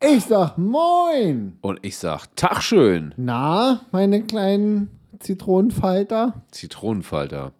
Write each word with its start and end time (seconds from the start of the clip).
Ich 0.00 0.24
sag 0.26 0.56
Moin. 0.58 1.58
Und 1.60 1.80
ich 1.82 1.96
sag 1.96 2.26
Tag 2.36 2.62
schön. 2.62 3.14
Na, 3.16 3.80
meine 3.90 4.22
kleinen 4.22 4.90
Zitronenfalter? 5.18 6.42
Zitronenfalter. 6.52 7.52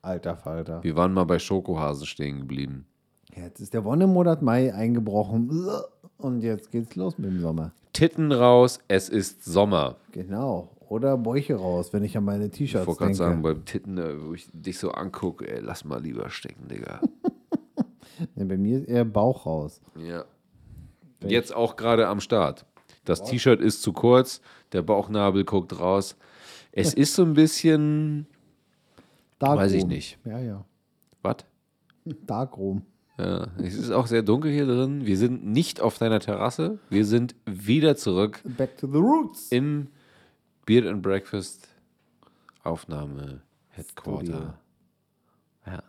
Alter 0.00 0.36
Falter. 0.36 0.82
Wir 0.82 0.96
waren 0.96 1.12
mal 1.12 1.24
bei 1.24 1.38
Schokohase 1.38 2.06
stehen 2.06 2.40
geblieben. 2.40 2.86
Jetzt 3.36 3.60
ist 3.60 3.74
der 3.74 3.84
Wonnemonat 3.84 4.40
Mai 4.40 4.72
eingebrochen. 4.74 5.50
Und 6.16 6.40
jetzt 6.42 6.70
geht's 6.70 6.96
los 6.96 7.18
mit 7.18 7.30
dem 7.30 7.40
Sommer. 7.40 7.72
Titten 7.92 8.32
raus, 8.32 8.78
es 8.88 9.08
ist 9.10 9.44
Sommer. 9.44 9.96
Genau. 10.12 10.70
Oder 10.88 11.16
Bäuche 11.18 11.56
raus, 11.56 11.92
wenn 11.92 12.02
ich 12.04 12.16
an 12.16 12.24
meine 12.24 12.46
Ich 12.46 12.52
T-Shirts 12.52 12.86
wollte 12.86 12.98
gerade 12.98 13.10
denke. 13.12 13.16
sagen, 13.24 13.42
beim 13.42 13.64
Titten, 13.64 13.98
äh, 13.98 14.22
wo 14.26 14.34
ich 14.34 14.48
dich 14.52 14.78
so 14.78 14.90
angucke, 14.90 15.46
ey, 15.50 15.60
lass 15.60 15.84
mal 15.84 16.00
lieber 16.02 16.30
stecken, 16.30 16.66
Digga. 16.68 17.00
Nee, 18.36 18.44
bei 18.44 18.56
mir 18.56 18.78
ist 18.78 18.88
eher 18.88 19.04
Bauch 19.04 19.44
raus. 19.44 19.80
ja. 19.98 20.24
Jetzt 21.28 21.54
auch 21.54 21.76
gerade 21.76 22.08
am 22.08 22.20
Start. 22.20 22.64
Das 23.04 23.22
T-Shirt 23.22 23.60
ist 23.60 23.82
zu 23.82 23.92
kurz, 23.92 24.40
der 24.72 24.82
Bauchnabel 24.82 25.44
guckt 25.44 25.78
raus. 25.78 26.16
Es 26.72 26.94
ist 26.94 27.14
so 27.14 27.22
ein 27.22 27.34
bisschen. 27.34 28.26
Darkroom. 29.38 29.60
Weiß 29.60 29.72
ich 29.72 29.86
nicht. 29.86 30.18
Ja, 30.24 30.38
ja. 30.38 30.64
Was? 31.22 31.36
Darkroom. 32.26 32.82
Ja, 33.18 33.46
es 33.58 33.74
ist 33.74 33.92
auch 33.92 34.08
sehr 34.08 34.22
dunkel 34.22 34.50
hier 34.50 34.66
drin. 34.66 35.06
Wir 35.06 35.16
sind 35.16 35.46
nicht 35.46 35.80
auf 35.80 35.98
deiner 35.98 36.18
Terrasse. 36.18 36.78
Wir 36.90 37.04
sind 37.04 37.36
wieder 37.46 37.96
zurück 37.96 38.42
Back 38.44 38.76
to 38.76 38.88
the 38.88 38.98
roots. 38.98 39.52
im 39.52 39.88
Beard 40.66 40.86
and 40.86 41.00
Breakfast 41.00 41.68
Aufnahme 42.64 43.42
Headquarter. 43.68 44.24
Studio. 44.24 44.54
Ja. 45.66 45.82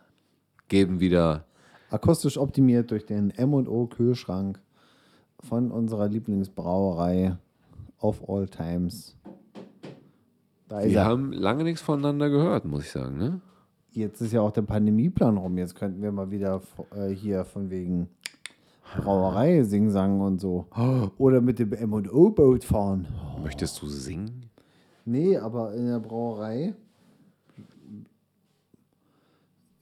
Geben 0.68 1.00
wieder 1.00 1.46
Akustisch 1.90 2.38
optimiert 2.38 2.90
durch 2.90 3.06
den 3.06 3.30
M&O 3.30 3.86
Kühlschrank 3.86 4.60
von 5.46 5.70
unserer 5.70 6.08
Lieblingsbrauerei 6.08 7.36
of 8.00 8.28
all 8.28 8.46
times. 8.46 9.16
Da 10.68 10.84
Wir 10.84 11.04
haben 11.04 11.32
lange 11.32 11.64
nichts 11.64 11.80
voneinander 11.80 12.28
gehört, 12.28 12.64
muss 12.64 12.84
ich 12.84 12.90
sagen. 12.90 13.16
Ne? 13.16 13.40
Jetzt 13.92 14.20
ist 14.20 14.32
ja 14.32 14.40
auch 14.40 14.50
der 14.50 14.62
Pandemieplan 14.62 15.36
rum. 15.36 15.56
Jetzt 15.56 15.74
könnten 15.74 16.02
wir 16.02 16.12
mal 16.12 16.30
wieder 16.30 16.60
äh, 16.94 17.08
hier 17.08 17.44
von 17.44 17.70
wegen 17.70 18.08
Brauerei 18.96 19.62
singen 19.62 20.20
und 20.20 20.40
so. 20.40 20.66
Oder 21.18 21.40
mit 21.40 21.58
dem 21.58 21.72
M&O-Boot 21.72 22.64
fahren. 22.64 23.06
Möchtest 23.42 23.80
du 23.80 23.86
singen? 23.86 24.46
Nee, 25.04 25.36
aber 25.38 25.72
in 25.74 25.86
der 25.86 26.00
Brauerei 26.00 26.74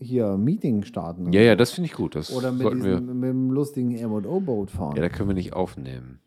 hier 0.05 0.37
Meeting 0.37 0.85
starten. 0.85 1.33
Ja, 1.33 1.41
ja, 1.41 1.57
das 1.57 1.73
finde 1.73 1.87
ich 1.87 1.95
gut. 1.95 2.15
Das 2.15 2.33
Oder 2.33 2.53
mit, 2.53 2.63
sollten 2.63 2.85
wir. 2.85 2.99
diesem, 3.01 3.19
mit 3.21 3.29
dem 3.31 3.51
lustigen 3.51 3.95
M&O-Boot 3.97 4.71
fahren. 4.71 4.97
Ja, 4.97 5.03
da 5.03 5.09
können 5.09 5.29
wir 5.31 5.35
nicht 5.35 5.53
aufnehmen. 5.55 6.21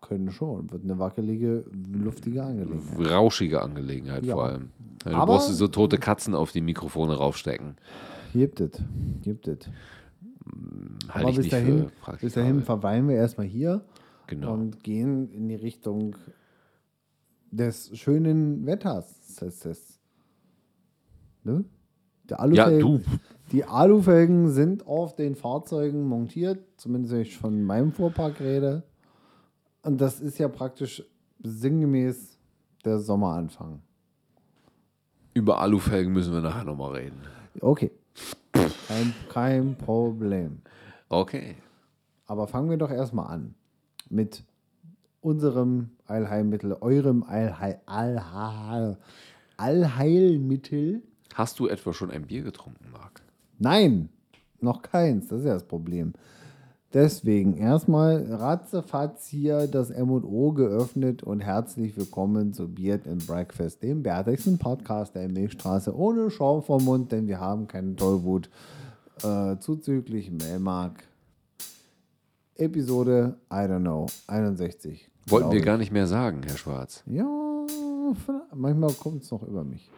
Können 0.00 0.30
schon. 0.30 0.70
Wird 0.70 0.82
eine 0.84 0.98
wackelige, 0.98 1.64
luftige 1.92 2.42
Angelegenheit. 2.42 3.10
Rauschige 3.10 3.62
Angelegenheit 3.62 4.24
Ja. 4.26 4.34
vor 4.34 4.44
allem. 4.46 4.70
Ja, 5.04 5.10
du 5.12 5.16
Aber- 5.16 5.32
brauchst 5.34 5.54
so 5.54 5.68
tote 5.68 5.98
Katzen 5.98 6.34
auf 6.34 6.52
die 6.52 6.60
Mikrofone 6.60 7.14
raufstecken. 7.16 7.76
Gibt 8.32 8.60
es. 8.60 8.72
Gibt 9.22 9.46
es. 9.48 9.58
Halte 11.08 11.20
Aber 11.20 11.28
ich 11.30 11.36
bis 11.36 11.44
nicht 11.44 11.52
dahin, 11.52 11.86
bis 12.20 12.34
dahin 12.34 12.62
verweilen 12.62 13.08
wir 13.08 13.14
erstmal 13.16 13.46
hier 13.46 13.84
Genau. 14.26 14.54
und 14.54 14.82
gehen 14.82 15.30
in 15.30 15.48
die 15.48 15.54
Richtung 15.54 16.16
des 17.50 17.96
schönen 17.98 18.66
Wetters. 18.66 19.36
Das, 19.36 20.00
ne? 22.22 22.28
Der 22.28 22.36
Ja, 22.38 22.42
Alufelgen, 22.42 22.80
du. 22.80 23.00
Die 23.52 23.64
Alufelgen 23.64 24.50
sind 24.50 24.86
auf 24.86 25.14
den 25.14 25.34
Fahrzeugen 25.34 26.04
montiert, 26.08 26.64
zumindest 26.76 27.14
wenn 27.14 27.20
ich 27.22 27.36
von 27.36 27.62
meinem 27.62 27.92
Fuhrpark 27.92 28.40
rede. 28.40 28.82
Und 29.82 30.00
das 30.00 30.20
ist 30.20 30.38
ja 30.38 30.48
praktisch 30.48 31.04
sinngemäß 31.42 32.38
der 32.84 32.98
Sommeranfang. 32.98 33.82
Über 35.34 35.60
Alufelgen 35.60 36.12
müssen 36.12 36.32
wir 36.32 36.40
nachher 36.40 36.64
nochmal 36.64 36.92
reden. 36.92 37.20
Okay. 37.60 37.90
Kein, 38.52 39.14
kein 39.28 39.76
Problem. 39.76 40.60
Okay. 41.08 41.56
Aber 42.26 42.46
fangen 42.46 42.70
wir 42.70 42.76
doch 42.76 42.90
erstmal 42.90 43.26
an 43.26 43.54
mit 44.08 44.44
unserem 45.20 45.90
Allheilmittel, 46.06 46.76
eurem 46.80 47.22
Allheil, 47.22 47.80
Allheil, 47.86 48.98
Allheilmittel. 49.56 51.02
Hast 51.34 51.58
du 51.58 51.66
etwa 51.66 51.92
schon 51.94 52.10
ein 52.10 52.26
Bier 52.26 52.42
getrunken, 52.42 52.84
Marc? 52.92 53.22
Nein, 53.58 54.10
noch 54.60 54.82
keins, 54.82 55.28
das 55.28 55.40
ist 55.40 55.46
ja 55.46 55.54
das 55.54 55.64
Problem. 55.64 56.12
Deswegen 56.92 57.56
erstmal 57.56 58.26
ratzefatz 58.30 59.28
hier 59.28 59.66
das 59.66 59.90
M&O 59.90 60.52
geöffnet 60.52 61.22
und 61.22 61.40
herzlich 61.40 61.96
willkommen 61.96 62.52
zu 62.52 62.68
Beard 62.68 63.08
and 63.08 63.26
Breakfast, 63.26 63.82
dem 63.82 64.02
bärtigsten 64.02 64.58
Podcast 64.58 65.14
der 65.14 65.26
Milchstraße 65.30 65.96
ohne 65.96 66.30
Schaum 66.30 66.62
vom 66.62 66.84
Mund, 66.84 67.12
denn 67.12 67.26
wir 67.26 67.40
haben 67.40 67.66
keine 67.66 67.96
Tollwut. 67.96 68.50
Äh, 69.22 69.56
zuzüglich 69.58 70.30
Melmark. 70.30 71.02
Episode, 72.56 73.36
I 73.50 73.54
don't 73.54 73.80
know, 73.80 74.06
61. 74.26 75.10
Wollten 75.28 75.50
wir 75.50 75.62
gar 75.62 75.78
nicht 75.78 75.92
mehr 75.92 76.06
sagen, 76.06 76.42
Herr 76.44 76.58
Schwarz. 76.58 77.02
Ja, 77.06 77.26
manchmal 78.54 78.92
kommt 78.92 79.22
es 79.22 79.30
noch 79.30 79.42
über 79.42 79.64
mich. 79.64 79.90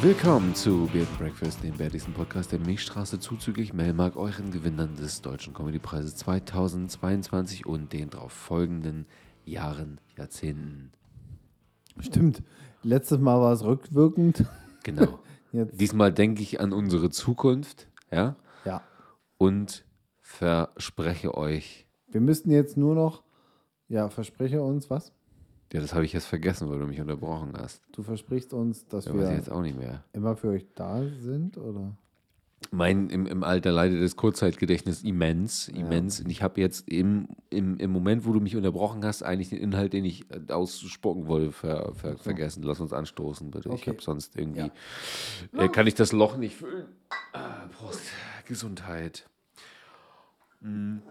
Willkommen 0.00 0.54
zu 0.54 0.88
Beard 0.92 1.18
Breakfast, 1.18 1.62
dem 1.62 1.76
bärtigsten 1.76 2.14
Podcast 2.14 2.52
der 2.52 2.60
Milchstraße, 2.60 3.20
zuzüglich 3.20 3.74
Melmark, 3.74 4.16
euren 4.16 4.52
Gewinnern 4.52 4.96
des 4.96 5.22
Deutschen 5.22 5.52
Comedypreises 5.52 6.16
2022 6.16 7.66
und 7.66 7.92
den 7.92 8.08
darauf 8.08 8.32
folgenden 8.32 9.06
Jahren, 9.44 10.00
Jahrzehnten. 10.16 10.92
Stimmt. 12.00 12.42
Letztes 12.82 13.18
Mal 13.18 13.40
war 13.40 13.52
es 13.52 13.64
rückwirkend. 13.64 14.44
Genau. 14.84 15.18
Diesmal 15.52 16.12
denke 16.12 16.42
ich 16.42 16.60
an 16.60 16.72
unsere 16.72 17.10
Zukunft, 17.10 17.88
ja, 18.12 18.36
ja. 18.64 18.82
und 19.38 19.84
verspreche 20.20 21.34
euch, 21.36 21.86
Wir 22.08 22.20
müssten 22.20 22.50
jetzt 22.50 22.76
nur 22.76 22.94
noch, 22.94 23.22
ja, 23.88 24.08
verspreche 24.10 24.62
uns 24.62 24.90
was? 24.90 25.12
ja, 25.72 25.80
das 25.80 25.92
habe 25.94 26.04
ich 26.04 26.12
jetzt 26.12 26.26
vergessen, 26.26 26.68
weil 26.70 26.78
du 26.78 26.86
mich 26.86 27.00
unterbrochen 27.00 27.52
hast. 27.58 27.82
Du 27.92 28.02
versprichst 28.02 28.52
uns, 28.54 28.86
dass 28.88 29.06
Ja, 29.06 29.14
wir 29.14 29.30
jetzt 29.32 29.50
auch 29.50 29.60
nicht 29.62 29.76
mehr. 29.78 30.04
immer 30.12 30.36
für 30.36 30.48
euch 30.48 30.66
da 30.74 31.02
sind, 31.06 31.56
oder? 31.58 31.96
Mein 32.70 33.08
im, 33.08 33.26
im 33.26 33.44
Alter 33.44 33.72
leidet 33.72 34.02
das 34.02 34.16
Kurzzeitgedächtnis 34.16 35.02
immens, 35.02 35.68
immens. 35.68 36.20
Und 36.20 36.28
ich 36.28 36.42
habe 36.42 36.60
jetzt 36.60 36.88
im, 36.88 37.28
im, 37.50 37.78
im 37.78 37.90
Moment, 37.90 38.26
wo 38.26 38.32
du 38.32 38.40
mich 38.40 38.56
unterbrochen 38.56 39.04
hast, 39.04 39.22
eigentlich 39.22 39.50
den 39.50 39.58
Inhalt, 39.58 39.92
den 39.92 40.04
ich 40.04 40.26
äh, 40.30 40.52
ausspucken 40.52 41.28
wollte, 41.28 41.52
ver, 41.52 41.92
ver, 41.94 42.18
vergessen. 42.18 42.62
Lass 42.64 42.80
uns 42.80 42.92
anstoßen, 42.92 43.50
bitte. 43.50 43.68
Ich 43.70 43.74
Okay. 43.74 43.90
habe 43.90 44.02
sonst 44.02 44.36
irgendwie. 44.36 44.70
Ja. 45.56 45.64
Äh, 45.64 45.68
kann 45.68 45.86
ich 45.86 45.94
das 45.94 46.12
Loch 46.12 46.36
nicht 46.36 46.56
füllen? 46.56 46.86
Ah, 47.32 47.66
Prost. 47.78 48.00
Gesundheit. 48.46 49.26
Ähm, 50.62 51.02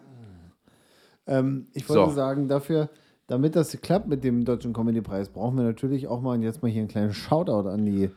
ich 1.73 1.87
wollte 1.89 2.09
So. 2.09 2.15
sagen, 2.15 2.47
dafür, 2.47 2.89
damit 3.27 3.55
das 3.55 3.71
klappt 3.81 4.07
mit 4.07 4.23
dem 4.23 4.45
Deutschen 4.45 4.73
Comedy-Preis, 4.73 5.29
brauchen 5.29 5.57
wir 5.57 5.63
natürlich 5.63 6.07
auch 6.07 6.21
mal 6.21 6.39
jetzt 6.43 6.61
mal 6.61 6.69
hier 6.69 6.81
einen 6.81 6.89
kleinen 6.89 7.13
Shoutout 7.13 7.67
an 7.69 7.85
die 7.85 8.11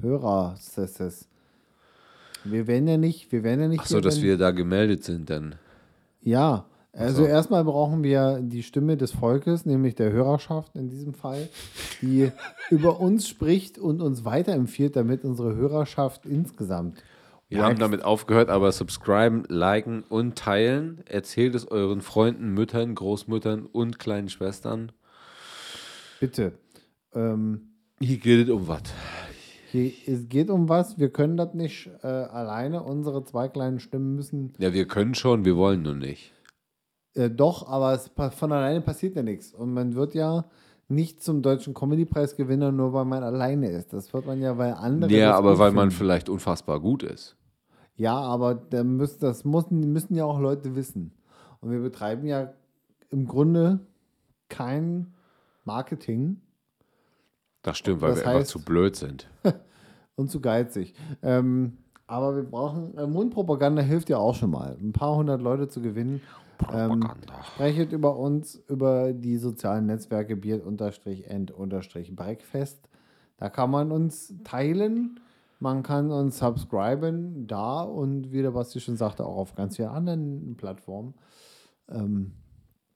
Hörer. 0.00 0.56
Wir 2.44 2.66
werden 2.66 2.88
ja 2.88 2.96
nicht, 2.96 3.32
wir 3.32 3.42
werden 3.42 3.60
ja 3.60 3.68
nicht. 3.68 3.80
Ach 3.80 3.86
so, 3.86 4.00
dass 4.00 4.22
wir 4.22 4.38
da 4.38 4.50
gemeldet 4.50 5.04
sind 5.04 5.30
dann. 5.30 5.56
Ja, 6.22 6.66
also 6.92 7.22
so. 7.22 7.28
erstmal 7.28 7.64
brauchen 7.64 8.02
wir 8.02 8.40
die 8.42 8.62
Stimme 8.62 8.96
des 8.96 9.12
Volkes, 9.12 9.64
nämlich 9.64 9.94
der 9.94 10.10
Hörerschaft 10.10 10.74
in 10.74 10.88
diesem 10.88 11.14
Fall, 11.14 11.48
die 12.02 12.32
über 12.70 13.00
uns 13.00 13.28
spricht 13.28 13.78
und 13.78 14.02
uns 14.02 14.24
weiterempfiehlt, 14.24 14.96
damit 14.96 15.24
unsere 15.24 15.54
Hörerschaft 15.54 16.26
insgesamt. 16.26 17.02
Wir 17.48 17.64
haben 17.64 17.80
damit 17.80 18.04
aufgehört, 18.04 18.48
aber 18.48 18.70
subscriben, 18.70 19.42
liken 19.48 20.04
und 20.08 20.36
teilen. 20.38 21.02
Erzählt 21.06 21.56
es 21.56 21.66
euren 21.66 22.00
Freunden, 22.00 22.54
Müttern, 22.54 22.94
Großmüttern 22.94 23.66
und 23.66 23.98
kleinen 23.98 24.28
Schwestern. 24.28 24.92
Bitte. 26.20 26.52
Ähm, 27.12 27.72
Hier 27.98 28.18
geht 28.18 28.46
es 28.46 28.50
um 28.54 28.68
was. 28.68 28.82
Hier, 29.70 29.92
es 30.06 30.28
geht 30.28 30.50
um 30.50 30.68
was, 30.68 30.98
wir 30.98 31.10
können 31.10 31.36
das 31.36 31.54
nicht 31.54 31.90
äh, 32.02 32.06
alleine, 32.06 32.82
unsere 32.82 33.24
zwei 33.24 33.48
kleinen 33.48 33.78
Stimmen 33.78 34.16
müssen. 34.16 34.52
Ja, 34.58 34.72
wir 34.72 34.86
können 34.86 35.14
schon, 35.14 35.44
wir 35.44 35.56
wollen 35.56 35.82
nur 35.82 35.94
nicht. 35.94 36.32
Äh, 37.14 37.30
doch, 37.30 37.68
aber 37.68 37.92
es, 37.94 38.10
von 38.36 38.52
alleine 38.52 38.80
passiert 38.80 39.16
ja 39.16 39.22
nichts. 39.22 39.52
Und 39.52 39.72
man 39.72 39.94
wird 39.94 40.14
ja 40.14 40.44
nicht 40.88 41.22
zum 41.22 41.42
deutschen 41.42 41.72
Comedy-Preis-Gewinner, 41.72 42.72
nur 42.72 42.92
weil 42.92 43.04
man 43.04 43.22
alleine 43.22 43.70
ist. 43.70 43.92
Das 43.92 44.12
wird 44.12 44.26
man 44.26 44.40
ja, 44.40 44.58
weil 44.58 44.74
andere. 44.74 45.12
Ja, 45.12 45.36
aber 45.36 45.58
weil 45.58 45.72
man 45.72 45.90
finden. 45.90 45.98
vielleicht 45.98 46.28
unfassbar 46.28 46.80
gut 46.80 47.02
ist. 47.02 47.36
Ja, 47.94 48.16
aber 48.16 48.54
da 48.54 48.82
müssen, 48.82 49.20
das 49.20 49.44
müssen, 49.44 49.92
müssen 49.92 50.14
ja 50.14 50.24
auch 50.24 50.40
Leute 50.40 50.74
wissen. 50.74 51.12
Und 51.60 51.70
wir 51.70 51.80
betreiben 51.80 52.26
ja 52.26 52.52
im 53.10 53.26
Grunde 53.26 53.80
kein 54.48 55.14
Marketing 55.64 56.40
Das 57.62 57.76
stimmt, 57.78 58.00
weil 58.00 58.10
Das 58.10 58.20
wir 58.20 58.26
einfach 58.28 58.40
heißt- 58.42 58.46
zu 58.46 58.64
blöd 58.64 58.94
sind. 58.96 59.28
und 60.16 60.30
zu 60.30 60.40
geizig. 60.40 60.94
Ähm, 61.22 61.78
aber 62.06 62.34
wir 62.36 62.42
brauchen, 62.44 62.96
äh, 62.98 63.06
Mundpropaganda 63.06 63.82
hilft 63.82 64.08
ja 64.10 64.18
auch 64.18 64.34
schon 64.34 64.50
mal. 64.50 64.76
Ein 64.80 64.92
paar 64.92 65.16
hundert 65.16 65.40
Leute 65.42 65.68
zu 65.68 65.80
gewinnen. 65.80 66.20
Ähm, 66.72 67.00
Propaganda. 67.00 67.42
Sprechet 67.54 67.92
über 67.92 68.16
uns, 68.16 68.56
über 68.68 69.12
die 69.12 69.36
sozialen 69.38 69.86
Netzwerke 69.86 70.36
Bier-End-Breakfast. 70.36 72.88
Da 73.36 73.48
kann 73.48 73.70
man 73.70 73.92
uns 73.92 74.34
teilen. 74.44 75.20
Man 75.58 75.82
kann 75.82 76.10
uns 76.10 76.38
subscriben, 76.38 77.46
da 77.46 77.82
und 77.82 78.32
wie 78.32 78.40
der 78.42 78.50
Basti 78.52 78.80
schon 78.80 78.96
sagte, 78.96 79.26
auch 79.26 79.36
auf 79.36 79.54
ganz 79.54 79.76
vielen 79.76 79.90
anderen 79.90 80.56
Plattformen. 80.56 81.12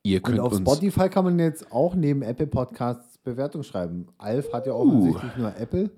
Ihr 0.02 0.16
Und 0.18 0.22
könnt 0.22 0.40
auf 0.40 0.52
uns 0.52 0.60
Spotify 0.60 1.08
kann 1.10 1.24
man 1.24 1.38
jetzt 1.38 1.70
auch 1.72 1.94
neben 1.94 2.22
Apple 2.22 2.46
Podcasts 2.46 3.13
Bewertung 3.24 3.62
schreiben. 3.62 4.06
Alf 4.18 4.52
hat 4.52 4.66
ja 4.66 4.74
Uh. 4.74 4.80
offensichtlich 4.82 5.36
nur 5.36 5.56
Apple 5.56 5.90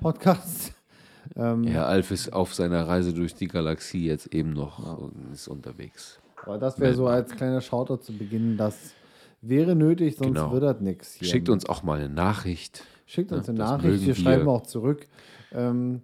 Podcasts. 0.00 0.72
Herr 1.36 1.86
Alf 1.86 2.10
ist 2.10 2.32
auf 2.32 2.54
seiner 2.54 2.88
Reise 2.88 3.12
durch 3.12 3.34
die 3.34 3.46
Galaxie 3.46 4.06
jetzt 4.06 4.34
eben 4.34 4.52
noch 4.52 4.98
und 4.98 5.32
ist 5.32 5.46
unterwegs. 5.48 6.18
Aber 6.44 6.58
das 6.58 6.80
wäre 6.80 6.94
so 6.94 7.06
als 7.06 7.30
kleiner 7.32 7.60
Shoutout 7.60 7.98
zu 7.98 8.16
Beginn. 8.16 8.56
Das 8.56 8.94
wäre 9.42 9.76
nötig, 9.76 10.16
sonst 10.16 10.28
Genau. 10.34 10.52
wird 10.52 10.62
das 10.64 10.80
nichts. 10.80 11.18
Schickt 11.24 11.48
uns 11.50 11.66
auch 11.68 11.82
mal 11.82 11.98
eine 12.00 12.08
Nachricht. 12.08 12.82
Schickt 13.06 13.30
uns 13.32 13.46
Ja, 13.46 13.50
eine 13.52 13.58
Nachricht, 13.58 14.06
wir 14.06 14.14
schreiben 14.14 14.48
auch 14.48 14.62
zurück. 14.62 15.06
Ähm, 15.52 16.00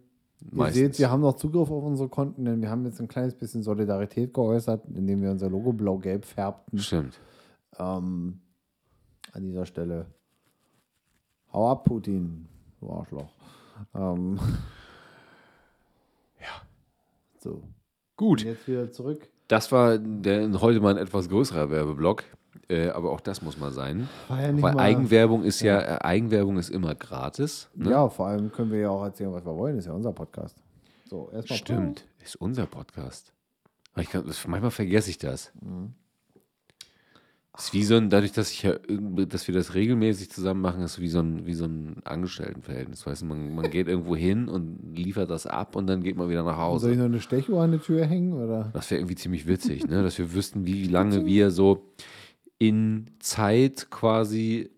ihr 0.55 0.73
seht, 0.73 0.99
wir 0.99 1.11
haben 1.11 1.23
noch 1.23 1.37
Zugriff 1.37 1.71
auf 1.71 1.83
unsere 1.85 2.09
Konten, 2.09 2.45
denn 2.45 2.61
wir 2.61 2.69
haben 2.71 2.85
jetzt 2.85 3.01
ein 3.01 3.09
kleines 3.09 3.35
bisschen 3.35 3.63
Solidarität 3.63 4.35
geäußert, 4.35 4.85
indem 4.95 5.23
wir 5.23 5.31
unser 5.31 5.49
Logo 5.49 5.73
blau-gelb 5.73 6.25
färbten. 6.25 6.79
Stimmt. 6.79 7.19
Ähm, 7.79 8.41
an 9.33 9.43
dieser 9.43 9.65
Stelle. 9.67 10.07
Hau 11.57 11.71
ab, 11.71 11.85
Putin, 11.85 12.47
du 12.83 12.93
Arschloch. 12.93 13.31
Ähm, 13.95 14.39
ja. 16.39 16.61
So. 17.39 17.63
Gut. 18.15 18.43
Und 18.43 18.49
jetzt 18.49 18.69
wieder 18.69 18.93
zurück. 18.93 19.27
Das 19.49 19.73
war 19.73 19.97
der, 19.97 20.53
heute 20.61 20.81
mal 20.81 20.91
ein 20.91 20.99
etwas 21.03 21.31
größerer 21.31 21.71
Werbeblock. 21.71 22.25
Äh, 22.69 22.91
aber 22.91 23.11
auch 23.11 23.23
das 23.23 23.41
muss 23.41 23.57
mal 23.57 23.73
sein. 23.73 24.07
Ja 24.29 24.53
nicht 24.53 24.63
Weil 24.63 24.75
mal- 24.75 24.83
Eigenwerbung 24.83 25.45
ist 25.45 25.63
ja, 25.63 25.81
äh, 25.81 25.99
Eigenwerbung 26.03 26.59
ist 26.59 26.69
immer 26.69 26.95
gratis. 26.95 27.71
Ne? 27.75 27.91
Ja, 27.91 28.07
vor 28.11 28.27
allem 28.27 28.53
können 28.53 28.71
wir 28.71 28.81
ja 28.81 28.91
auch 28.91 29.05
erzählen, 29.05 29.33
was 29.33 29.47
wir 29.47 29.57
wollen. 29.57 29.79
ist 29.79 29.87
ja 29.87 29.95
unser 29.95 30.13
Podcast. 30.13 30.59
So, 31.07 31.31
erstmal. 31.33 31.57
Stimmt, 31.59 32.07
ist 32.23 32.37
unser 32.37 32.67
Podcast. 32.67 33.33
Ich 33.97 34.11
kann, 34.11 34.31
manchmal 34.47 34.71
vergesse 34.71 35.09
ich 35.09 35.17
das. 35.17 35.53
Mhm. 35.63 35.95
Ist 37.59 37.73
wie 37.73 37.85
so 37.85 37.97
ein, 37.97 38.11
dadurch, 38.11 38.33
dass 38.33 38.51
ich 38.51 38.63
ja, 38.65 38.75
dass 38.89 39.47
wir 39.49 39.55
das 39.55 39.75
regelmäßig 39.75 40.31
zusammen 40.31 40.61
machen, 40.61 40.83
ist 40.83 41.01
wie 41.01 41.09
so 41.09 41.21
ein, 41.21 41.47
wie 41.47 41.55
so 41.55 41.65
ein 41.65 41.97
Angestelltenverhältnis. 42.05 43.07
Weißt 43.07 43.23
du, 43.23 43.27
man, 43.27 43.55
man 43.55 43.71
geht 43.71 43.89
irgendwo 43.89 44.15
hin 44.15 44.49
und 44.49 44.95
liefert 44.95 45.31
das 45.31 45.47
ab 45.47 45.75
und 45.75 45.87
dann 45.87 46.03
geht 46.03 46.17
man 46.17 46.29
wieder 46.29 46.43
nach 46.43 46.57
Soll 46.79 46.93
ich 46.93 46.97
Hause. 46.97 46.97
noch 46.97 47.05
eine 47.07 47.21
Stechuhr 47.21 47.63
an 47.63 47.73
die 47.73 47.79
Tür 47.79 48.05
hängen? 48.05 48.35
Oder? 48.35 48.71
Das 48.75 48.91
wäre 48.91 49.01
irgendwie 49.01 49.15
ziemlich 49.15 49.47
witzig, 49.47 49.87
ne? 49.87 50.03
dass 50.03 50.19
wir 50.19 50.35
wüssten, 50.35 50.67
wie 50.67 50.85
lange 50.89 51.25
wir 51.25 51.51
so 51.51 51.93
in 52.59 53.07
Zeit 53.21 53.89
quasi 53.91 54.71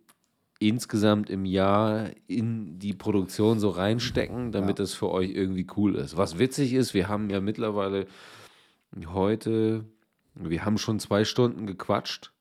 insgesamt 0.60 1.30
im 1.30 1.44
Jahr 1.44 2.10
in 2.26 2.78
die 2.78 2.92
Produktion 2.92 3.58
so 3.58 3.70
reinstecken, 3.70 4.50
damit 4.52 4.78
das 4.78 4.94
für 4.94 5.10
euch 5.10 5.30
irgendwie 5.30 5.66
cool 5.76 5.94
ist. 5.94 6.16
Was 6.16 6.38
witzig 6.38 6.72
ist, 6.75 6.94
wir 6.94 7.08
haben 7.08 7.30
ja 7.30 7.40
mittlerweile 7.40 8.06
heute, 9.12 9.84
wir 10.34 10.64
haben 10.64 10.78
schon 10.78 10.98
zwei 10.98 11.25
Stunden 11.25 11.66
gequatscht, 11.66 12.32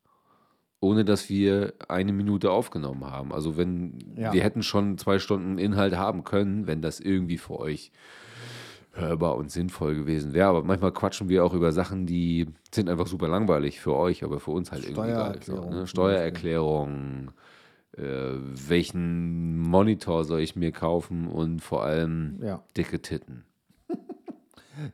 ohne 0.79 1.03
dass 1.06 1.29
wir 1.29 1.74
eine 1.88 2.13
Minute 2.13 2.51
aufgenommen 2.51 3.06
haben. 3.06 3.33
Also 3.33 3.57
wenn 3.57 3.97
Ja. 4.15 4.31
wir 4.33 4.44
hätten 4.44 4.62
schon 4.63 4.97
zwei 4.97 5.19
Stunden 5.19 5.57
Inhalt 5.57 5.95
haben 5.97 6.24
können, 6.24 6.68
wenn 6.68 6.81
das 6.81 7.00
irgendwie 7.00 7.38
für 7.38 7.59
euch 7.59 7.91
hörbar 8.94 9.35
und 9.38 9.51
sinnvoll 9.51 9.95
gewesen 9.95 10.33
wäre. 10.33 10.47
Aber 10.47 10.63
manchmal 10.63 10.91
quatschen 10.91 11.29
wir 11.29 11.45
auch 11.45 11.53
über 11.53 11.71
Sachen, 11.71 12.06
die 12.06 12.47
sind 12.74 12.89
einfach 12.89 13.07
super 13.07 13.27
langweilig 13.27 13.79
für 13.79 13.95
euch, 13.95 14.24
aber 14.24 14.39
für 14.39 14.51
uns 14.51 14.71
halt 14.71 14.83
irgendwie 14.83 15.12
geil. 15.12 15.39
So, 15.44 15.53
Steuererklärung 15.53 15.69
ne? 15.75 15.88
Steuererklärung, 15.88 17.31
äh, 17.97 18.33
welchen 18.68 19.57
Monitor 19.59 20.24
soll 20.25 20.41
ich 20.41 20.56
mir 20.56 20.71
kaufen 20.71 21.27
und 21.27 21.62
vor 21.62 21.83
allem 21.83 22.39
Ja. 22.41 22.63
dicke 22.75 23.01
Titten. 23.01 23.45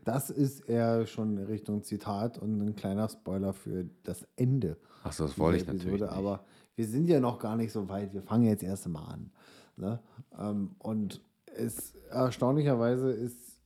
Das 0.05 0.29
ist 0.29 0.61
eher 0.61 1.05
schon 1.07 1.37
Richtung 1.37 1.83
Zitat 1.83 2.37
und 2.37 2.61
ein 2.61 2.75
kleiner 2.75 3.09
Spoiler 3.09 3.51
für 3.51 3.85
das 4.03 4.25
Ende. 4.37 4.77
Achso, 5.03 5.25
das 5.25 5.37
wollte 5.37 5.57
ich 5.57 5.63
dieser 5.63 5.73
natürlich 5.73 6.01
nicht. 6.01 6.09
Aber 6.11 6.43
wir 6.75 6.85
sind 6.87 7.07
ja 7.07 7.19
noch 7.19 7.39
gar 7.39 7.55
nicht 7.55 7.71
so 7.71 7.87
weit. 7.89 8.13
Wir 8.13 8.21
fangen 8.21 8.45
jetzt 8.45 8.63
erst 8.63 8.87
mal 8.87 9.03
an. 9.05 9.31
Ne? 9.77 9.99
Ähm, 10.39 10.71
und 10.79 11.21
es 11.55 11.93
erstaunlicherweise 12.09 13.11
ist, 13.11 13.59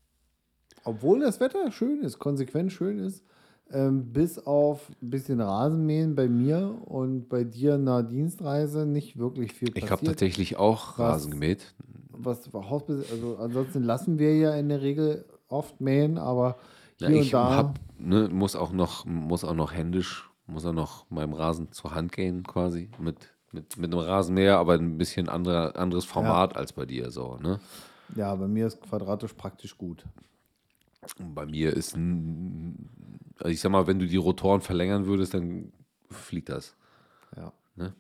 obwohl 0.84 1.20
das 1.20 1.40
Wetter 1.40 1.72
schön 1.72 2.02
ist, 2.02 2.20
konsequent 2.20 2.72
schön 2.72 3.00
ist, 3.00 3.24
ähm, 3.72 4.14
bis 4.14 4.40
auf 4.40 4.90
ein 5.02 5.10
bisschen 5.10 5.42
Rasenmähen 5.42 6.16
bei 6.16 6.30
mir 6.30 6.78
und 6.86 7.28
bei 7.28 7.44
dir 7.44 7.76
in 7.76 7.86
der 7.86 8.04
Dienstreise 8.04 8.86
nicht 8.86 9.18
wirklich 9.18 9.54
viel 9.54 9.70
Ich 9.70 9.74
passiert. 9.76 9.92
habe 9.92 10.06
tatsächlich 10.06 10.56
auch 10.58 10.98
Was- 10.98 11.00
Rasen 11.00 11.32
gemäht. 11.32 11.76
was 12.10 12.50
Hausbesitz, 12.54 13.12
also 13.12 13.38
ansonsten 13.38 13.84
lassen 13.84 14.18
wir 14.20 14.36
ja 14.38 14.56
in 14.56 14.70
der 14.70 14.82
Regel 14.82 15.26
oft 15.50 15.80
mähen, 15.82 16.18
aber 16.18 16.58
hier 16.98 17.10
ich 17.10 17.26
und 17.36 17.42
da. 17.42 17.56
hab, 17.56 17.80
ne, 18.00 18.30
muss 18.30 18.56
auch 18.56 18.72
noch, 18.72 19.06
muss 19.06 19.44
auch 19.44 19.54
noch 19.54 19.74
händisch, 19.74 20.30
muss 20.48 20.66
auch 20.66 20.74
noch 20.74 21.10
meinem 21.10 21.34
Rasen 21.34 21.72
zur 21.72 21.94
Hand 21.94 22.12
gehen, 22.12 22.44
quasi. 22.44 22.90
Mit, 23.00 23.18
mit, 23.52 23.78
mit 23.78 23.94
einem 23.94 24.00
Rasenmäher, 24.00 24.58
aber 24.58 24.74
ein 24.74 24.98
bisschen 24.98 25.30
anderer, 25.30 25.76
anderes 25.78 26.06
Format 26.06 26.56
als 26.56 26.74
bei 26.74 26.86
dir. 26.86 27.12
So, 27.12 27.38
ne? 27.38 27.60
ja, 28.16 28.34
bei 28.36 28.48
mir 28.48 28.68
ist 28.68 28.82
quadratisch 28.82 29.34
praktisch 29.34 29.78
gut. 29.78 30.06
Und 31.20 31.36
bei 31.36 31.46
mir 31.46 31.74
ist 31.74 31.96
ein, 31.96 32.90
also 33.38 33.50
ich 33.50 33.62
sag 33.62 33.72
mal, 33.72 33.88
wenn 33.88 34.00
du 34.00 34.08
die 34.08 34.18
Rotoren 34.18 34.62
verlängern 34.62 35.06
würdest, 35.06 35.34
dann 35.34 35.72
fliegt 36.10 36.50
das. 36.50 36.76
Ja. 37.36 37.54
Ne? 37.76 37.94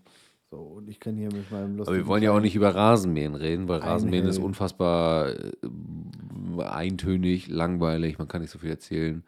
So, 0.49 0.57
und 0.57 0.89
ich 0.89 0.99
kann 0.99 1.15
hier 1.15 1.31
mit 1.31 1.51
meinem 1.51 1.75
lustigen. 1.77 1.87
Aber 1.87 1.97
wir 1.97 2.07
wollen 2.07 2.23
ja 2.23 2.31
auch 2.31 2.39
nicht 2.39 2.55
über 2.55 2.73
Rasenmähen 2.73 3.35
reden, 3.35 3.67
weil 3.67 3.79
Rasenmähen 3.79 4.25
ist 4.25 4.39
unfassbar 4.39 5.29
äh, 5.29 5.51
eintönig, 6.63 7.47
langweilig, 7.47 8.17
man 8.17 8.27
kann 8.27 8.41
nicht 8.41 8.51
so 8.51 8.59
viel 8.59 8.69
erzählen. 8.69 9.23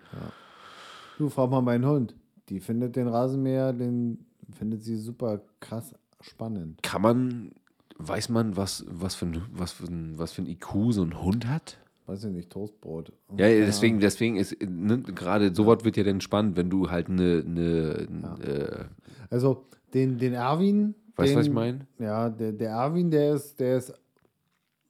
Du 1.18 1.30
frag 1.30 1.50
mal 1.50 1.62
meinen 1.62 1.86
Hund. 1.86 2.16
Die 2.50 2.60
findet 2.60 2.96
den 2.96 3.08
Rasenmäher, 3.08 3.74
den 3.74 4.26
findet 4.52 4.84
sie 4.84 4.98
super 4.98 5.42
krass 5.60 5.94
spannend. 6.22 6.82
Kann 6.82 7.02
man, 7.02 7.52
weiß 7.98 8.30
man, 8.30 8.58
was, 8.58 8.86
was, 8.90 9.16
für 9.16 9.28
ein, 9.28 9.42
was, 9.52 9.72
für 9.72 9.86
ein, 9.86 10.18
was 10.18 10.32
für 10.32 10.42
ein 10.42 10.48
IQ 10.48 10.92
so 10.92 11.04
ein 11.04 11.22
Hund 11.22 11.48
hat? 11.48 11.78
Weiß 12.08 12.24
ich 12.24 12.32
nicht, 12.32 12.50
Toastbrot. 12.50 13.14
Ja, 13.38 13.46
Keine 13.46 13.66
deswegen, 13.66 14.00
deswegen 14.00 14.36
ist 14.38 14.60
ne, 14.62 15.00
gerade 15.00 15.54
sowas 15.54 15.86
wird 15.86 15.96
ja 15.96 16.04
dann 16.04 16.22
spannend, 16.22 16.58
wenn 16.58 16.70
du 16.70 16.90
halt 16.90 17.08
eine, 17.08 17.44
eine 17.46 17.62
äh, 17.62 18.26
Ahnung. 18.26 18.90
Also, 19.30 19.66
den, 19.94 20.18
den 20.18 20.34
Erwin. 20.34 20.96
Weißt 21.16 21.34
du, 21.34 21.38
was 21.38 21.46
ich 21.46 21.54
meine? 21.54 21.86
Ja, 22.00 22.30
der, 22.30 22.54
der 22.54 22.72
Erwin, 22.72 23.12
der 23.12 23.36
ist, 23.36 23.60
der 23.60 23.78
ist, 23.78 23.94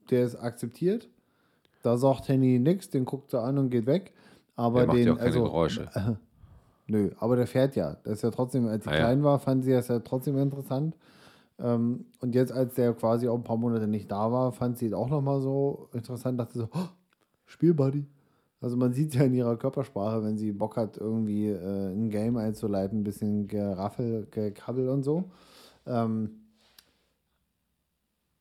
der 0.09 0.23
ist 0.23 0.35
akzeptiert. 0.35 1.09
Da 1.81 1.97
sagt 1.97 2.27
Henny 2.29 2.59
nichts, 2.59 2.89
den 2.89 3.03
guckt 3.03 3.31
sie 3.31 3.41
an 3.41 3.57
und 3.57 3.69
geht 3.69 3.85
weg. 3.85 4.13
Aber 4.55 4.79
der 4.79 4.87
macht 4.87 4.97
den, 4.97 5.05
ja 5.07 5.13
auch 5.13 5.17
keine 5.17 5.27
also, 5.27 5.43
Geräusche. 5.43 5.89
Nö, 6.89 7.11
aber 7.19 7.35
der 7.35 7.47
fährt 7.47 7.75
ja. 7.75 7.97
Das 8.03 8.13
ist 8.15 8.21
ja 8.23 8.31
trotzdem, 8.31 8.67
als 8.67 8.83
sie 8.83 8.89
Ah, 8.89 8.93
ja. 8.93 8.99
klein 8.99 9.23
war, 9.23 9.39
fand 9.39 9.63
sie 9.63 9.71
das 9.71 9.87
ja 9.87 9.99
trotzdem 9.99 10.37
interessant. 10.37 10.95
Ähm, 11.59 12.05
und 12.19 12.35
jetzt, 12.35 12.51
als 12.51 12.73
der 12.75 12.93
quasi 12.93 13.27
auch 13.27 13.35
ein 13.35 13.43
paar 13.43 13.57
Monate 13.57 13.87
nicht 13.87 14.11
da 14.11 14.31
war, 14.31 14.51
fand 14.51 14.77
sie 14.77 14.87
es 14.87 14.93
auch 14.93 15.09
nochmal 15.09 15.41
so 15.41 15.89
interessant, 15.93 16.39
dachte 16.39 16.57
so, 16.57 16.69
oh, 16.73 16.87
Spielbuddy. 17.45 18.05
Also 18.61 18.75
man 18.75 18.93
sieht 18.93 19.13
ja 19.15 19.23
in 19.23 19.33
ihrer 19.33 19.55
Körpersprache, 19.55 20.23
wenn 20.23 20.37
sie 20.37 20.51
Bock 20.51 20.75
hat, 20.77 20.97
irgendwie 20.97 21.47
äh, 21.49 21.91
ein 21.93 22.09
Game 22.09 22.35
einzuleiten, 22.37 22.99
ein 22.99 23.03
bisschen 23.03 23.47
Geraffel, 23.47 24.27
Gekabbel 24.31 24.89
und 24.89 25.03
so. 25.03 25.31
Ähm, 25.85 26.31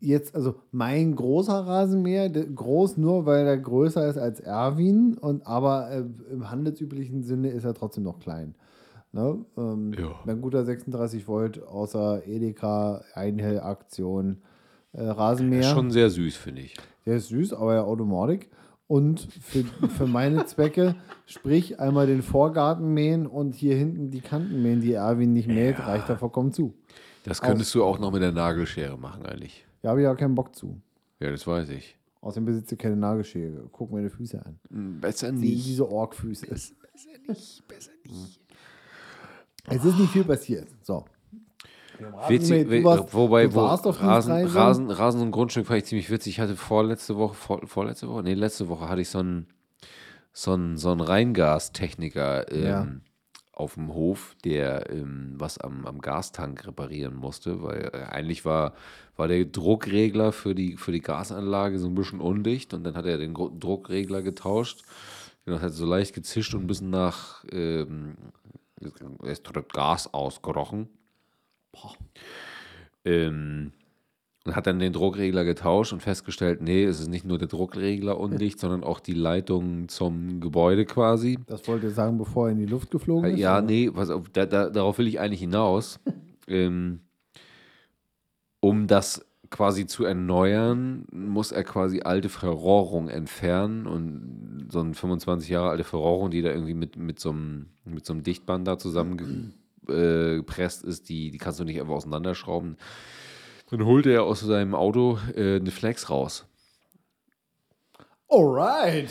jetzt, 0.00 0.34
also 0.34 0.56
mein 0.70 1.14
großer 1.14 1.66
Rasenmäher, 1.66 2.28
groß 2.30 2.96
nur, 2.96 3.26
weil 3.26 3.46
er 3.46 3.58
größer 3.58 4.08
ist 4.08 4.18
als 4.18 4.40
Erwin, 4.40 5.16
und 5.18 5.46
aber 5.46 5.90
äh, 5.90 6.04
im 6.32 6.50
handelsüblichen 6.50 7.22
Sinne 7.22 7.50
ist 7.50 7.64
er 7.64 7.74
trotzdem 7.74 8.04
noch 8.04 8.18
klein. 8.20 8.54
Ne? 9.12 9.38
Ähm, 9.56 9.92
Ja. 9.98 10.10
Ein 10.26 10.40
guter 10.40 10.64
36 10.64 11.26
Volt 11.26 11.62
außer 11.66 12.26
Edeka 12.26 13.02
Einhell-Aktion 13.14 14.38
äh, 14.92 15.02
Rasenmäher. 15.02 15.62
Schon 15.62 15.90
sehr 15.90 16.10
süß, 16.10 16.36
finde 16.36 16.62
ich. 16.62 16.76
Der 17.06 17.16
ist 17.16 17.28
süß, 17.28 17.54
aber 17.54 17.74
ja 17.74 17.82
Automatik. 17.84 18.50
Und 18.86 19.20
für, 19.42 19.64
für 19.64 20.06
meine 20.06 20.46
Zwecke, 20.46 20.94
sprich 21.26 21.78
einmal 21.78 22.06
den 22.06 22.22
Vorgarten 22.22 22.94
mähen 22.94 23.26
und 23.26 23.54
hier 23.54 23.76
hinten 23.76 24.10
die 24.10 24.22
Kanten 24.22 24.62
mähen, 24.62 24.80
die 24.80 24.94
Erwin 24.94 25.34
nicht 25.34 25.46
mäht, 25.46 25.78
reicht 25.78 26.08
da 26.08 26.16
vollkommen 26.16 26.52
zu. 26.52 26.72
Das 27.24 27.42
könntest 27.42 27.74
du 27.74 27.84
auch 27.84 27.98
noch 27.98 28.12
mit 28.12 28.22
der 28.22 28.32
Nagelschere 28.32 28.96
machen, 28.96 29.26
eigentlich. 29.26 29.66
Da 29.82 29.90
habe 29.90 30.02
ich 30.02 30.06
auch 30.08 30.16
keinen 30.16 30.34
Bock 30.34 30.54
zu. 30.54 30.80
Ja, 31.20 31.30
das 31.30 31.46
weiß 31.46 31.68
ich. 31.70 31.96
Außerdem 32.20 32.46
besitzt 32.46 32.72
du 32.72 32.76
keine 32.76 32.96
Nagelschere. 32.96 33.68
Guck 33.72 33.92
mir 33.92 34.02
die 34.02 34.08
Füße 34.10 34.44
an. 34.44 34.58
Besser 35.00 35.30
Die, 35.32 35.38
nicht. 35.38 35.66
diese 35.66 35.88
Orgfüße. 35.90 36.46
Besser 36.48 36.74
nicht. 37.28 37.68
Besser 37.68 37.90
nicht. 38.04 38.40
Es 39.70 39.84
ist 39.84 39.98
nicht 39.98 40.10
viel 40.12 40.24
passiert. 40.24 40.68
So. 40.82 41.04
Witzig, 42.28 42.68
Du 42.68 42.84
warst- 42.84 43.12
wobei, 43.14 43.46
du 43.46 43.54
wo 43.54 43.62
warst 43.62 43.86
auf 43.86 44.00
Rasen? 44.00 44.32
Rasen, 44.46 44.90
Rasen 44.90 45.20
und 45.22 45.30
Grundstück 45.32 45.66
fand 45.66 45.78
ich 45.78 45.84
ziemlich 45.86 46.10
witzig. 46.10 46.34
Ich 46.34 46.40
hatte 46.40 46.54
vorletzte 46.56 47.16
Woche, 47.16 47.34
vor, 47.34 47.66
vorletzte 47.66 48.08
Woche, 48.08 48.22
nee, 48.22 48.34
letzte 48.34 48.68
Woche 48.68 48.88
hatte 48.88 49.00
ich 49.00 49.08
so 49.08 49.18
einen, 49.18 49.46
so 50.32 50.52
einen, 50.52 50.76
so 50.76 50.90
einen 50.92 51.00
Reingastechniker 51.00 52.50
ähm, 52.52 52.64
Ja. 52.64 52.86
Auf 53.58 53.74
dem 53.74 53.92
Hof, 53.92 54.36
der 54.44 54.90
ähm, 54.90 55.34
was 55.36 55.58
am, 55.58 55.86
am 55.86 56.00
Gastank 56.00 56.66
reparieren 56.66 57.14
musste, 57.16 57.62
weil 57.62 57.90
äh, 57.92 58.04
eigentlich 58.10 58.44
war, 58.44 58.74
war 59.16 59.28
der 59.28 59.44
Druckregler 59.44 60.32
für 60.32 60.54
die, 60.54 60.76
für 60.76 60.92
die 60.92 61.00
Gasanlage 61.00 61.78
so 61.78 61.88
ein 61.88 61.94
bisschen 61.94 62.20
undicht 62.20 62.74
und 62.74 62.84
dann 62.84 62.94
hat 62.94 63.06
er 63.06 63.18
den 63.18 63.34
Gro- 63.34 63.52
Druckregler 63.58 64.22
getauscht. 64.22 64.84
Genau, 65.44 65.60
hat 65.60 65.72
so 65.72 65.86
leicht 65.86 66.14
gezischt 66.14 66.54
und 66.54 66.64
ein 66.64 66.66
bisschen 66.66 66.90
nach 66.90 67.44
ähm, 67.50 68.16
es 69.24 69.42
Gas 69.72 70.12
ausgerochen. 70.14 70.88
Ähm, 73.04 73.72
und 74.48 74.56
hat 74.56 74.66
dann 74.66 74.78
den 74.78 74.94
Druckregler 74.94 75.44
getauscht 75.44 75.92
und 75.92 76.00
festgestellt, 76.00 76.62
nee, 76.62 76.82
es 76.82 77.00
ist 77.00 77.08
nicht 77.08 77.26
nur 77.26 77.36
der 77.36 77.48
Druckregler 77.48 78.18
undicht, 78.18 78.58
sondern 78.58 78.82
auch 78.82 78.98
die 78.98 79.12
Leitung 79.12 79.88
zum 79.88 80.40
Gebäude 80.40 80.86
quasi. 80.86 81.38
Das 81.46 81.68
wollte 81.68 81.88
er 81.88 81.92
sagen, 81.92 82.16
bevor 82.16 82.46
er 82.46 82.52
in 82.52 82.58
die 82.58 82.64
Luft 82.64 82.90
geflogen 82.90 83.32
ist? 83.32 83.38
Ja, 83.38 83.58
oder? 83.58 83.66
nee, 83.66 83.90
was, 83.92 84.10
da, 84.32 84.46
da, 84.46 84.70
darauf 84.70 84.96
will 84.96 85.06
ich 85.06 85.20
eigentlich 85.20 85.40
hinaus. 85.40 86.00
ähm, 86.48 87.00
um 88.60 88.86
das 88.86 89.26
quasi 89.50 89.86
zu 89.86 90.06
erneuern, 90.06 91.04
muss 91.12 91.52
er 91.52 91.64
quasi 91.64 92.00
alte 92.00 92.30
Verrohrung 92.30 93.10
entfernen 93.10 93.86
und 93.86 94.68
so 94.70 94.80
eine 94.80 94.94
25 94.94 95.50
Jahre 95.50 95.68
alte 95.68 95.84
Verrohrung, 95.84 96.30
die 96.30 96.40
da 96.40 96.48
irgendwie 96.48 96.72
mit, 96.72 96.96
mit, 96.96 97.20
so, 97.20 97.32
einem, 97.32 97.66
mit 97.84 98.06
so 98.06 98.14
einem 98.14 98.22
Dichtband 98.22 98.66
da 98.66 98.78
zusammengepresst 98.78 100.84
äh, 100.84 100.88
ist, 100.88 101.10
die, 101.10 101.30
die 101.30 101.38
kannst 101.38 101.60
du 101.60 101.64
nicht 101.64 101.78
einfach 101.78 101.96
auseinanderschrauben. 101.96 102.78
Dann 103.70 103.84
holte 103.84 104.10
er 104.10 104.24
aus 104.24 104.40
seinem 104.40 104.74
Auto 104.74 105.18
äh, 105.36 105.56
eine 105.56 105.70
Flex 105.70 106.08
raus. 106.10 106.46
Alright. 108.28 109.10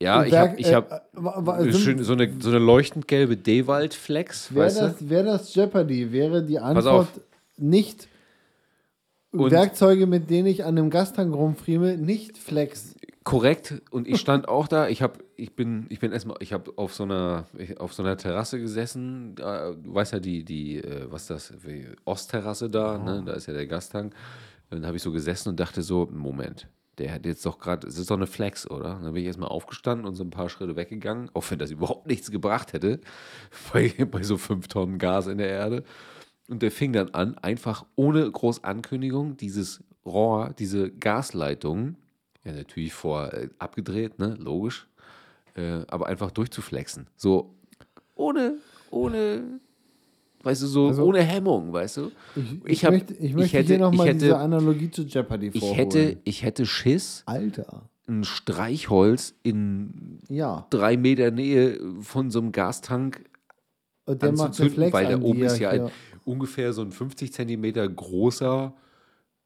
Ja, 0.00 0.24
ich 0.24 0.34
habe 0.34 0.56
ich 0.58 0.66
äh, 0.66 0.74
hab 0.74 1.60
äh, 1.60 1.72
schön- 1.72 2.02
so, 2.02 2.12
eine, 2.12 2.30
so 2.40 2.50
eine 2.50 2.58
leuchtend 2.58 3.08
gelbe 3.08 3.36
Dewald-Flex, 3.36 4.54
Wäre 4.54 4.66
das, 4.74 5.08
wär 5.08 5.22
das 5.22 5.54
Jeopardy, 5.54 6.12
wäre 6.12 6.42
die. 6.42 6.58
Antwort 6.58 7.08
nicht 7.56 8.08
Und- 9.30 9.50
Werkzeuge, 9.52 10.06
mit 10.06 10.28
denen 10.30 10.46
ich 10.48 10.64
an 10.64 10.76
einem 10.76 10.90
Gastank 10.90 11.34
rumfriemel, 11.34 11.96
nicht 11.96 12.36
Flex. 12.36 12.94
Korrekt. 13.24 13.82
Und 13.90 14.06
ich 14.06 14.20
stand 14.20 14.48
auch 14.48 14.68
da. 14.68 14.88
Ich 14.88 15.00
habe, 15.00 15.18
ich 15.36 15.56
bin, 15.56 15.86
ich 15.88 15.98
bin 15.98 16.12
erstmal, 16.12 16.36
ich 16.40 16.52
habe 16.52 16.72
auf 16.76 16.92
so 16.94 17.04
einer, 17.04 17.46
auf 17.78 17.94
so 17.94 18.02
einer 18.02 18.18
Terrasse 18.18 18.60
gesessen. 18.60 19.34
Da, 19.34 19.72
du 19.72 19.94
weißt 19.94 20.12
ja 20.12 20.20
die, 20.20 20.44
die, 20.44 20.76
äh, 20.76 21.10
was 21.10 21.22
ist 21.22 21.30
das, 21.30 21.52
Ostterrasse 22.04 22.68
da, 22.68 22.98
ne? 22.98 23.22
Da 23.24 23.32
ist 23.32 23.46
ja 23.46 23.54
der 23.54 23.66
Gastank. 23.66 24.14
Und 24.70 24.82
da 24.82 24.88
habe 24.88 24.98
ich 24.98 25.02
so 25.02 25.10
gesessen 25.10 25.48
und 25.48 25.58
dachte 25.58 25.82
so, 25.82 26.06
Moment, 26.12 26.68
der 26.98 27.12
hat 27.12 27.24
jetzt 27.24 27.44
doch 27.46 27.58
gerade, 27.58 27.86
es 27.86 27.98
ist 27.98 28.10
doch 28.10 28.16
eine 28.16 28.26
Flex, 28.26 28.70
oder? 28.70 28.96
Und 28.96 29.04
dann 29.04 29.14
bin 29.14 29.22
ich 29.22 29.26
erstmal 29.26 29.48
aufgestanden 29.48 30.06
und 30.06 30.16
so 30.16 30.24
ein 30.24 30.30
paar 30.30 30.50
Schritte 30.50 30.76
weggegangen, 30.76 31.30
auch 31.32 31.50
wenn 31.50 31.58
das 31.58 31.70
überhaupt 31.70 32.06
nichts 32.06 32.30
gebracht 32.30 32.72
hätte, 32.74 33.00
bei, 33.72 33.88
bei 34.10 34.22
so 34.22 34.36
fünf 34.36 34.68
Tonnen 34.68 34.98
Gas 34.98 35.26
in 35.28 35.38
der 35.38 35.48
Erde. 35.48 35.84
Und 36.48 36.60
der 36.60 36.70
fing 36.70 36.92
dann 36.92 37.08
an, 37.10 37.38
einfach 37.38 37.86
ohne 37.96 38.30
groß 38.30 38.64
Ankündigung, 38.64 39.38
dieses 39.38 39.82
Rohr, 40.04 40.54
diese 40.58 40.90
Gasleitung, 40.90 41.96
ja 42.44 42.52
natürlich 42.52 42.92
vor 42.92 43.32
äh, 43.32 43.48
abgedreht, 43.58 44.18
ne, 44.18 44.36
logisch, 44.38 44.86
äh, 45.54 45.82
aber 45.88 46.06
einfach 46.06 46.30
durchzuflexen. 46.30 47.06
So 47.16 47.54
ohne, 48.14 48.56
ohne, 48.90 49.60
weißt 50.42 50.62
du, 50.62 50.66
so 50.66 50.88
Also- 50.88 51.04
ohne 51.04 51.22
Hemmung, 51.22 51.72
weißt 51.72 51.96
du. 51.98 52.10
Ich, 52.36 52.42
ich, 52.42 52.60
Ich 52.66 52.84
hab- 52.84 52.92
möchte, 52.92 53.14
ich 53.14 53.20
ich 53.24 53.34
möchte 53.34 53.58
hätte- 53.58 53.68
hier 53.68 53.78
nochmal 53.78 54.08
ich 54.08 54.12
diese 54.14 54.36
Analogie 54.38 54.90
zu 54.90 55.02
Jeopardy 55.02 55.48
Ich 55.52 55.60
vorholen. 55.60 55.78
hätte, 55.78 56.16
ich 56.24 56.42
hätte 56.42 56.66
Schiss, 56.66 57.22
Alter. 57.26 57.82
ein 58.06 58.24
Streichholz 58.24 59.34
in 59.42 60.18
Ja. 60.28 60.66
drei 60.70 60.96
Meter 60.96 61.30
Nähe 61.30 61.80
von 62.02 62.30
so 62.30 62.40
einem 62.40 62.52
Gastank 62.52 63.24
Und 64.06 64.20
der 64.22 64.32
macht 64.32 64.54
Flex 64.56 64.92
weil 64.92 65.06
da 65.08 65.18
oben 65.20 65.42
ist 65.42 65.58
ja 65.58 65.70
hier- 65.72 65.90
ungefähr 66.26 66.72
so 66.74 66.82
ein 66.82 66.92
50 66.92 67.32
Zentimeter 67.32 67.88
großer 67.88 68.74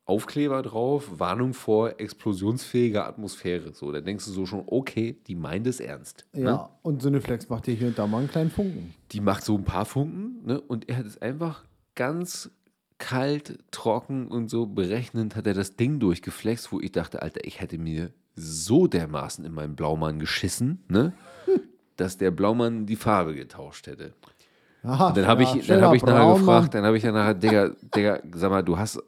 Aufkleber 0.09 0.63
drauf, 0.63 1.19
Warnung 1.19 1.53
vor 1.53 2.01
explosionsfähiger 2.01 3.07
Atmosphäre. 3.07 3.75
So, 3.75 3.93
da 3.93 4.01
denkst 4.01 4.25
du 4.25 4.31
so 4.31 4.47
schon, 4.47 4.63
okay, 4.67 5.19
die 5.27 5.35
meint 5.35 5.67
es 5.67 5.81
ernst. 5.81 6.25
Ne? 6.33 6.45
Ja, 6.45 6.71
und 6.81 7.03
so 7.03 7.09
eine 7.09 7.21
Flex 7.21 7.51
macht 7.51 7.67
dir 7.67 7.75
hier 7.75 7.89
und 7.89 7.99
da 7.99 8.07
mal 8.07 8.21
einen 8.21 8.31
kleinen 8.31 8.51
Funken. 8.51 8.95
Die 9.13 9.21
macht 9.21 9.45
so 9.45 9.57
ein 9.57 9.65
paar 9.65 9.85
Funken, 9.85 10.47
ne? 10.47 10.63
Und 10.63 10.89
er 10.89 10.97
hat 10.97 11.05
es 11.05 11.21
einfach 11.21 11.63
ganz 11.95 12.51
kalt, 12.97 13.59
trocken 13.71 14.29
und 14.29 14.49
so 14.49 14.65
berechnend 14.65 15.37
hat 15.37 15.47
er 15.47 15.53
das 15.53 15.77
Ding 15.77 16.01
durchgeflext, 16.01 16.73
wo 16.73 16.81
ich 16.81 16.93
dachte, 16.93 17.21
Alter, 17.21 17.45
ich 17.45 17.61
hätte 17.61 17.77
mir 17.77 18.11
so 18.35 18.87
dermaßen 18.87 19.45
in 19.45 19.53
meinen 19.53 19.77
Blaumann 19.77 20.19
geschissen, 20.19 20.85
ne? 20.89 21.13
dass 21.97 22.17
der 22.17 22.31
Blaumann 22.31 22.87
die 22.87 22.97
Farbe 22.97 23.35
getauscht 23.35 23.87
hätte. 23.87 24.15
Aha, 24.85 25.09
Und 25.09 25.17
dann 25.17 25.27
habe 25.27 25.43
ja, 25.43 25.55
ich, 25.57 25.67
dann 25.67 25.83
hab 25.83 25.95
ich 25.95 26.03
nachher 26.03 26.21
Braun, 26.21 26.39
gefragt, 26.39 26.75
dann 26.75 26.85
habe 26.85 26.97
ich 26.97 27.03
dann 27.03 27.15
nachher, 27.15 27.35
Digga, 27.35 27.71
Digga, 27.95 28.21
sag 28.33 28.51
mal, 28.51 28.63
du 28.63 28.79
hast, 28.79 29.03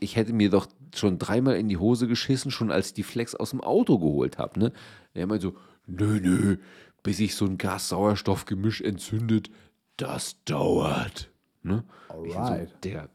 ich 0.00 0.16
hätte 0.16 0.32
mir 0.32 0.48
doch 0.48 0.66
schon 0.94 1.18
dreimal 1.18 1.56
in 1.56 1.68
die 1.68 1.76
Hose 1.76 2.08
geschissen, 2.08 2.50
schon 2.50 2.70
als 2.70 2.88
ich 2.88 2.94
die 2.94 3.02
Flex 3.02 3.34
aus 3.34 3.50
dem 3.50 3.60
Auto 3.60 3.98
geholt 3.98 4.38
habe, 4.38 4.58
ne? 4.58 4.72
Er 5.12 5.26
meinte 5.26 5.48
so, 5.48 5.54
nö, 5.86 6.18
nö, 6.20 6.56
bis 7.02 7.18
sich 7.18 7.34
so 7.34 7.44
ein 7.44 7.58
Gas-Sauerstoff-Gemisch 7.58 8.80
entzündet, 8.80 9.50
das 9.98 10.42
dauert. 10.44 11.30
Ne? 11.62 11.84
Ich 12.24 12.32
so, 12.32 12.38
Alright. 12.38 12.72
Digga, 12.82 13.08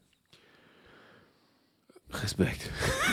Respekt. 2.22 2.70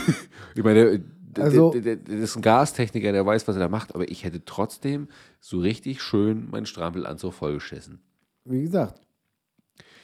ich 0.54 0.62
meine, 0.62 0.98
der, 0.98 1.44
Also- 1.44 1.70
der, 1.72 1.80
der, 1.80 1.96
der 1.96 2.18
ist 2.18 2.36
ein 2.36 2.42
Gastechniker, 2.42 3.12
der 3.12 3.24
weiß, 3.24 3.48
was 3.48 3.56
er 3.56 3.60
da 3.60 3.68
macht, 3.68 3.94
aber 3.94 4.10
ich 4.10 4.24
hätte 4.24 4.44
trotzdem 4.44 5.08
so 5.40 5.58
richtig 5.60 6.02
schön 6.02 6.50
meinen 6.50 6.66
Strampelanzug 6.66 7.32
vollgeschissen. 7.32 8.00
Wie 8.44 8.62
gesagt, 8.62 9.00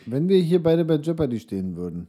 wenn 0.07 0.28
wir 0.28 0.38
hier 0.38 0.62
beide 0.62 0.85
bei 0.85 0.97
Jeopardy 0.97 1.40
stehen 1.40 1.76
würden, 1.76 2.09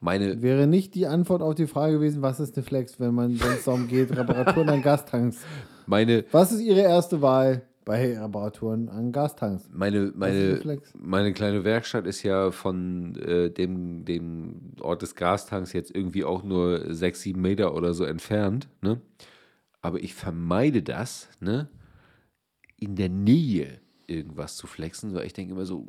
Meine, 0.00 0.40
wäre 0.42 0.66
nicht 0.66 0.94
die 0.94 1.06
Antwort 1.06 1.42
auf 1.42 1.54
die 1.54 1.66
Frage 1.66 1.94
gewesen, 1.94 2.22
was 2.22 2.38
ist 2.40 2.56
eine 2.56 2.64
Flex, 2.64 3.00
wenn 3.00 3.14
man 3.14 3.40
wenn 3.40 3.52
es 3.52 3.64
darum 3.64 3.88
geht, 3.88 4.16
Reparaturen 4.16 4.68
an 4.68 4.82
Gastanks. 4.82 5.38
meine, 5.86 6.24
Was 6.32 6.52
ist 6.52 6.60
Ihre 6.60 6.80
erste 6.80 7.22
Wahl 7.22 7.62
bei 7.84 8.16
Reparaturen 8.18 8.88
an 8.88 9.10
Gastanks? 9.12 9.68
meine, 9.72 10.12
meine, 10.14 10.60
meine 10.96 11.32
kleine 11.32 11.64
Werkstatt 11.64 12.06
ist 12.06 12.22
ja 12.22 12.50
von 12.50 13.16
äh, 13.16 13.50
dem, 13.50 14.04
dem 14.04 14.72
Ort 14.80 15.02
des 15.02 15.14
Gastanks 15.14 15.72
jetzt 15.72 15.94
irgendwie 15.94 16.24
auch 16.24 16.42
nur 16.44 16.94
sechs, 16.94 17.22
sieben 17.22 17.40
Meter 17.42 17.74
oder 17.74 17.94
so 17.94 18.04
entfernt. 18.04 18.68
Ne? 18.80 19.00
Aber 19.82 19.98
ich 20.02 20.14
vermeide 20.14 20.82
das, 20.82 21.28
ne? 21.40 21.68
in 22.78 22.96
der 22.96 23.08
Nähe 23.08 23.80
irgendwas 24.06 24.56
zu 24.56 24.66
flexen, 24.66 25.14
weil 25.14 25.26
ich 25.26 25.32
denke 25.32 25.52
immer 25.54 25.64
so, 25.66 25.86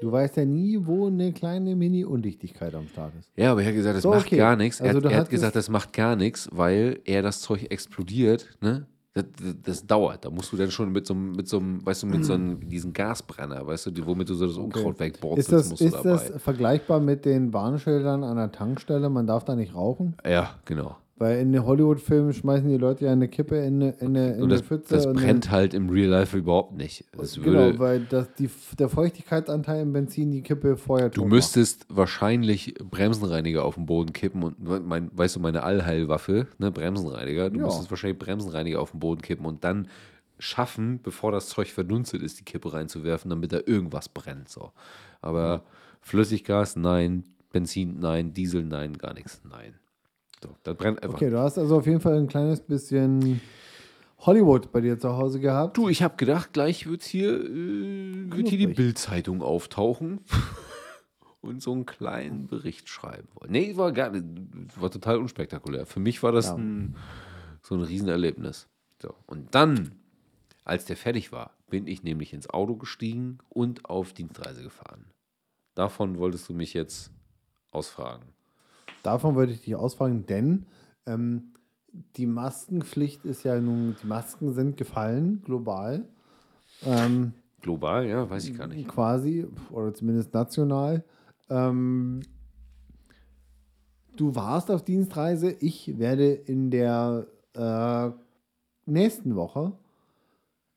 Du 0.00 0.10
weißt 0.12 0.36
ja 0.36 0.44
nie, 0.44 0.78
wo 0.82 1.06
eine 1.06 1.32
kleine 1.32 1.74
Mini-Undichtigkeit 1.76 2.74
am 2.74 2.88
Start 2.88 3.12
ist. 3.18 3.30
Ja, 3.36 3.52
aber 3.52 3.62
er 3.62 3.68
hat 3.68 3.74
gesagt, 3.74 3.96
das 3.96 4.02
So, 4.02 4.10
macht 4.10 4.26
okay. 4.26 4.36
gar 4.36 4.56
nichts. 4.56 4.80
Er, 4.80 4.94
Also 4.94 5.08
er 5.08 5.16
hat 5.16 5.30
gesagt, 5.30 5.56
das 5.56 5.68
macht 5.70 5.92
gar 5.92 6.16
nichts, 6.16 6.48
weil 6.52 7.00
er 7.04 7.22
das 7.22 7.40
Zeug 7.40 7.70
explodiert, 7.70 8.48
ne? 8.60 8.86
Das, 9.14 9.24
das, 9.40 9.54
das 9.62 9.86
dauert. 9.86 10.24
Da 10.24 10.30
musst 10.30 10.52
du 10.52 10.56
dann 10.56 10.72
schon 10.72 10.90
mit 10.90 11.06
so 11.06 11.14
einem, 11.14 11.32
mit 11.32 11.46
so 11.48 11.58
einem, 11.58 11.86
weißt 11.86 12.02
du, 12.02 12.06
mit 12.08 12.24
so 12.24 12.32
einem, 12.32 12.58
diesen 12.68 12.92
Gasbrenner, 12.92 13.64
weißt 13.64 13.86
du, 13.86 14.06
womit 14.06 14.28
du 14.28 14.34
so 14.34 14.46
das 14.48 14.56
Unkraut 14.56 14.94
Ist 14.94 15.00
wegborst, 15.00 15.52
das, 15.52 15.70
musst 15.70 15.80
du 15.80 15.84
ist 15.86 15.94
dabei. 15.94 16.10
das 16.10 16.42
vergleichbar 16.42 16.98
mit 16.98 17.24
den 17.24 17.52
Warnschildern 17.52 18.24
an 18.24 18.36
der 18.36 18.50
Tankstelle? 18.50 19.08
Man 19.08 19.28
darf 19.28 19.44
da 19.44 19.54
nicht 19.54 19.74
rauchen? 19.74 20.16
ja, 20.26 20.58
genau. 20.64 20.96
Weil 21.16 21.38
in 21.38 21.52
den 21.52 21.64
Hollywood-Filmen 21.64 22.32
schmeißen 22.32 22.68
die 22.68 22.76
Leute 22.76 23.04
ja 23.04 23.12
eine 23.12 23.28
Kippe 23.28 23.56
in 23.58 23.80
eine, 23.80 23.90
in 24.00 24.08
eine, 24.08 24.28
in 24.34 24.42
Und 24.42 24.44
eine 24.44 24.54
das, 24.58 24.62
Pfütze. 24.62 24.94
das 24.94 25.12
brennt 25.12 25.48
halt 25.48 25.72
im 25.72 25.88
Real 25.88 26.08
Life 26.10 26.36
überhaupt 26.36 26.72
nicht. 26.76 27.04
Würde, 27.16 27.40
genau, 27.40 27.78
weil 27.78 28.00
das, 28.00 28.34
die, 28.34 28.50
der 28.78 28.88
Feuchtigkeitsanteil 28.88 29.82
im 29.82 29.92
Benzin 29.92 30.32
die 30.32 30.42
Kippe 30.42 30.76
Feuer 30.76 31.10
Du 31.10 31.24
müsstest 31.24 31.86
wahrscheinlich 31.88 32.74
Bremsenreiniger 32.90 33.64
auf 33.64 33.76
den 33.76 33.86
Boden 33.86 34.12
kippen 34.12 34.42
und 34.42 34.86
mein, 34.88 35.08
weißt 35.16 35.36
du, 35.36 35.40
meine 35.40 35.62
Allheilwaffe, 35.62 36.48
ne, 36.58 36.72
Bremsenreiniger, 36.72 37.48
du 37.48 37.60
Ja. 37.60 37.66
müsstest 37.66 37.90
wahrscheinlich 37.90 38.18
Bremsenreiniger 38.18 38.80
auf 38.80 38.90
den 38.90 38.98
Boden 38.98 39.22
kippen 39.22 39.46
und 39.46 39.62
dann 39.62 39.86
schaffen, 40.40 40.98
bevor 41.00 41.30
das 41.30 41.48
Zeug 41.48 41.70
verdunstet 41.70 42.22
ist, 42.22 42.40
die 42.40 42.44
Kippe 42.44 42.72
reinzuwerfen, 42.72 43.30
damit 43.30 43.52
da 43.52 43.60
irgendwas 43.64 44.08
brennt. 44.08 44.48
So. 44.48 44.72
Aber 45.22 45.62
Flüssiggas, 46.00 46.74
nein, 46.74 47.22
Benzin, 47.52 48.00
nein, 48.00 48.32
Diesel, 48.34 48.64
nein, 48.64 48.98
gar 48.98 49.14
nichts, 49.14 49.40
nein. 49.48 49.74
So, 50.44 50.54
das 50.62 50.76
brennt 50.76 51.02
einfach. 51.02 51.16
Okay, 51.16 51.30
du 51.30 51.38
hast 51.38 51.56
also 51.58 51.78
auf 51.78 51.86
jeden 51.86 52.00
Fall 52.00 52.18
ein 52.18 52.26
kleines 52.26 52.60
bisschen 52.60 53.40
Hollywood 54.18 54.70
bei 54.72 54.82
dir 54.82 54.98
zu 54.98 55.16
Hause 55.16 55.40
gehabt. 55.40 55.74
Du, 55.78 55.88
ich 55.88 56.02
habe 56.02 56.16
gedacht, 56.16 56.52
gleich 56.52 56.86
wird 56.86 57.02
hier, 57.02 57.30
äh, 57.32 58.30
wird 58.30 58.48
hier 58.48 58.58
die. 58.58 58.66
Bildzeitung 58.66 59.40
auftauchen 59.42 60.20
und 61.40 61.62
so 61.62 61.72
einen 61.72 61.86
kleinen 61.86 62.46
Bericht 62.46 62.90
schreiben 62.90 63.26
wollte. 63.34 63.52
Nee, 63.52 63.74
war 63.78 63.90
gar 63.92 64.10
nicht, 64.10 64.24
war 64.78 64.90
total 64.90 65.16
unspektakulär. 65.16 65.86
Für 65.86 66.00
mich 66.00 66.22
war 66.22 66.32
das 66.32 66.48
Ja. 66.48 66.56
ein, 66.56 66.94
so 67.62 67.74
ein 67.74 67.80
Riesenerlebnis. 67.80 68.68
So. 69.00 69.14
Und 69.26 69.54
dann, 69.54 69.92
als 70.64 70.84
der 70.84 70.98
fertig 70.98 71.32
war, 71.32 71.56
bin 71.70 71.86
ich 71.86 72.02
nämlich 72.02 72.34
ins 72.34 72.50
Auto 72.50 72.76
gestiegen 72.76 73.38
und 73.48 73.86
auf 73.88 74.12
Dienstreise 74.12 74.62
gefahren. 74.62 75.06
Davon 75.74 76.18
wolltest 76.18 76.50
du 76.50 76.52
mich 76.52 76.74
jetzt 76.74 77.10
ausfragen. 77.70 78.33
Davon 79.04 79.34
wollte 79.34 79.52
ich 79.52 79.60
dich 79.60 79.76
ausfragen, 79.76 80.24
denn 80.26 80.64
ähm, 81.06 81.52
die 82.16 82.26
Maskenpflicht 82.26 83.24
ist 83.24 83.44
ja 83.44 83.60
nun, 83.60 83.94
die 84.02 84.06
Masken 84.06 84.52
sind 84.52 84.76
gefallen, 84.76 85.42
global. 85.44 86.08
Ähm, 86.84 87.34
Global, 87.60 88.06
ja, 88.06 88.28
weiß 88.28 88.48
ich 88.48 88.58
gar 88.58 88.66
nicht. 88.66 88.88
quasi, 88.88 89.46
oder 89.70 89.94
zumindest 89.94 90.34
national. 90.34 91.04
Ähm, 91.50 92.22
du 94.16 94.34
warst 94.34 94.70
auf 94.70 94.82
Dienstreise. 94.82 95.52
Ich 95.60 95.98
werde 95.98 96.32
in 96.32 96.70
der 96.70 97.26
äh, 97.54 98.10
nächsten 98.86 99.36
Woche 99.36 99.72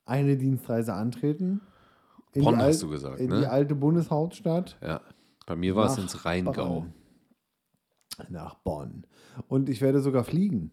eine 0.05 0.37
Dienstreise 0.37 0.93
antreten. 0.93 1.61
In 2.33 2.43
Bonn 2.43 2.55
die 2.59 2.61
hast 2.65 2.83
du 2.83 2.89
gesagt, 2.89 3.19
In 3.19 3.29
ne? 3.29 3.39
die 3.39 3.47
alte 3.47 3.73
Bundeshauptstadt. 3.73 4.77
Ja. 4.81 5.01
Bei 5.45 5.55
mir 5.55 5.75
war 5.77 5.89
es 5.89 5.97
ins 5.97 6.25
Rheingau. 6.25 6.81
Bonn. 6.81 6.93
Nach 8.29 8.55
Bonn. 8.55 9.03
Und 9.47 9.69
ich 9.69 9.81
werde 9.81 10.01
sogar 10.01 10.23
fliegen. 10.23 10.71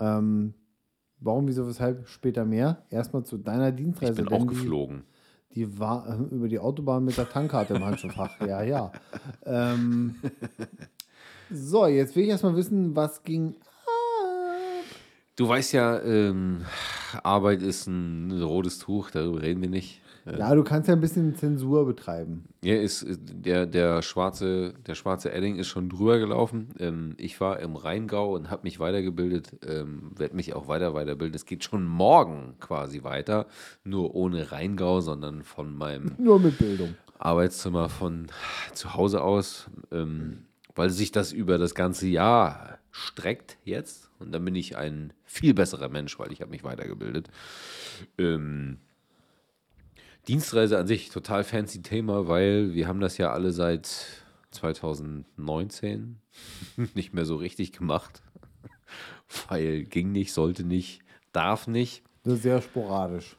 Ähm, 0.00 0.54
warum, 1.20 1.46
wieso, 1.48 1.66
weshalb? 1.66 2.06
Später 2.08 2.44
mehr. 2.44 2.84
Erstmal 2.90 3.24
zu 3.24 3.38
deiner 3.38 3.72
Dienstreise. 3.72 4.12
Ich 4.22 4.28
bin 4.28 4.28
auch 4.28 4.40
die- 4.42 4.46
geflogen. 4.48 5.04
die 5.54 5.78
war 5.78 6.08
äh, 6.08 6.34
über 6.34 6.48
die 6.48 6.58
Autobahn 6.58 7.04
mit 7.04 7.16
der 7.16 7.28
Tankkarte 7.28 7.74
im 7.74 7.84
Handschuhfach. 7.84 8.40
Ja, 8.46 8.62
ja. 8.62 8.92
Ähm, 9.44 10.16
so, 11.50 11.86
jetzt 11.86 12.16
will 12.16 12.24
ich 12.24 12.30
erstmal 12.30 12.56
wissen, 12.56 12.94
was 12.96 13.22
ging. 13.22 13.54
Du 15.36 15.48
weißt 15.48 15.72
ja, 15.72 16.00
ähm, 16.02 16.64
Arbeit 17.24 17.60
ist 17.62 17.88
ein 17.88 18.30
rotes 18.42 18.78
Tuch, 18.78 19.10
darüber 19.10 19.42
reden 19.42 19.60
wir 19.62 19.68
nicht. 19.68 20.00
Ja, 20.26 20.54
du 20.54 20.64
kannst 20.64 20.88
ja 20.88 20.94
ein 20.94 21.00
bisschen 21.00 21.34
Zensur 21.36 21.84
betreiben. 21.84 22.44
Ja, 22.62 22.76
ist, 22.76 23.02
ist- 23.02 23.20
der, 23.24 23.66
der, 23.66 24.00
schwarze, 24.00 24.72
der 24.86 24.94
schwarze 24.94 25.30
Edding 25.32 25.56
ist 25.56 25.68
schon 25.68 25.88
drüber 25.90 26.18
gelaufen. 26.18 26.68
Ähm, 26.78 27.14
ich 27.18 27.40
war 27.40 27.60
im 27.60 27.76
Rheingau 27.76 28.34
und 28.34 28.50
habe 28.50 28.62
mich 28.62 28.80
weitergebildet, 28.80 29.52
ähm, 29.68 30.12
werde 30.16 30.34
mich 30.34 30.54
auch 30.54 30.66
weiter 30.66 30.94
weiterbilden. 30.94 31.34
Es 31.34 31.44
geht 31.44 31.62
schon 31.64 31.86
morgen 31.86 32.54
quasi 32.60 33.02
weiter, 33.02 33.46
nur 33.84 34.14
ohne 34.14 34.50
Rheingau, 34.50 35.00
sondern 35.02 35.42
von 35.42 35.76
meinem 35.76 36.12
Nur 36.18 36.40
mit 36.40 36.56
Bildung. 36.56 36.94
Arbeitszimmer 37.18 37.88
von 37.90 38.26
zu 38.72 38.94
Hause 38.94 39.22
aus, 39.22 39.68
ähm, 39.92 40.46
weil 40.74 40.90
sich 40.90 41.12
das 41.12 41.32
über 41.32 41.58
das 41.58 41.74
ganze 41.74 42.06
Jahr 42.08 42.78
streckt 42.90 43.58
jetzt. 43.64 44.10
Und 44.18 44.32
dann 44.32 44.44
bin 44.44 44.54
ich 44.54 44.76
ein 44.76 45.12
viel 45.24 45.52
besserer 45.52 45.88
Mensch, 45.88 46.18
weil 46.18 46.32
ich 46.32 46.40
habe 46.40 46.50
mich 46.50 46.64
weitergebildet. 46.64 47.28
Ähm, 48.18 48.78
Dienstreise 50.28 50.78
an 50.78 50.86
sich, 50.86 51.10
total 51.10 51.44
fancy 51.44 51.82
Thema, 51.82 52.28
weil 52.28 52.74
wir 52.74 52.88
haben 52.88 53.00
das 53.00 53.18
ja 53.18 53.32
alle 53.32 53.52
seit 53.52 54.22
2019 54.52 56.20
nicht 56.94 57.12
mehr 57.12 57.24
so 57.24 57.36
richtig 57.36 57.72
gemacht. 57.72 58.22
Weil 59.48 59.84
ging 59.84 60.12
nicht, 60.12 60.32
sollte 60.32 60.64
nicht, 60.64 61.00
darf 61.32 61.66
nicht. 61.66 62.02
Sehr 62.24 62.62
sporadisch. 62.62 63.36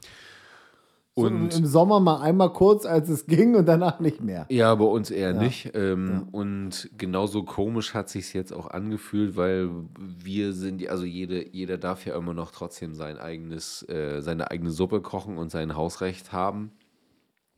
So, 1.18 1.22
Und 1.24 1.54
Im 1.54 1.64
Sommer 1.64 1.98
mal 1.98 2.20
einmal 2.20 2.52
kurz, 2.52 2.84
als 2.84 3.08
es 3.08 3.24
ging 3.26 3.54
und 3.56 3.64
danach 3.66 4.00
nicht 4.00 4.22
mehr. 4.22 4.44
Ja, 4.50 4.74
bei 4.74 4.84
uns 4.84 5.10
eher 5.10 5.32
Ja. 5.32 5.42
nicht. 5.42 5.70
Ähm, 5.74 6.28
Und 6.30 6.90
genauso 6.98 7.42
komisch 7.42 7.94
hat 7.94 8.10
sich 8.10 8.34
jetzt 8.34 8.52
auch 8.52 8.66
angefühlt, 8.66 9.34
weil 9.34 9.70
wir 9.98 10.52
sind, 10.52 10.82
ja- 10.82 10.90
also 10.90 11.06
jede, 11.06 11.48
jeder 11.48 11.78
darf 11.78 12.04
ja 12.04 12.14
immer 12.16 12.34
noch 12.34 12.50
trotzdem 12.50 12.94
sein 12.94 13.16
eigenes, 13.16 13.82
äh, 13.88 14.20
seine 14.20 14.50
eigene 14.50 14.70
Suppe 14.70 15.00
kochen 15.00 15.38
und 15.38 15.50
sein 15.50 15.74
Hausrecht 15.74 16.32
haben. 16.32 16.72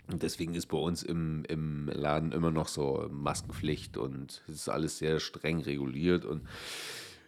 Und 0.08 0.22
deswegen 0.22 0.54
ist 0.54 0.66
bei 0.66 0.78
uns 0.78 1.02
im, 1.02 1.44
im 1.48 1.90
Laden 1.92 2.30
immer 2.30 2.52
noch 2.52 2.68
so 2.68 3.08
Maskenpflicht 3.10 3.96
und 3.96 4.42
es 4.46 4.54
ist 4.54 4.68
alles 4.68 4.98
sehr 4.98 5.18
streng 5.18 5.60
reguliert 5.62 6.24
und 6.24 6.42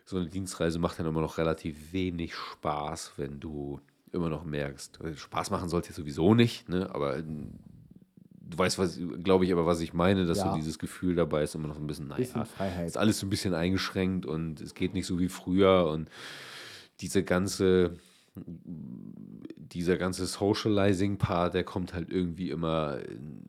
so 0.05 0.17
eine 0.17 0.29
Dienstreise 0.29 0.79
macht 0.79 0.99
dann 1.01 1.07
immer 1.07 1.21
noch 1.21 1.39
relativ 1.39 1.93
wenig 1.93 2.35
Spaß, 2.35 3.15
wenn 3.17 3.39
du 3.41 3.81
immer 4.13 4.29
noch 4.29 4.45
merkst. 4.45 4.99
Spaß 5.17 5.51
machen 5.51 5.69
sollte 5.69 5.93
sowieso 5.93 6.35
nicht, 6.35 6.69
ne? 6.69 6.89
aber 6.95 7.19
äh, 7.19 7.23
du 7.23 8.59
weißt, 8.59 8.79
was, 8.79 8.99
glaube 9.23 9.45
ich, 9.45 9.53
aber 9.53 9.67
was 9.67 9.81
ich 9.81 9.93
meine, 9.95 10.27
dass 10.27 10.39
Ja. 10.39 10.51
so 10.51 10.57
dieses 10.57 10.79
Gefühl 10.79 11.15
dabei 11.15 11.43
ist, 11.45 11.55
immer 11.55 11.69
noch 11.69 11.77
ein 11.79 11.87
bisschen, 11.87 12.09
naja, 12.09 12.19
Bisschen 12.19 12.45
Freiheit. 12.47 12.87
ist 12.89 12.97
alles 12.97 13.19
so 13.21 13.27
ein 13.27 13.31
bisschen 13.31 13.55
eingeschränkt 13.55 14.27
und 14.27 14.61
es 14.61 14.75
geht 14.75 14.95
nicht 14.95 15.07
so 15.07 15.19
wie 15.19 15.29
früher 15.29 15.87
und 15.89 16.09
diese 17.01 17.23
ganze, 17.23 17.97
dieser 19.73 19.97
ganze 19.97 20.27
Socializing-Part, 20.27 21.55
der 21.55 21.65
kommt 21.65 21.95
halt 21.95 22.11
irgendwie 22.11 22.51
immer, 22.51 22.99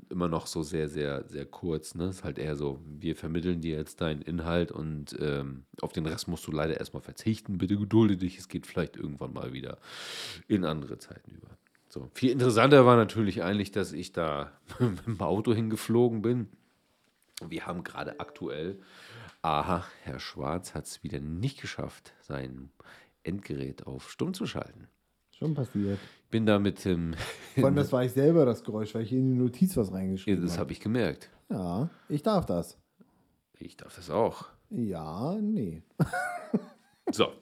immer 0.10 0.28
noch 0.28 0.48
so 0.48 0.62
sehr, 0.62 0.88
sehr, 0.88 1.28
sehr 1.28 1.46
kurz. 1.46 1.96
Ne? 1.96 2.10
Ist 2.10 2.24
halt 2.24 2.38
eher 2.38 2.56
so, 2.56 2.80
wir 2.86 3.16
vermitteln 3.16 3.62
dir 3.62 3.78
jetzt 3.78 4.02
deinen 4.02 4.22
Inhalt 4.22 4.72
und 4.72 5.18
ähm, 5.20 5.66
auf 5.82 5.94
den 5.94 6.06
Rest 6.06 6.28
musst 6.28 6.46
du 6.46 6.52
leider 6.52 6.78
erstmal 6.78 7.02
verzichten. 7.02 7.58
Bitte 7.58 7.78
gedulde 7.78 8.18
dich, 8.18 8.38
es 8.38 8.48
geht 8.48 8.68
vielleicht 8.68 8.98
irgendwann 8.98 9.34
mal 9.34 9.54
wieder 9.54 9.80
in 10.48 10.64
andere 10.64 10.98
Zeiten 10.98 11.32
über. 11.32 11.58
So. 11.90 12.10
Viel 12.14 12.32
interessanter 12.32 12.86
war 12.86 12.96
natürlich 12.96 13.44
eigentlich, 13.44 13.72
dass 13.72 13.92
ich 13.92 14.12
da 14.12 14.52
mit 14.80 15.06
dem 15.06 15.20
Auto 15.20 15.54
hingeflogen 15.54 16.22
bin. 16.22 16.48
Wir 17.48 17.66
haben 17.66 17.84
gerade 17.84 18.20
aktuell, 18.20 18.80
aha, 19.42 19.86
Herr 20.04 20.20
Schwarz 20.20 20.76
hat 20.76 20.86
es 20.86 21.04
wieder 21.04 21.20
nicht 21.20 21.60
geschafft, 21.60 22.14
sein 22.22 22.70
Endgerät 23.24 23.88
auf 23.88 24.12
stumm 24.12 24.34
zu 24.34 24.46
schalten. 24.46 24.88
Schon 25.42 25.56
passiert. 25.56 25.98
Bin 26.30 26.46
da 26.46 26.60
mit 26.60 26.86
dem, 26.86 27.16
Vor 27.56 27.66
allem, 27.66 27.76
das 27.76 27.92
war 27.92 28.06
ich 28.06 28.12
selber, 28.12 28.46
das 28.46 28.64
Geräusch, 28.64 28.94
weil 28.94 29.02
ich 29.02 29.12
in 29.12 29.34
die 29.34 29.40
Notiz 29.40 29.76
was 29.76 29.92
reingeschrieben 29.92 30.44
das 30.44 30.52
habe. 30.52 30.62
habe 30.62 30.72
ich 30.74 30.80
gemerkt. 30.80 31.32
Ja, 31.50 31.90
ich 32.10 32.22
darf 32.22 32.46
das. 32.46 32.78
Ich 33.58 33.76
darf 33.76 33.96
das 33.96 34.12
auch. 34.12 34.46
Ja, 34.70 35.36
nee. 35.42 35.82
So, 37.12 37.34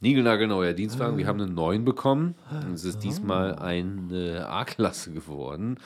niegelnagelneuer 0.00 0.72
Dienstwagen. 0.72 1.18
Wir 1.18 1.26
haben 1.26 1.40
einen 1.40 1.52
neuen 1.54 1.84
bekommen. 1.84 2.36
Und 2.50 2.74
Es 2.74 2.84
ist 2.84 3.00
diesmal 3.00 3.56
eine 3.56 4.46
A-Klasse 4.48 5.12
geworden. 5.12 5.78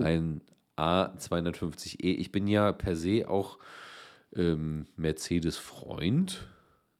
Ein 0.00 0.40
A250e. 0.78 1.98
Ich 2.00 2.30
bin 2.32 2.46
ja 2.46 2.72
per 2.72 2.94
se 2.96 3.28
auch 3.28 3.58
ähm, 4.34 4.86
Mercedes-Freund. 4.96 6.48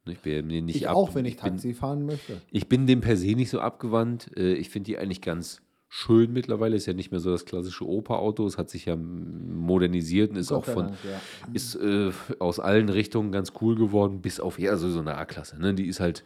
Ich 0.09 0.21
bin 0.21 0.47
nicht 0.47 0.77
Ich 0.77 0.89
ab- 0.89 0.97
auch, 0.97 1.15
wenn 1.15 1.25
ich 1.25 1.37
bin, 1.37 1.53
Taxi 1.53 1.75
fahren 1.75 2.05
möchte. 2.07 2.41
Ich 2.51 2.69
bin 2.69 2.87
dem 2.87 3.01
per 3.01 3.17
se 3.17 3.35
nicht 3.35 3.51
so 3.51 3.61
abgewandt. 3.61 4.31
Äh, 4.37 4.55
Ich 4.55 4.71
finde 4.71 4.87
die 4.87 4.99
eigentlich 4.99 5.21
ganz 5.23 5.61
schön 5.89 6.33
mittlerweile. 6.33 6.77
Ist 6.77 6.87
ja 6.87 6.93
nicht 6.93 7.11
mehr 7.11 7.21
so 7.21 7.31
das 7.31 7.45
klassische 7.47 7.87
Opa-Auto. 7.89 8.47
Es 8.47 8.59
hat 8.59 8.69
sich 8.71 8.85
ja 8.87 8.97
modernisiert 8.97 10.31
und 10.31 10.37
ist 10.37 10.53
auch 10.53 10.65
sei 10.65 10.73
von, 10.73 10.85
Dank, 10.87 10.97
ja. 11.05 11.21
ist 11.55 11.75
äh, 11.77 12.11
aus 12.39 12.61
allen 12.61 12.89
Richtungen 12.89 13.33
ganz 13.33 13.53
cool 13.61 13.75
geworden, 13.77 14.21
bis 14.21 14.41
auf 14.41 14.59
ja, 14.59 14.71
also 14.71 14.89
so 14.91 15.01
eine 15.01 15.17
A-Klasse. 15.17 15.59
Ne? 15.61 15.75
Die 15.75 15.87
ist 15.87 16.01
halt, 16.01 16.25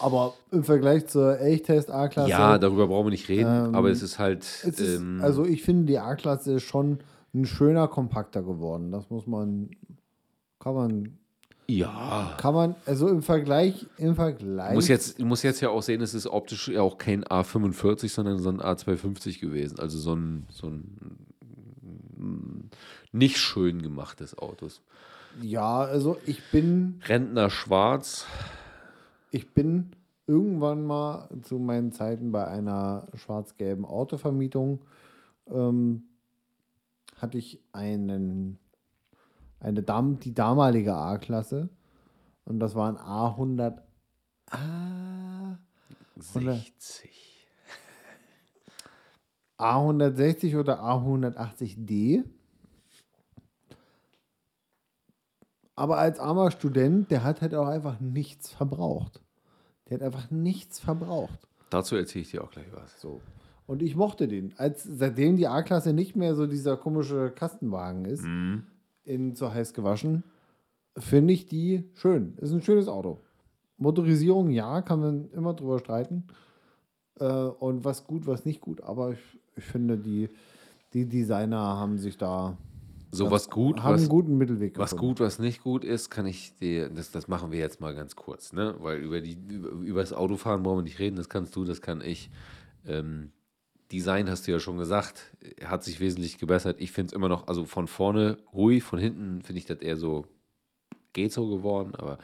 Aber 0.00 0.34
im 0.50 0.64
Vergleich 0.64 1.06
zur 1.06 1.38
Elchtest 1.38 1.90
A-Klasse. 1.90 2.30
ja, 2.30 2.58
darüber 2.58 2.88
brauchen 2.88 3.06
wir 3.06 3.10
nicht 3.10 3.28
reden, 3.28 3.66
Ähm, 3.68 3.74
aber 3.74 3.90
es 3.90 4.02
ist 4.02 4.18
halt, 4.18 4.42
es 4.42 4.64
ist, 4.80 5.00
ähm, 5.00 5.20
also 5.22 5.44
ich 5.44 5.62
finde, 5.62 5.84
die 5.84 5.98
A-Klasse 5.98 6.54
ist 6.54 6.64
schon 6.64 6.98
ein 7.34 7.46
schöner, 7.46 7.86
kompakter 7.88 8.42
geworden. 8.42 8.90
Das 8.90 9.08
muss 9.10 9.26
man, 9.28 9.70
kann 10.58 10.74
man, 10.74 11.18
ja. 11.78 12.34
kann 12.38 12.54
man, 12.54 12.74
also 12.86 13.08
im 13.08 13.22
Vergleich, 13.22 13.86
im 13.96 14.14
Vergleich. 14.14 14.74
Muss 14.74 14.88
jetzt, 14.88 15.18
muss 15.18 15.42
jetzt 15.42 15.60
ja 15.60 15.70
auch 15.70 15.82
sehen, 15.82 16.00
es 16.00 16.14
ist 16.14 16.26
optisch 16.26 16.68
ja 16.68 16.82
auch 16.82 16.98
kein 16.98 17.24
A45, 17.24 18.08
sondern 18.08 18.38
so 18.38 18.48
ein 18.48 18.60
A250 18.60 19.40
gewesen. 19.40 19.78
Also 19.78 19.98
so 19.98 20.14
ein, 20.14 20.46
so 20.50 20.68
ein 20.68 21.26
mm, 22.16 22.70
nicht 23.12 23.38
schön 23.38 23.82
gemachtes 23.82 24.36
Autos. 24.38 24.80
Ja, 25.40 25.80
also 25.80 26.18
ich 26.26 26.42
bin, 26.50 27.00
Rentner 27.06 27.50
schwarz. 27.50 28.26
ich 29.30 29.54
bin 29.54 29.92
irgendwann 30.26 30.84
mal 30.84 31.28
zu 31.42 31.58
meinen 31.58 31.92
Zeiten 31.92 32.32
bei 32.32 32.46
einer 32.46 33.06
schwarz-gelben 33.14 33.84
Autovermietung 33.84 34.80
ähm, 35.50 36.04
hatte 37.16 37.38
ich 37.38 37.60
einen, 37.72 38.58
eine 39.62 39.82
Dam 39.82 40.18
die 40.18 40.34
damalige 40.34 40.94
A-Klasse 40.94 41.68
und 42.44 42.58
das 42.58 42.74
war 42.74 42.88
ein 42.88 42.98
A100 42.98 43.78
A, 44.50 45.58
60. 46.16 47.10
A160 49.58 50.58
oder 50.58 50.82
A180D. 50.82 52.24
Aber 55.74 55.98
als 55.98 56.18
armer 56.18 56.50
Student, 56.50 57.10
der 57.10 57.22
hat 57.22 57.40
halt 57.40 57.54
auch 57.54 57.66
einfach 57.66 58.00
nichts 58.00 58.50
verbraucht. 58.50 59.22
Der 59.88 59.98
hat 59.98 60.02
einfach 60.02 60.30
nichts 60.30 60.80
verbraucht. 60.80 61.48
Dazu 61.70 61.96
erzähle 61.96 62.22
ich 62.22 62.30
dir 62.32 62.44
auch 62.44 62.50
gleich 62.50 62.70
was. 62.72 63.00
So. 63.00 63.22
Und 63.66 63.80
ich 63.82 63.96
mochte 63.96 64.28
den. 64.28 64.52
Als, 64.58 64.82
seitdem 64.82 65.36
die 65.36 65.46
A-Klasse 65.46 65.92
nicht 65.92 66.14
mehr 66.16 66.34
so 66.34 66.46
dieser 66.46 66.76
komische 66.76 67.30
Kastenwagen 67.30 68.04
ist, 68.04 68.24
Mhm. 68.24 68.66
In 69.04 69.34
so 69.34 69.52
heiß 69.52 69.74
gewaschen, 69.74 70.24
finde 70.96 71.32
ich 71.32 71.46
die 71.46 71.90
schön. 71.94 72.36
Ist 72.38 72.52
ein 72.52 72.62
schönes 72.62 72.88
Auto. 72.88 73.20
Motorisierung, 73.76 74.50
ja, 74.50 74.82
kann 74.82 75.00
man 75.00 75.30
immer 75.30 75.54
drüber 75.54 75.78
streiten. 75.78 76.24
Äh, 77.18 77.24
und 77.26 77.84
was 77.84 78.04
gut, 78.04 78.26
was 78.26 78.44
nicht 78.44 78.60
gut. 78.60 78.80
Aber 78.82 79.12
ich, 79.12 79.40
ich 79.56 79.64
finde, 79.64 79.98
die, 79.98 80.28
die 80.92 81.06
Designer 81.06 81.58
haben 81.58 81.98
sich 81.98 82.16
da 82.16 82.56
So 83.10 83.30
was 83.30 83.50
gut, 83.50 83.82
haben 83.82 83.94
was, 83.94 84.02
einen 84.02 84.08
guten 84.10 84.38
Mittelweg 84.38 84.78
was 84.78 84.92
gefunden. 84.92 85.14
gut, 85.14 85.20
was 85.20 85.38
nicht 85.38 85.62
gut 85.62 85.84
ist, 85.84 86.10
kann 86.10 86.26
ich 86.26 86.54
dir, 86.58 86.88
das, 86.90 87.10
das 87.10 87.28
machen 87.28 87.50
wir 87.50 87.58
jetzt 87.58 87.80
mal 87.80 87.94
ganz 87.94 88.14
kurz, 88.16 88.52
ne? 88.52 88.74
Weil 88.78 88.98
über, 89.00 89.20
die, 89.20 89.36
über, 89.48 89.70
über 89.70 90.00
das 90.00 90.12
Autofahren 90.12 90.62
brauchen 90.62 90.78
wir 90.78 90.82
nicht 90.84 90.98
reden, 90.98 91.16
das 91.16 91.28
kannst 91.28 91.54
du, 91.56 91.64
das 91.64 91.80
kann 91.80 92.00
ich. 92.00 92.30
Ähm, 92.86 93.32
Design 93.92 94.30
hast 94.30 94.46
du 94.46 94.52
ja 94.52 94.58
schon 94.58 94.78
gesagt, 94.78 95.36
hat 95.64 95.84
sich 95.84 96.00
wesentlich 96.00 96.38
gebessert. 96.38 96.80
Ich 96.80 96.92
finde 96.92 97.08
es 97.08 97.12
immer 97.12 97.28
noch, 97.28 97.46
also 97.46 97.66
von 97.66 97.86
vorne 97.86 98.38
ruhig, 98.52 98.82
von 98.82 98.98
hinten 98.98 99.42
finde 99.42 99.58
ich 99.58 99.66
das 99.66 99.78
eher 99.78 99.96
so, 99.96 100.26
geht 101.12 101.32
so 101.32 101.48
geworden, 101.48 101.94
aber 101.94 102.18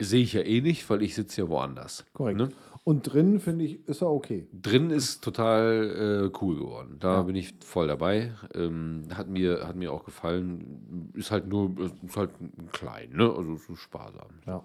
sehe 0.00 0.22
ich 0.22 0.32
ja 0.32 0.42
eh 0.42 0.60
nicht, 0.60 0.88
weil 0.88 1.02
ich 1.02 1.14
sitze 1.14 1.42
ja 1.42 1.48
woanders. 1.48 2.04
Korrekt. 2.12 2.38
Ne? 2.38 2.48
Und 2.84 3.02
drin, 3.02 3.40
finde 3.40 3.64
ich, 3.64 3.88
ist 3.88 4.02
er 4.02 4.10
okay. 4.10 4.46
Drin 4.52 4.90
ist 4.90 5.24
total 5.24 6.30
äh, 6.30 6.38
cool 6.42 6.56
geworden. 6.58 6.98
Da 7.00 7.22
bin 7.22 7.34
ich 7.34 7.54
voll 7.64 7.88
dabei. 7.88 8.34
Ähm, 8.54 9.04
hat, 9.14 9.26
mir, 9.26 9.66
hat 9.66 9.74
mir 9.74 9.90
auch 9.90 10.04
gefallen. 10.04 11.10
Ist 11.14 11.30
halt 11.30 11.48
nur, 11.48 11.74
ist 12.04 12.16
halt 12.16 12.30
klein, 12.72 13.10
ne? 13.12 13.32
Also 13.34 13.56
so 13.56 13.74
sparsam. 13.74 14.28
Ja. 14.46 14.62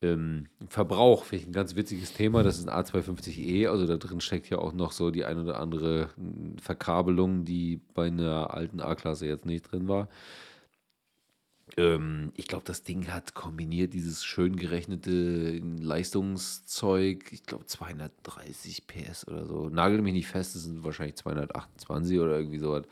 Ähm, 0.00 0.46
Verbrauch, 0.68 1.24
finde 1.24 1.42
ich 1.42 1.48
ein 1.48 1.52
ganz 1.52 1.74
witziges 1.74 2.12
Thema. 2.12 2.42
Das 2.42 2.58
ist 2.58 2.68
ein 2.68 2.84
A250e. 2.84 3.68
Also 3.68 3.86
da 3.86 3.96
drin 3.96 4.20
steckt 4.20 4.48
ja 4.48 4.58
auch 4.58 4.72
noch 4.72 4.92
so 4.92 5.10
die 5.10 5.24
ein 5.24 5.38
oder 5.38 5.60
andere 5.60 6.10
mm, 6.16 6.58
Verkabelung, 6.58 7.44
die 7.44 7.80
bei 7.94 8.06
einer 8.06 8.54
alten 8.54 8.80
A-Klasse 8.80 9.26
jetzt 9.26 9.46
nicht 9.46 9.70
drin 9.70 9.88
war. 9.88 10.08
Ähm, 11.76 12.32
ich 12.36 12.46
glaube, 12.46 12.64
das 12.64 12.84
Ding 12.84 13.08
hat 13.08 13.34
kombiniert 13.34 13.92
dieses 13.92 14.24
schön 14.24 14.56
gerechnete 14.56 15.58
Leistungszeug, 15.58 17.32
ich 17.32 17.42
glaube 17.42 17.66
230 17.66 18.86
PS 18.86 19.26
oder 19.26 19.46
so. 19.46 19.68
Nagel 19.68 20.00
mich 20.02 20.12
nicht 20.12 20.28
fest, 20.28 20.54
das 20.54 20.62
sind 20.62 20.84
wahrscheinlich 20.84 21.16
228 21.16 22.18
oder 22.20 22.38
irgendwie 22.38 22.58
sowas. 22.58 22.84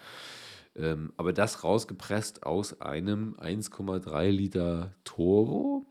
Ähm, 0.75 1.12
aber 1.16 1.33
das 1.33 1.64
rausgepresst 1.64 2.45
aus 2.45 2.81
einem 2.81 3.35
1,3 3.40 4.31
Liter 4.31 4.92
Turbo 5.05 5.87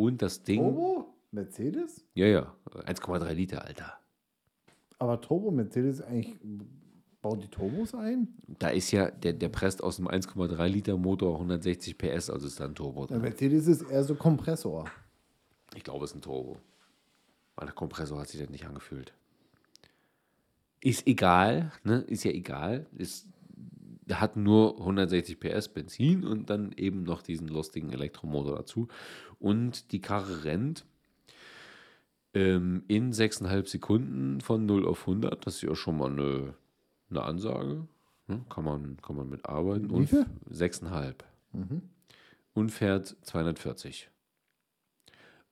und 0.00 0.22
das 0.22 0.42
Ding. 0.42 0.60
Turbo? 0.60 1.14
Mercedes? 1.30 2.04
Ja, 2.14 2.26
ja, 2.26 2.54
1,3 2.70 3.32
Liter, 3.34 3.64
Alter. 3.64 3.98
Aber 4.98 5.20
Turbo, 5.20 5.50
Mercedes 5.50 6.02
eigentlich, 6.02 6.36
baut 7.22 7.42
die 7.42 7.48
Turbos 7.48 7.94
ein? 7.94 8.28
Da 8.58 8.70
ist 8.70 8.90
ja, 8.90 9.10
der, 9.10 9.34
der 9.34 9.48
presst 9.48 9.82
aus 9.82 9.96
dem 9.96 10.08
1,3 10.08 10.66
Liter 10.66 10.96
Motor 10.96 11.34
160 11.34 11.96
PS, 11.98 12.30
also 12.30 12.46
ist 12.46 12.58
da 12.58 12.64
ein 12.64 12.74
Turbo 12.74 13.06
Der 13.06 13.18
drin. 13.18 13.22
Mercedes 13.28 13.66
ist 13.66 13.82
eher 13.82 14.02
so 14.02 14.14
Kompressor. 14.14 14.90
Ich 15.76 15.84
glaube, 15.84 16.04
es 16.04 16.10
ist 16.10 16.16
ein 16.16 16.22
Turbo. 16.22 16.58
Weil 17.54 17.66
der 17.66 17.74
Kompressor 17.74 18.18
hat 18.18 18.28
sich 18.28 18.40
das 18.40 18.50
nicht 18.50 18.66
angefühlt. 18.66 19.12
Ist 20.80 21.06
egal, 21.06 21.72
ne? 21.84 22.00
Ist 22.00 22.24
ja 22.24 22.30
egal. 22.30 22.86
Ist, 22.96 23.26
der 23.26 23.39
hat 24.14 24.36
nur 24.36 24.78
160 24.78 25.38
PS 25.38 25.68
Benzin 25.68 26.24
und 26.24 26.50
dann 26.50 26.72
eben 26.72 27.02
noch 27.02 27.22
diesen 27.22 27.48
lustigen 27.48 27.90
Elektromotor 27.90 28.56
dazu. 28.56 28.88
Und 29.38 29.92
die 29.92 30.00
Karre 30.00 30.44
rennt 30.44 30.84
ähm, 32.34 32.84
in 32.88 33.12
6,5 33.12 33.68
Sekunden 33.68 34.40
von 34.40 34.66
0 34.66 34.86
auf 34.86 35.00
100. 35.02 35.46
Das 35.46 35.56
ist 35.56 35.62
ja 35.62 35.74
schon 35.74 35.98
mal 35.98 36.10
eine, 36.10 36.54
eine 37.10 37.22
Ansage. 37.22 37.86
Ne? 38.26 38.44
Kann, 38.48 38.64
man, 38.64 38.96
kann 39.02 39.16
man 39.16 39.28
mitarbeiten. 39.28 39.90
Viel? 40.06 40.26
6,5. 40.50 41.14
Und 42.54 42.70
fährt 42.70 43.16
240. 43.22 44.10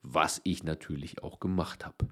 Was 0.01 0.41
ich 0.43 0.63
natürlich 0.63 1.23
auch 1.23 1.39
gemacht 1.39 1.85
habe. 1.85 2.07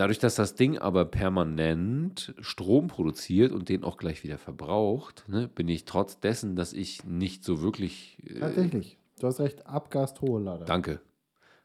Dadurch, 0.00 0.18
dass 0.18 0.34
das 0.34 0.54
Ding 0.54 0.78
aber 0.78 1.04
permanent 1.04 2.34
Strom 2.40 2.88
produziert 2.88 3.52
und 3.52 3.68
den 3.68 3.84
auch 3.84 3.98
gleich 3.98 4.24
wieder 4.24 4.38
verbraucht, 4.38 5.28
ne, 5.28 5.46
bin 5.46 5.68
ich 5.68 5.84
trotz 5.84 6.18
dessen, 6.18 6.56
dass 6.56 6.72
ich 6.72 7.04
nicht 7.04 7.44
so 7.44 7.60
wirklich. 7.60 8.16
Äh, 8.24 8.38
Tatsächlich. 8.38 8.96
Du 9.20 9.26
hast 9.26 9.40
recht, 9.40 9.66
Abgastoholader. 9.66 10.64
danke. 10.64 11.02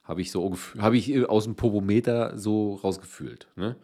Habe 0.04 0.20
ich 0.20 0.32
so 0.32 0.54
habe 0.78 0.98
ich 0.98 1.10
äh, 1.12 1.24
aus 1.24 1.46
dem 1.46 1.56
Popometer 1.56 2.38
so 2.38 2.74
rausgefühlt. 2.74 3.48
Ne? 3.56 3.78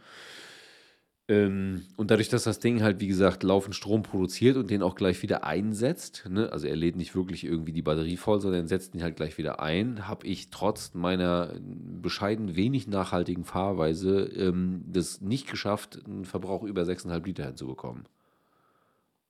Ähm, 1.31 1.83
und 1.95 2.11
dadurch, 2.11 2.27
dass 2.27 2.43
das 2.43 2.59
Ding 2.59 2.83
halt, 2.83 2.99
wie 2.99 3.07
gesagt, 3.07 3.43
laufend 3.43 3.73
Strom 3.73 4.03
produziert 4.03 4.57
und 4.57 4.69
den 4.69 4.83
auch 4.83 4.95
gleich 4.95 5.21
wieder 5.23 5.45
einsetzt, 5.45 6.27
ne? 6.29 6.51
also 6.51 6.67
er 6.67 6.75
lädt 6.75 6.97
nicht 6.97 7.15
wirklich 7.15 7.45
irgendwie 7.45 7.71
die 7.71 7.81
Batterie 7.81 8.17
voll, 8.17 8.41
sondern 8.41 8.67
setzt 8.67 8.93
ihn 8.95 9.01
halt 9.01 9.15
gleich 9.15 9.37
wieder 9.37 9.61
ein, 9.61 10.09
habe 10.09 10.27
ich 10.27 10.49
trotz 10.49 10.93
meiner 10.93 11.55
bescheiden 11.61 12.57
wenig 12.57 12.89
nachhaltigen 12.89 13.45
Fahrweise 13.45 14.23
ähm, 14.25 14.83
das 14.85 15.21
nicht 15.21 15.49
geschafft, 15.49 16.01
einen 16.05 16.25
Verbrauch 16.25 16.63
über 16.63 16.81
6,5 16.81 17.25
Liter 17.25 17.45
hinzubekommen. 17.45 18.03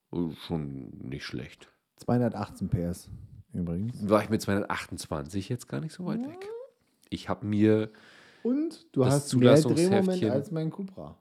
Oh, 0.09 0.31
Schon 0.47 0.89
nicht 1.03 1.23
schlecht. 1.23 1.69
218 1.97 2.67
PS 2.67 3.09
übrigens. 3.53 4.09
War 4.09 4.23
ich 4.23 4.29
mit 4.29 4.41
228 4.41 5.49
jetzt 5.49 5.67
gar 5.67 5.81
nicht 5.81 5.93
so 5.93 6.05
weit 6.07 6.23
weg. 6.23 6.49
Ich 7.09 7.29
habe 7.29 7.45
mir, 7.45 7.91
Und 8.41 8.87
du 8.91 9.01
Das 9.01 9.13
hast 9.13 9.35
mehr 9.35 9.61
Drehmoment 9.61 10.23
als 10.23 10.49
mein 10.49 10.71
Cupra. 10.71 11.15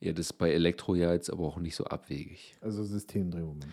Ja, 0.00 0.12
das 0.12 0.26
ist 0.26 0.32
bei 0.34 0.52
Elektro 0.52 0.94
ja 0.94 1.12
jetzt 1.12 1.30
aber 1.30 1.44
auch 1.44 1.58
nicht 1.58 1.74
so 1.74 1.84
abwegig. 1.84 2.54
Also 2.60 2.84
Systemdrehmoment. 2.84 3.66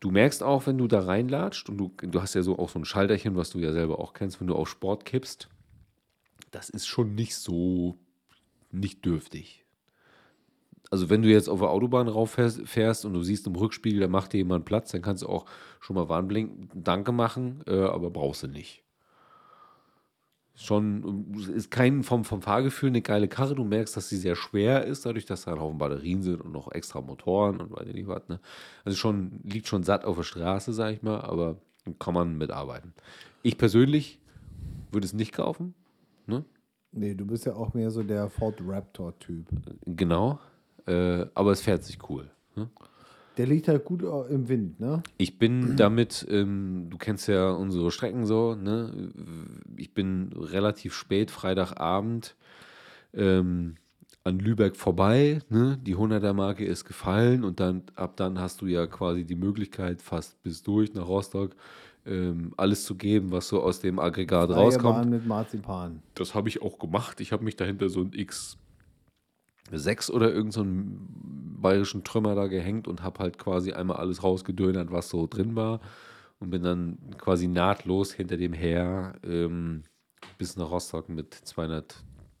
Du 0.00 0.10
merkst 0.10 0.42
auch, 0.42 0.66
wenn 0.66 0.78
du 0.78 0.86
da 0.86 1.00
reinlatscht 1.00 1.68
und 1.68 1.78
du, 1.78 1.92
du 2.00 2.22
hast 2.22 2.34
ja 2.34 2.42
so 2.42 2.58
auch 2.58 2.68
so 2.68 2.78
ein 2.78 2.84
Schalterchen, 2.84 3.34
was 3.34 3.50
du 3.50 3.58
ja 3.58 3.72
selber 3.72 3.98
auch 3.98 4.12
kennst, 4.12 4.40
wenn 4.40 4.46
du 4.46 4.54
auf 4.54 4.68
Sport 4.68 5.04
kippst, 5.04 5.48
das 6.52 6.70
ist 6.70 6.86
schon 6.86 7.14
nicht 7.14 7.34
so 7.34 7.98
nicht 8.70 9.04
dürftig. 9.04 9.64
Also 10.90 11.10
wenn 11.10 11.22
du 11.22 11.28
jetzt 11.28 11.48
auf 11.48 11.58
der 11.58 11.70
Autobahn 11.70 12.06
rauf 12.06 12.32
fährst, 12.32 12.68
fährst 12.68 13.04
und 13.04 13.14
du 13.14 13.22
siehst 13.22 13.48
im 13.48 13.56
Rückspiegel, 13.56 14.00
da 14.00 14.06
macht 14.06 14.32
dir 14.32 14.38
jemand 14.38 14.64
Platz, 14.64 14.92
dann 14.92 15.02
kannst 15.02 15.24
du 15.24 15.28
auch 15.28 15.46
schon 15.80 15.96
mal 15.96 16.08
Warnblinken, 16.08 16.70
Danke 16.74 17.10
machen, 17.10 17.64
äh, 17.66 17.80
aber 17.80 18.10
brauchst 18.10 18.44
du 18.44 18.46
nicht. 18.46 18.83
Schon, 20.56 21.34
ist 21.52 21.72
kein 21.72 22.04
vom, 22.04 22.24
vom 22.24 22.40
Fahrgefühl 22.40 22.90
eine 22.90 23.02
geile 23.02 23.26
Karre. 23.26 23.56
Du 23.56 23.64
merkst, 23.64 23.96
dass 23.96 24.08
sie 24.08 24.16
sehr 24.16 24.36
schwer 24.36 24.84
ist, 24.84 25.04
dadurch, 25.04 25.26
dass 25.26 25.44
da 25.44 25.52
ein 25.52 25.60
Haufen 25.60 25.78
Batterien 25.78 26.22
sind 26.22 26.40
und 26.40 26.52
noch 26.52 26.70
extra 26.70 27.00
Motoren 27.00 27.60
und 27.60 27.72
weiß 27.72 27.88
ich 27.88 27.94
nicht 27.94 28.06
was. 28.06 28.28
Ne? 28.28 28.38
Also 28.84 28.96
schon, 28.96 29.40
liegt 29.42 29.66
schon 29.66 29.82
satt 29.82 30.04
auf 30.04 30.16
der 30.16 30.22
Straße, 30.22 30.72
sag 30.72 30.92
ich 30.92 31.02
mal, 31.02 31.20
aber 31.22 31.56
kann 31.98 32.14
man 32.14 32.38
mitarbeiten. 32.38 32.94
Ich 33.42 33.58
persönlich 33.58 34.20
würde 34.92 35.06
es 35.06 35.12
nicht 35.12 35.32
kaufen. 35.32 35.74
Ne? 36.26 36.44
Nee, 36.92 37.14
du 37.14 37.26
bist 37.26 37.46
ja 37.46 37.54
auch 37.54 37.74
mehr 37.74 37.90
so 37.90 38.04
der 38.04 38.30
Ford 38.30 38.60
Raptor-Typ. 38.64 39.46
Genau. 39.84 40.38
Äh, 40.86 41.26
aber 41.34 41.50
es 41.50 41.62
fährt 41.62 41.82
sich 41.82 41.98
cool. 42.08 42.30
Ne? 42.54 42.70
Der 43.36 43.46
liegt 43.46 43.68
halt 43.68 43.84
gut 43.84 44.02
äh, 44.02 44.32
im 44.32 44.48
Wind, 44.48 44.80
ne? 44.80 45.02
Ich 45.18 45.38
bin 45.38 45.74
damit, 45.76 46.26
ähm, 46.30 46.86
du 46.90 46.98
kennst 46.98 47.28
ja 47.28 47.50
unsere 47.50 47.90
Strecken 47.90 48.26
so, 48.26 48.54
ne? 48.54 49.12
Ich 49.76 49.94
bin 49.94 50.30
relativ 50.36 50.94
spät, 50.94 51.30
Freitagabend, 51.30 52.36
ähm, 53.12 53.76
an 54.24 54.38
Lübeck 54.38 54.76
vorbei, 54.76 55.40
ne? 55.50 55.78
Die 55.82 55.96
100er-Marke 55.96 56.64
ist 56.64 56.84
gefallen 56.84 57.44
und 57.44 57.60
dann 57.60 57.82
ab 57.94 58.16
dann 58.16 58.38
hast 58.38 58.60
du 58.62 58.66
ja 58.66 58.86
quasi 58.86 59.24
die 59.24 59.36
Möglichkeit, 59.36 60.00
fast 60.00 60.42
bis 60.42 60.62
durch 60.62 60.94
nach 60.94 61.06
Rostock 61.06 61.54
ähm, 62.06 62.52
alles 62.56 62.84
zu 62.84 62.94
geben, 62.96 63.32
was 63.32 63.48
so 63.48 63.62
aus 63.62 63.80
dem 63.80 63.98
Aggregat 63.98 64.50
Freie 64.50 64.56
rauskommt. 64.56 64.96
Bahn 64.96 65.10
mit 65.10 65.26
Marzipan. 65.26 66.02
Das 66.14 66.34
habe 66.34 66.48
ich 66.48 66.62
auch 66.62 66.78
gemacht. 66.78 67.20
Ich 67.20 67.32
habe 67.32 67.44
mich 67.44 67.56
dahinter 67.56 67.88
so 67.88 68.00
ein 68.00 68.12
X6 69.74 70.10
oder 70.10 70.26
irgendeinen 70.28 70.50
so 70.52 70.60
einen 70.62 71.56
bayerischen 71.60 72.04
Trümmer 72.04 72.34
da 72.34 72.46
gehängt 72.46 72.86
und 72.88 73.02
habe 73.02 73.20
halt 73.20 73.38
quasi 73.38 73.72
einmal 73.72 73.96
alles 73.96 74.22
rausgedönert, 74.22 74.90
was 74.90 75.08
so 75.08 75.26
drin 75.26 75.56
war. 75.56 75.80
Und 76.40 76.50
bin 76.50 76.62
dann 76.62 76.98
quasi 77.16 77.46
nahtlos 77.48 78.12
hinter 78.12 78.36
dem 78.36 78.52
her 78.52 79.14
ähm, 79.22 79.82
bis 80.36 80.56
nach 80.56 80.70
Rostock 80.70 81.08
mit 81.08 81.32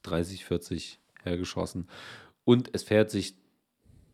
230, 0.02 0.44
40 0.44 1.00
hergeschossen. 1.22 1.88
Und 2.44 2.70
es 2.74 2.82
fährt 2.82 3.10
sich, 3.10 3.36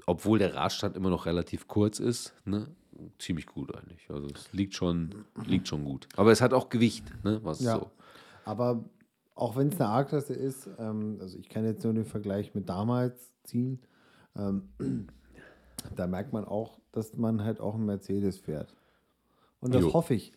obwohl 0.07 0.39
der 0.39 0.55
Radstand 0.55 0.97
immer 0.97 1.11
noch 1.11 1.27
relativ 1.27 1.67
kurz 1.67 1.99
ist, 1.99 2.35
ne, 2.45 2.69
ziemlich 3.19 3.47
gut 3.47 3.75
eigentlich. 3.75 4.09
Also 4.11 4.29
es 4.33 4.53
liegt 4.53 4.75
schon, 4.75 5.25
liegt 5.47 5.67
schon 5.67 5.85
gut. 5.85 6.07
Aber 6.17 6.31
es 6.31 6.41
hat 6.41 6.53
auch 6.53 6.69
Gewicht, 6.69 7.05
ne, 7.25 7.41
was 7.43 7.61
Ja. 7.61 7.77
so. 7.77 7.91
Aber 8.45 8.85
auch 9.41 9.57
wenn 9.57 9.69
es 9.69 9.81
eine 9.81 9.91
A-Klasse 9.91 10.35
ist, 10.35 10.69
ähm, 10.79 11.19
also 11.21 11.39
ich 11.39 11.49
kann 11.49 11.65
jetzt 11.65 11.83
nur 11.83 11.95
den 11.95 12.05
Vergleich 12.05 12.55
mit 12.55 12.69
damals 12.69 13.33
ziehen, 13.45 13.81
ähm, 14.37 14.69
da 15.97 16.07
merkt 16.07 16.33
man 16.33 16.45
auch, 16.45 16.79
dass 16.93 17.17
man 17.17 17.43
halt 17.43 17.61
auch 17.61 17.75
einen 17.75 17.87
Mercedes 17.87 18.39
fährt. 18.39 18.75
Und 19.61 19.75
das 19.75 19.83
Jo. 19.83 19.95
hoffe 19.95 20.15
ich. 20.15 20.33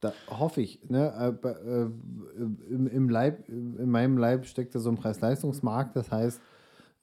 Da 0.00 0.14
hoffe 0.28 0.62
ich, 0.62 0.88
ne, 0.88 1.38
äh, 1.42 1.46
äh, 1.46 1.90
im, 2.70 2.86
im, 2.86 3.08
Leib, 3.10 3.46
in 3.48 3.90
meinem 3.90 4.16
Leib 4.16 4.46
steckt 4.46 4.74
da 4.74 4.78
so 4.78 4.88
ein 4.88 4.96
Preis-Leistungsmarkt. 4.96 5.94
Das 5.94 6.10
heißt, 6.10 6.40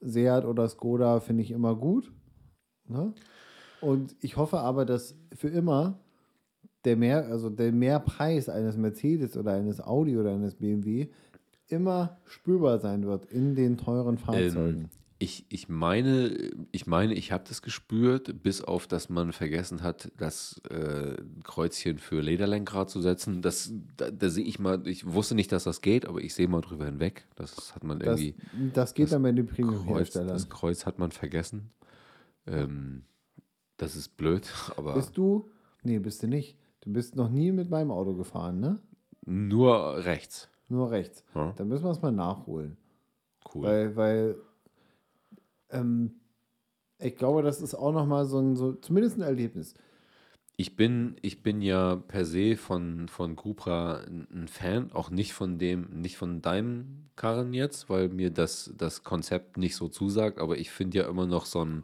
Seat 0.00 0.44
oder 0.44 0.68
Skoda 0.68 1.20
finde 1.20 1.44
ich 1.44 1.52
immer 1.52 1.76
gut. 1.76 2.12
Ne? 2.88 3.14
Und 3.80 4.16
ich 4.20 4.36
hoffe 4.36 4.58
aber, 4.58 4.84
dass 4.84 5.16
für 5.32 5.48
immer 5.48 6.00
der 6.84 6.96
mehr, 6.96 7.26
also 7.26 7.50
der 7.50 7.70
Mehrpreis 7.70 8.48
eines 8.48 8.76
Mercedes 8.76 9.36
oder 9.36 9.52
eines 9.52 9.80
Audi 9.80 10.16
oder 10.18 10.32
eines 10.32 10.56
BMW 10.56 11.08
immer 11.68 12.18
spürbar 12.26 12.78
sein 12.78 13.06
wird 13.06 13.26
in 13.26 13.54
den 13.54 13.76
teuren 13.76 14.18
Fahrzeugen. 14.18 14.80
Ähm, 14.82 14.88
ich, 15.20 15.46
ich 15.48 15.68
meine, 15.68 16.52
ich 16.70 16.86
meine, 16.86 17.12
ich 17.14 17.32
habe 17.32 17.42
das 17.48 17.60
gespürt, 17.60 18.40
bis 18.44 18.62
auf, 18.62 18.86
dass 18.86 19.08
man 19.08 19.32
vergessen 19.32 19.82
hat, 19.82 20.12
das 20.16 20.60
äh, 20.70 21.16
Kreuzchen 21.42 21.98
für 21.98 22.20
Lederlenkrad 22.20 22.88
zu 22.88 23.00
setzen. 23.02 23.42
Das, 23.42 23.72
da, 23.96 24.12
da 24.12 24.28
sehe 24.28 24.44
ich 24.44 24.60
mal, 24.60 24.86
ich 24.86 25.12
wusste 25.12 25.34
nicht, 25.34 25.50
dass 25.50 25.64
das 25.64 25.80
geht, 25.80 26.06
aber 26.06 26.20
ich 26.20 26.34
sehe 26.34 26.46
mal 26.46 26.60
drüber 26.60 26.86
hinweg. 26.86 27.26
Das 27.34 27.74
hat 27.74 27.82
man 27.82 27.98
Das, 27.98 28.20
irgendwie. 28.20 28.36
das 28.72 28.94
geht 28.94 29.04
das 29.06 29.10
dann 29.10 29.22
bei 29.24 29.32
den 29.32 29.46
Premium-Herstellern. 29.46 30.28
das 30.28 30.48
Kreuz 30.48 30.86
hat 30.86 31.00
man 31.00 31.10
vergessen. 31.10 31.70
Ähm, 32.46 33.02
das 33.76 33.96
ist 33.96 34.16
blöd, 34.16 34.48
aber 34.76 34.94
Bist 34.94 35.16
du? 35.18 35.50
Nee, 35.82 35.98
bist 35.98 36.22
du 36.22 36.28
nicht. 36.28 36.56
Du 36.82 36.92
bist 36.92 37.16
noch 37.16 37.28
nie 37.28 37.50
mit 37.50 37.70
meinem 37.70 37.90
Auto 37.90 38.14
gefahren, 38.14 38.60
ne? 38.60 38.78
nur 39.26 40.04
rechts. 40.04 40.48
Nur 40.68 40.90
rechts. 40.90 41.24
Ja. 41.34 41.52
Dann 41.56 41.68
müssen 41.68 41.84
wir 41.84 41.90
es 41.90 42.02
mal 42.02 42.12
nachholen. 42.12 42.76
Cool. 43.54 43.62
Weil, 43.62 43.96
weil 43.96 44.36
ähm, 45.70 46.12
ich 46.98 47.16
glaube, 47.16 47.42
das 47.42 47.60
ist 47.60 47.74
auch 47.74 47.92
nochmal 47.92 48.26
so 48.26 48.38
ein, 48.38 48.56
so, 48.56 48.72
zumindest 48.72 49.16
ein 49.18 49.22
Erlebnis. 49.22 49.74
Ich 50.56 50.74
bin, 50.74 51.16
ich 51.22 51.44
bin 51.44 51.62
ja 51.62 51.96
per 51.96 52.24
se 52.24 52.56
von, 52.56 53.06
von 53.08 53.36
Cupra 53.36 54.00
ein 54.08 54.48
Fan, 54.48 54.90
auch 54.92 55.08
nicht 55.08 55.32
von 55.32 55.58
dem, 55.58 55.88
nicht 56.00 56.16
von 56.16 56.42
deinem 56.42 57.08
Karren 57.14 57.54
jetzt, 57.54 57.88
weil 57.88 58.08
mir 58.08 58.30
das, 58.30 58.74
das 58.76 59.04
Konzept 59.04 59.56
nicht 59.56 59.76
so 59.76 59.88
zusagt, 59.88 60.40
aber 60.40 60.58
ich 60.58 60.72
finde 60.72 60.98
ja 60.98 61.08
immer 61.08 61.26
noch 61.26 61.46
so 61.46 61.64
ein, 61.64 61.82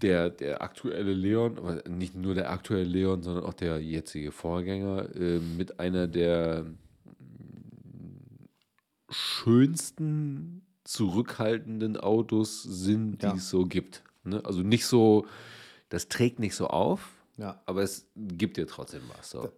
der, 0.00 0.30
der 0.30 0.62
aktuelle 0.62 1.12
Leon, 1.12 1.58
aber 1.58 1.82
nicht 1.88 2.14
nur 2.14 2.34
der 2.34 2.50
aktuelle 2.52 2.84
Leon, 2.84 3.22
sondern 3.22 3.44
auch 3.44 3.54
der 3.54 3.80
jetzige 3.80 4.30
Vorgänger, 4.30 5.14
äh, 5.16 5.40
mit 5.40 5.80
einer 5.80 6.06
der 6.06 6.66
schönsten, 9.08 10.62
zurückhaltenden 10.84 11.96
Autos 11.96 12.62
sind, 12.62 13.22
die 13.22 13.26
Ja. 13.26 13.34
es 13.34 13.48
so 13.50 13.64
gibt. 13.64 14.02
Ne? 14.24 14.40
Also 14.44 14.60
nicht 14.62 14.86
so, 14.86 15.26
das 15.88 16.08
trägt 16.08 16.38
nicht 16.38 16.54
so 16.54 16.68
auf, 16.68 17.10
Ja, 17.36 17.60
aber 17.66 17.82
es 17.82 18.06
gibt 18.16 18.56
dir 18.56 18.66
trotzdem 18.66 19.02
was. 19.16 19.30
So. 19.30 19.50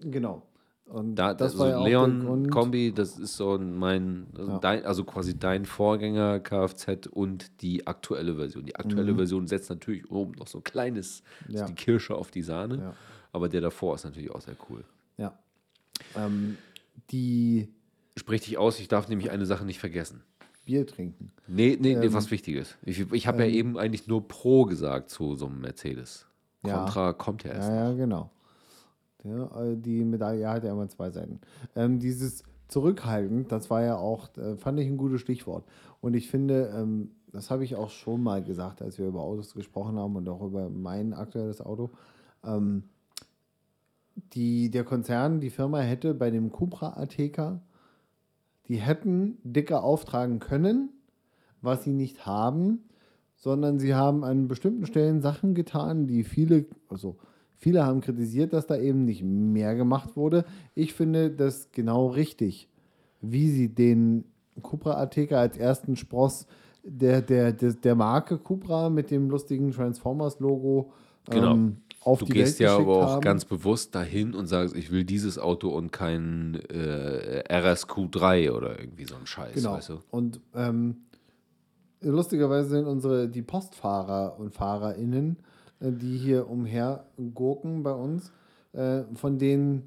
genau. 0.00 0.42
Und 0.86 1.14
Da, 1.14 1.34
das 1.34 1.52
also 1.52 1.64
war 1.72 1.84
Leon 1.84 2.50
Kombi, 2.50 2.92
das 2.92 3.16
ist 3.18 3.36
so 3.36 3.56
mein, 3.58 4.26
also, 4.36 4.52
Ja. 4.52 4.58
dein, 4.58 4.84
also 4.84 5.04
quasi 5.04 5.38
dein 5.38 5.64
Vorgänger 5.64 6.40
Kfz 6.40 7.06
und 7.06 7.62
die 7.62 7.86
aktuelle 7.86 8.34
Version. 8.36 8.64
Die 8.64 8.74
aktuelle 8.74 9.14
Version 9.14 9.46
setzt 9.46 9.70
natürlich 9.70 10.10
oben 10.10 10.32
noch 10.32 10.48
so 10.48 10.58
ein 10.58 10.64
kleines, 10.64 11.18
so 11.46 11.52
Mhm. 11.52 11.56
Ja. 11.58 11.64
die 11.66 11.74
Kirsche 11.74 12.14
auf 12.16 12.30
die 12.32 12.42
Sahne, 12.42 12.76
Ja. 12.78 12.94
aber 13.32 13.48
der 13.48 13.60
davor 13.60 13.94
ist 13.94 14.04
natürlich 14.04 14.30
auch 14.32 14.40
sehr 14.40 14.56
cool. 14.68 14.82
Ja. 15.16 15.38
Ähm, 16.16 16.56
die 17.12 17.68
Sprich 18.20 18.42
dich 18.42 18.58
aus, 18.58 18.78
ich 18.80 18.88
darf 18.88 19.08
nämlich 19.08 19.30
eine 19.30 19.46
Sache 19.46 19.64
nicht 19.64 19.78
vergessen. 19.78 20.22
Bier 20.66 20.86
trinken. 20.86 21.32
Nee, 21.48 21.78
nee, 21.80 21.94
nee 21.94 22.04
Ähm, 22.04 22.12
was 22.12 22.30
Wichtiges. 22.30 22.76
Ich, 22.82 23.10
ich 23.12 23.26
habe 23.26 23.46
ja 23.46 23.48
eben 23.48 23.78
eigentlich 23.78 24.08
nur 24.08 24.28
Pro 24.28 24.66
gesagt 24.66 25.08
zu 25.08 25.36
so 25.36 25.46
einem 25.46 25.62
Mercedes. 25.62 26.26
Ja. 26.62 26.84
Contra 26.84 27.14
kommt 27.14 27.44
ja 27.44 27.52
erst. 27.52 27.70
Ja, 27.70 27.88
ja, 27.88 27.94
genau. 27.94 28.30
Ja, 29.24 29.62
äh, 29.62 29.74
die 29.74 30.04
Medaille 30.04 30.46
hat 30.46 30.64
ja 30.64 30.70
immer 30.70 30.86
zwei 30.90 31.10
Seiten. 31.10 31.40
Ähm, 31.74 31.98
dieses 31.98 32.44
Zurückhalten, 32.68 33.48
das 33.48 33.70
war 33.70 33.82
ja 33.82 33.96
auch, 33.96 34.36
äh, 34.36 34.58
fand 34.58 34.78
ich 34.80 34.86
ein 34.86 34.98
gutes 34.98 35.22
Stichwort. 35.22 35.64
Und 36.02 36.12
ich 36.12 36.28
finde, 36.28 36.70
ähm, 36.76 37.12
das 37.32 37.50
habe 37.50 37.64
ich 37.64 37.74
auch 37.74 37.88
schon 37.88 38.22
mal 38.22 38.44
gesagt, 38.44 38.82
als 38.82 38.98
wir 38.98 39.06
über 39.06 39.22
Autos 39.22 39.54
gesprochen 39.54 39.98
haben 39.98 40.14
und 40.14 40.28
auch 40.28 40.42
über 40.42 40.68
mein 40.68 41.14
aktuelles 41.14 41.62
Auto. 41.62 41.88
Ähm, 42.44 42.82
die, 44.34 44.70
der 44.70 44.84
Konzern, 44.84 45.40
die 45.40 45.48
Firma 45.48 45.78
hätte 45.78 46.12
bei 46.12 46.30
dem 46.30 46.52
Cupra 46.52 46.98
Ateca, 46.98 47.62
die 48.70 48.76
hätten 48.76 49.36
dicker 49.42 49.82
auftragen 49.82 50.38
können, 50.38 50.90
was 51.60 51.82
sie 51.82 51.92
nicht 51.92 52.24
haben, 52.24 52.84
sondern 53.34 53.80
sie 53.80 53.96
haben 53.96 54.22
an 54.22 54.46
bestimmten 54.46 54.86
Stellen 54.86 55.20
Sachen 55.20 55.54
getan, 55.54 56.06
die 56.06 56.22
viele, 56.22 56.66
also 56.88 57.16
viele 57.56 57.84
haben 57.84 58.00
kritisiert, 58.00 58.52
dass 58.52 58.68
da 58.68 58.76
eben 58.76 59.04
nicht 59.04 59.24
mehr 59.24 59.74
gemacht 59.74 60.16
wurde. 60.16 60.44
Ich 60.76 60.94
finde 60.94 61.32
das 61.32 61.72
genau 61.72 62.06
richtig, 62.06 62.68
wie 63.20 63.48
sie 63.50 63.74
den 63.74 64.24
Cupra 64.62 65.00
Ateca 65.00 65.40
als 65.40 65.56
ersten 65.56 65.96
Spross 65.96 66.46
der, 66.84 67.22
der, 67.22 67.52
der, 67.52 67.72
der 67.72 67.94
Marke 67.96 68.38
Cupra 68.38 68.88
mit 68.88 69.10
dem 69.10 69.30
lustigen 69.30 69.72
Transformers-Logo 69.72 70.92
Genau. 71.28 71.54
ähm, 71.54 71.76
auf 72.02 72.20
Du 72.20 72.24
die 72.26 72.32
gehst 72.32 72.58
Welt 72.60 72.68
ja 72.70 72.76
geschickt 72.76 72.88
aber 72.90 73.04
auch 73.06 73.10
haben. 73.10 73.20
ganz 73.20 73.44
bewusst 73.44 73.94
dahin 73.94 74.34
und 74.34 74.46
sagst, 74.46 74.74
ich 74.74 74.90
will 74.90 75.04
dieses 75.04 75.38
Auto 75.38 75.68
und 75.68 75.92
kein 75.92 76.54
äh, 76.70 77.42
RSQ3 77.48 78.50
oder 78.52 78.78
irgendwie 78.78 79.04
so 79.04 79.14
ein 79.16 79.26
Scheiß, 79.26 79.54
Genau. 79.54 79.74
weißt 79.74 79.90
du? 79.90 79.98
Und 80.10 80.40
ähm, 80.54 80.96
lustigerweise 82.00 82.70
sind 82.70 82.86
unsere 82.86 83.28
die 83.28 83.42
Postfahrer 83.42 84.38
und 84.38 84.54
FahrerInnen, 84.54 85.36
äh, 85.80 85.92
die 85.92 86.16
hier 86.16 86.48
umher 86.48 87.04
gurken 87.34 87.82
bei 87.82 87.92
uns, 87.92 88.32
äh, 88.72 89.02
von 89.14 89.38
den 89.38 89.82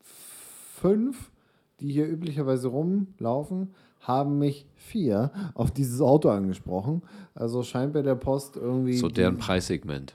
fünf, 0.00 1.30
die 1.80 1.92
hier 1.92 2.08
üblicherweise 2.08 2.68
rumlaufen, 2.68 3.74
haben 4.00 4.38
mich 4.38 4.66
vier 4.76 5.30
auf 5.54 5.70
dieses 5.70 6.00
Auto 6.00 6.28
angesprochen. 6.28 7.02
Also 7.34 7.62
scheint 7.62 7.92
bei 7.92 8.02
der 8.02 8.16
Post 8.16 8.56
irgendwie 8.56 8.96
So 8.96 9.08
deren 9.08 9.38
Preissegment. 9.38 10.14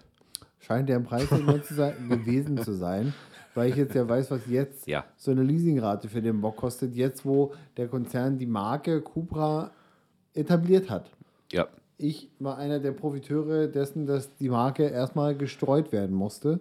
Scheint 0.69 0.87
der 0.87 0.99
Preis 0.99 1.27
zu 1.27 1.73
sein, 1.73 1.93
gewesen 2.09 2.57
zu 2.59 2.73
sein, 2.73 3.13
weil 3.55 3.71
ich 3.71 3.75
jetzt 3.75 3.95
ja 3.95 4.07
weiß, 4.07 4.29
was 4.29 4.41
jetzt 4.47 4.87
Ja. 4.87 5.03
so 5.17 5.31
eine 5.31 5.41
Leasingrate 5.41 6.07
für 6.09 6.21
den 6.21 6.41
Bock 6.41 6.57
kostet, 6.57 6.95
jetzt 6.95 7.25
wo 7.25 7.53
der 7.77 7.87
Konzern 7.87 8.37
die 8.37 8.45
Marke 8.45 9.01
Cupra 9.01 9.71
etabliert 10.33 10.89
hat. 10.91 11.09
Ja. 11.51 11.67
Ich 11.97 12.29
war 12.39 12.57
einer 12.57 12.79
der 12.79 12.91
Profiteure 12.91 13.67
dessen, 13.67 14.05
dass 14.05 14.35
die 14.35 14.49
Marke 14.49 14.83
erstmal 14.83 15.35
gestreut 15.35 15.91
werden 15.91 16.15
musste. 16.15 16.59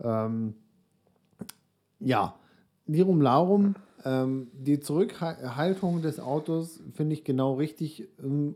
Ähm, 0.00 0.54
ja, 1.98 2.34
Lirum 2.86 3.20
Larum, 3.20 3.74
ähm, 4.04 4.46
die 4.54 4.78
Zurückhaltung 4.78 6.00
des 6.00 6.20
Autos 6.20 6.80
finde 6.94 7.14
ich 7.14 7.24
genau 7.24 7.54
richtig. 7.54 8.06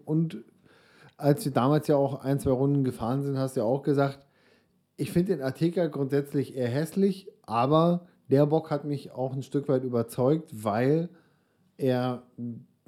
Und 0.05 0.39
als 1.17 1.45
wir 1.45 1.53
damals 1.53 1.89
ja 1.89 1.97
auch 1.97 2.23
ein, 2.23 2.39
zwei 2.39 2.53
Runden 2.53 2.85
gefahren 2.85 3.23
sind, 3.25 3.37
hast 3.37 3.57
du 3.57 3.61
ja 3.61 3.67
auch 3.67 3.83
gesagt, 3.83 4.21
ich 5.03 5.11
finde 5.11 5.35
den 5.37 5.43
Ateca 5.45 5.89
grundsätzlich 5.89 6.55
eher 6.55 6.69
hässlich, 6.69 7.29
aber 7.43 8.07
der 8.31 8.47
Bock 8.47 8.71
hat 8.71 8.85
mich 8.85 9.11
auch 9.11 9.33
ein 9.33 9.43
Stück 9.43 9.69
weit 9.69 9.83
überzeugt, 9.83 10.49
weil 10.53 11.09
er, 11.77 12.23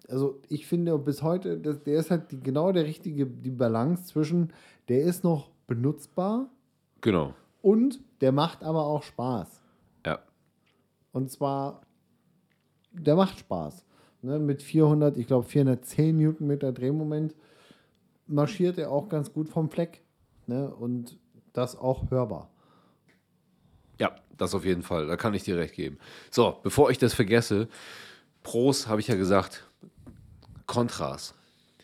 also 0.09 0.41
ich 0.49 0.69
finde 0.69 0.97
bis 0.99 1.25
heute, 1.25 1.59
das, 1.59 1.83
der 1.83 1.99
ist 1.99 2.13
halt 2.13 2.31
die, 2.31 2.39
genau 2.39 2.71
der 2.71 2.85
richtige, 2.85 3.27
die 3.27 3.51
Balance 3.51 4.05
zwischen, 4.05 4.53
der 4.89 5.03
ist 5.03 5.25
noch 5.25 5.51
benutzbar 5.67 6.49
Genau. 7.01 7.35
und 7.63 7.99
der 8.21 8.31
macht 8.31 8.63
aber 8.63 8.87
auch 8.87 9.03
Spaß. 9.03 9.61
Ja. 10.07 10.21
Und 11.11 11.33
zwar, 11.33 11.81
der 12.93 13.17
macht 13.17 13.41
Spaß. 13.41 13.85
Ne, 14.23 14.39
mit 14.39 14.63
400, 14.63 15.17
ich 15.17 15.27
glaube 15.27 15.49
410 15.49 16.17
Newtonmeter 16.17 16.71
Drehmoment 16.71 17.35
marschiert 18.29 18.79
er 18.79 18.93
auch 18.93 19.09
ganz 19.09 19.33
gut 19.33 19.49
vom 19.49 19.69
Fleck. 19.69 20.01
Ne, 20.47 20.73
und 20.73 21.19
das 21.55 21.77
auch 21.77 22.11
hörbar. 22.11 22.51
Ja, 23.99 24.15
das 24.37 24.55
auf 24.55 24.65
jeden 24.65 24.83
Fall. 24.83 25.07
Da 25.07 25.17
kann 25.17 25.33
ich 25.33 25.45
dir 25.45 25.57
recht 25.57 25.75
geben. 25.75 25.99
So, 26.31 26.59
bevor 26.63 26.91
ich 26.91 26.99
das 26.99 27.15
vergesse, 27.15 27.69
Pros 28.43 28.87
habe 28.89 29.01
ich 29.01 29.09
ja 29.09 29.15
gesagt, 29.15 29.67
Kontras. 30.67 31.35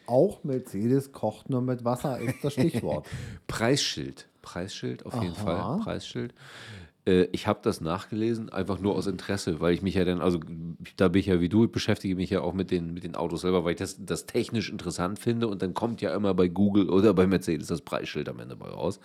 Auch 0.07 0.43
Mercedes 0.43 1.13
kocht 1.13 1.49
nur 1.49 1.63
mit 1.63 1.85
Wasser, 1.85 2.19
ist 2.19 2.43
das 2.43 2.53
Stichwort. 2.55 3.07
Preisschild. 3.47 4.29
Preisschild, 4.43 5.07
auf 5.07 5.15
jeden 5.23 5.37
Aha. 5.37 5.45
Fall. 5.45 5.81
Preisschild. 5.85 6.35
Äh, 7.07 7.29
ich 7.33 7.47
habe 7.47 7.61
das 7.63 7.81
nachgelesen, 7.81 8.51
einfach 8.51 8.79
nur 8.81 8.95
aus 8.95 9.07
Interesse, 9.07 9.61
weil 9.61 9.75
ich 9.75 9.83
mich 9.83 9.95
ja 9.95 10.05
dann, 10.05 10.21
also 10.21 10.41
da 10.97 11.09
bin 11.09 11.21
ich 11.21 11.27
ja 11.27 11.41
wie 11.41 11.49
du, 11.49 11.65
ich 11.65 11.73
beschäftige 11.73 12.17
mich 12.17 12.31
ja 12.31 12.41
auch 12.43 12.55
mit 12.55 12.71
den, 12.71 12.93
mit 12.95 13.05
den 13.05 13.15
Autos 13.17 13.43
selber, 13.43 13.65
weil 13.65 13.73
ich 13.73 13.79
das, 13.79 14.05
das 14.05 14.27
technisch 14.27 14.71
interessant 14.71 15.19
finde 15.19 15.49
und 15.49 15.63
dann 15.63 15.75
kommt 15.75 16.01
ja 16.03 16.15
immer 16.15 16.35
bei 16.35 16.49
Google 16.49 16.91
oder 16.91 17.15
bei 17.15 17.27
Mercedes 17.27 17.69
das 17.69 17.83
Preisschild 17.83 18.29
am 18.29 18.41
Ende 18.41 18.57
mal 18.57 18.71
raus. 18.71 19.01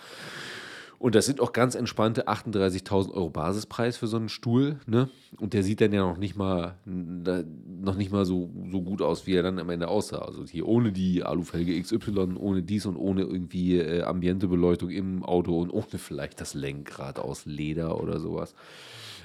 Und 0.97 1.15
das 1.15 1.25
sind 1.25 1.41
auch 1.41 1.51
ganz 1.51 1.75
entspannte 1.75 2.27
38.000 2.27 3.12
Euro 3.12 3.29
Basispreis 3.29 3.97
für 3.97 4.08
so 4.08 4.17
einen 4.17 4.29
Stuhl, 4.29 4.79
ne? 4.88 5.10
Und 5.38 5.53
der 5.53 5.63
sieht 5.63 5.81
dann 5.81 5.91
ja 5.91 6.01
noch 6.01 6.17
nicht 6.17 6.36
mal, 6.36 6.75
noch 6.86 7.95
nicht 7.95 8.12
mal 8.12 8.25
so, 8.25 8.49
so 8.71 8.81
gut 8.81 9.01
aus, 9.01 9.27
wie 9.27 9.36
er 9.36 9.43
dann 9.43 9.60
am 9.60 9.69
Ende 9.69 9.89
aussah. 9.89 10.19
Also 10.19 10.45
hier 10.45 10.67
ohne 10.67 10.91
die 10.91 11.23
Alufelge 11.23 11.79
XY, 11.81 12.36
ohne 12.38 12.63
dies 12.63 12.86
und 12.86 12.95
ohne 12.95 13.21
irgendwie 13.21 13.77
äh, 13.77 14.03
Ambientebeleuchtung 14.03 14.89
im 14.89 15.23
Auto 15.23 15.60
und 15.60 15.69
ohne 15.69 15.86
vielleicht 15.97 16.39
das 16.39 16.53
Lenkrad 16.53 17.19
aus 17.19 17.45
Leder 17.45 18.01
oder 18.01 18.19
sowas. 18.19 18.55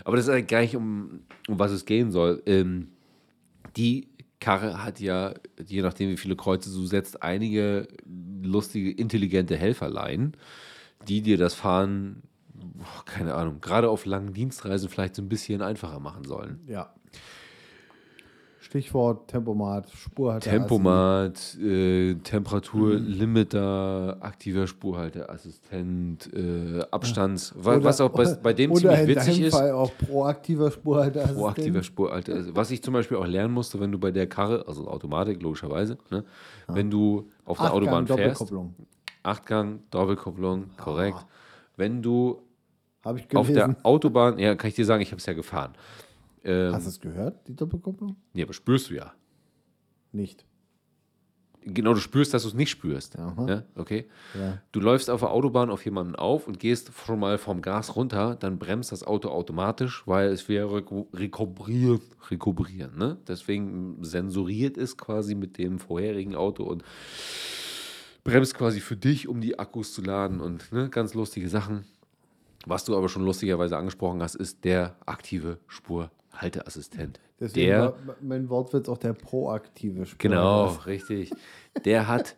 Aber 0.04 0.16
das 0.16 0.26
ist 0.26 0.32
eigentlich 0.32 0.48
gar 0.48 0.60
nicht, 0.62 0.76
um, 0.76 1.20
um 1.48 1.58
was 1.58 1.70
es 1.70 1.84
gehen 1.84 2.10
soll. 2.10 2.42
Ähm, 2.46 2.88
die 3.76 4.08
Karre 4.40 4.82
hat 4.82 5.00
ja, 5.00 5.34
je 5.64 5.82
nachdem 5.82 6.10
wie 6.10 6.16
viele 6.16 6.34
Kreuze 6.34 6.70
du 6.70 6.86
setzt, 6.86 7.22
einige 7.22 7.86
lustige, 8.42 8.90
intelligente 8.90 9.56
Helferlein, 9.56 10.32
die 11.08 11.22
dir 11.22 11.38
das 11.38 11.54
Fahren, 11.54 12.22
boah, 12.52 13.04
keine 13.04 13.34
Ahnung, 13.34 13.60
gerade 13.60 13.88
auf 13.88 14.06
langen 14.06 14.32
Dienstreisen 14.34 14.88
vielleicht 14.88 15.14
so 15.16 15.22
ein 15.22 15.28
bisschen 15.28 15.62
einfacher 15.62 16.00
machen 16.00 16.24
sollen. 16.24 16.60
Ja. 16.66 16.92
Stichwort 18.62 19.26
Tempomat, 19.26 19.90
Spurhalter. 19.90 20.48
Tempomat, 20.48 21.56
äh, 21.58 22.14
Temperaturlimiter, 22.16 24.18
aktiver 24.20 24.68
Spurhalteassistent, 24.68 26.32
äh, 26.32 26.80
Abstands, 26.92 27.52
Oder- 27.56 27.82
was 27.82 28.00
auch 28.00 28.10
bei, 28.10 28.32
bei 28.34 28.52
dem 28.52 28.72
ziemlich 28.74 29.08
witzig 29.08 29.40
ist. 29.40 29.54
Fall 29.54 29.72
auch 29.72 29.90
proaktiver 29.98 30.70
Spurhalter. 30.70 31.26
Proaktiver 31.28 31.82
Spurhalter. 31.82 32.34
Also, 32.34 32.54
was 32.54 32.70
ich 32.70 32.80
zum 32.80 32.94
Beispiel 32.94 33.16
auch 33.16 33.26
lernen 33.26 33.52
musste, 33.52 33.80
wenn 33.80 33.90
du 33.90 33.98
bei 33.98 34.12
der 34.12 34.28
Karre, 34.28 34.64
also 34.68 34.86
Automatik 34.86 35.42
logischerweise, 35.42 35.98
ne, 36.10 36.24
wenn 36.68 36.90
du 36.90 37.28
auf 37.44 37.58
der 37.58 37.74
Autobahn 37.74 38.06
fährst. 38.06 38.52
Achtgang, 39.22 39.82
Doppelkupplung, 39.90 40.70
korrekt. 40.76 41.24
Wenn 41.76 42.02
du 42.02 42.42
auf 43.34 43.46
der 43.48 43.76
Autobahn, 43.82 44.38
ja, 44.38 44.54
kann 44.54 44.68
ich 44.68 44.74
dir 44.74 44.84
sagen, 44.84 45.02
ich 45.02 45.10
habe 45.10 45.18
es 45.18 45.26
ja 45.26 45.32
gefahren. 45.32 45.74
Ähm, 46.44 46.72
Hast 46.72 46.84
du 46.86 46.90
es 46.90 47.00
gehört, 47.00 47.46
die 47.48 47.54
Doppelkopplung? 47.56 48.16
nee, 48.32 48.42
aber 48.42 48.52
spürst 48.52 48.90
du 48.90 48.94
ja. 48.94 49.12
Nicht. 50.12 50.44
Genau, 51.62 51.92
du 51.92 52.00
spürst, 52.00 52.32
dass 52.32 52.42
du 52.44 52.48
es 52.48 52.54
nicht 52.54 52.70
spürst. 52.70 53.16
Ja, 53.18 53.64
okay. 53.76 54.06
Ja. 54.34 54.62
Du 54.72 54.80
läufst 54.80 55.10
auf 55.10 55.20
der 55.20 55.30
Autobahn 55.30 55.68
auf 55.68 55.84
jemanden 55.84 56.16
auf 56.16 56.48
und 56.48 56.58
gehst 56.58 56.90
schon 57.04 57.20
mal 57.20 57.36
vom 57.36 57.60
Gas 57.60 57.96
runter, 57.96 58.34
dann 58.34 58.58
bremst 58.58 58.92
das 58.92 59.04
Auto 59.04 59.28
automatisch, 59.28 60.02
weil 60.06 60.30
es 60.30 60.48
wäre 60.48 60.68
reku- 60.78 61.06
rekubrieren, 61.14 62.00
rekubrieren. 62.30 62.96
Ne? 62.96 63.18
Deswegen 63.28 64.02
sensoriert 64.02 64.78
es 64.78 64.96
quasi 64.96 65.34
mit 65.34 65.58
dem 65.58 65.78
vorherigen 65.78 66.34
Auto 66.34 66.64
und 66.64 66.82
bremst 68.24 68.54
quasi 68.54 68.80
für 68.80 68.96
dich, 68.96 69.28
um 69.28 69.40
die 69.40 69.58
Akkus 69.58 69.92
zu 69.92 70.02
laden 70.02 70.40
und 70.40 70.72
ne, 70.72 70.88
ganz 70.88 71.14
lustige 71.14 71.48
Sachen. 71.48 71.84
Was 72.66 72.84
du 72.84 72.96
aber 72.96 73.08
schon 73.08 73.24
lustigerweise 73.24 73.76
angesprochen 73.76 74.22
hast, 74.22 74.34
ist 74.34 74.64
der 74.64 74.96
aktive 75.06 75.58
Spurhalteassistent. 75.66 77.20
Deswegen 77.38 77.68
der 77.68 77.94
mein 78.20 78.50
Wortwitz 78.50 78.88
auch 78.88 78.98
der 78.98 79.14
proaktive 79.14 80.04
Spurhalter. 80.04 80.18
Genau, 80.18 80.66
richtig. 80.86 81.32
Der 81.84 82.06
hat 82.06 82.36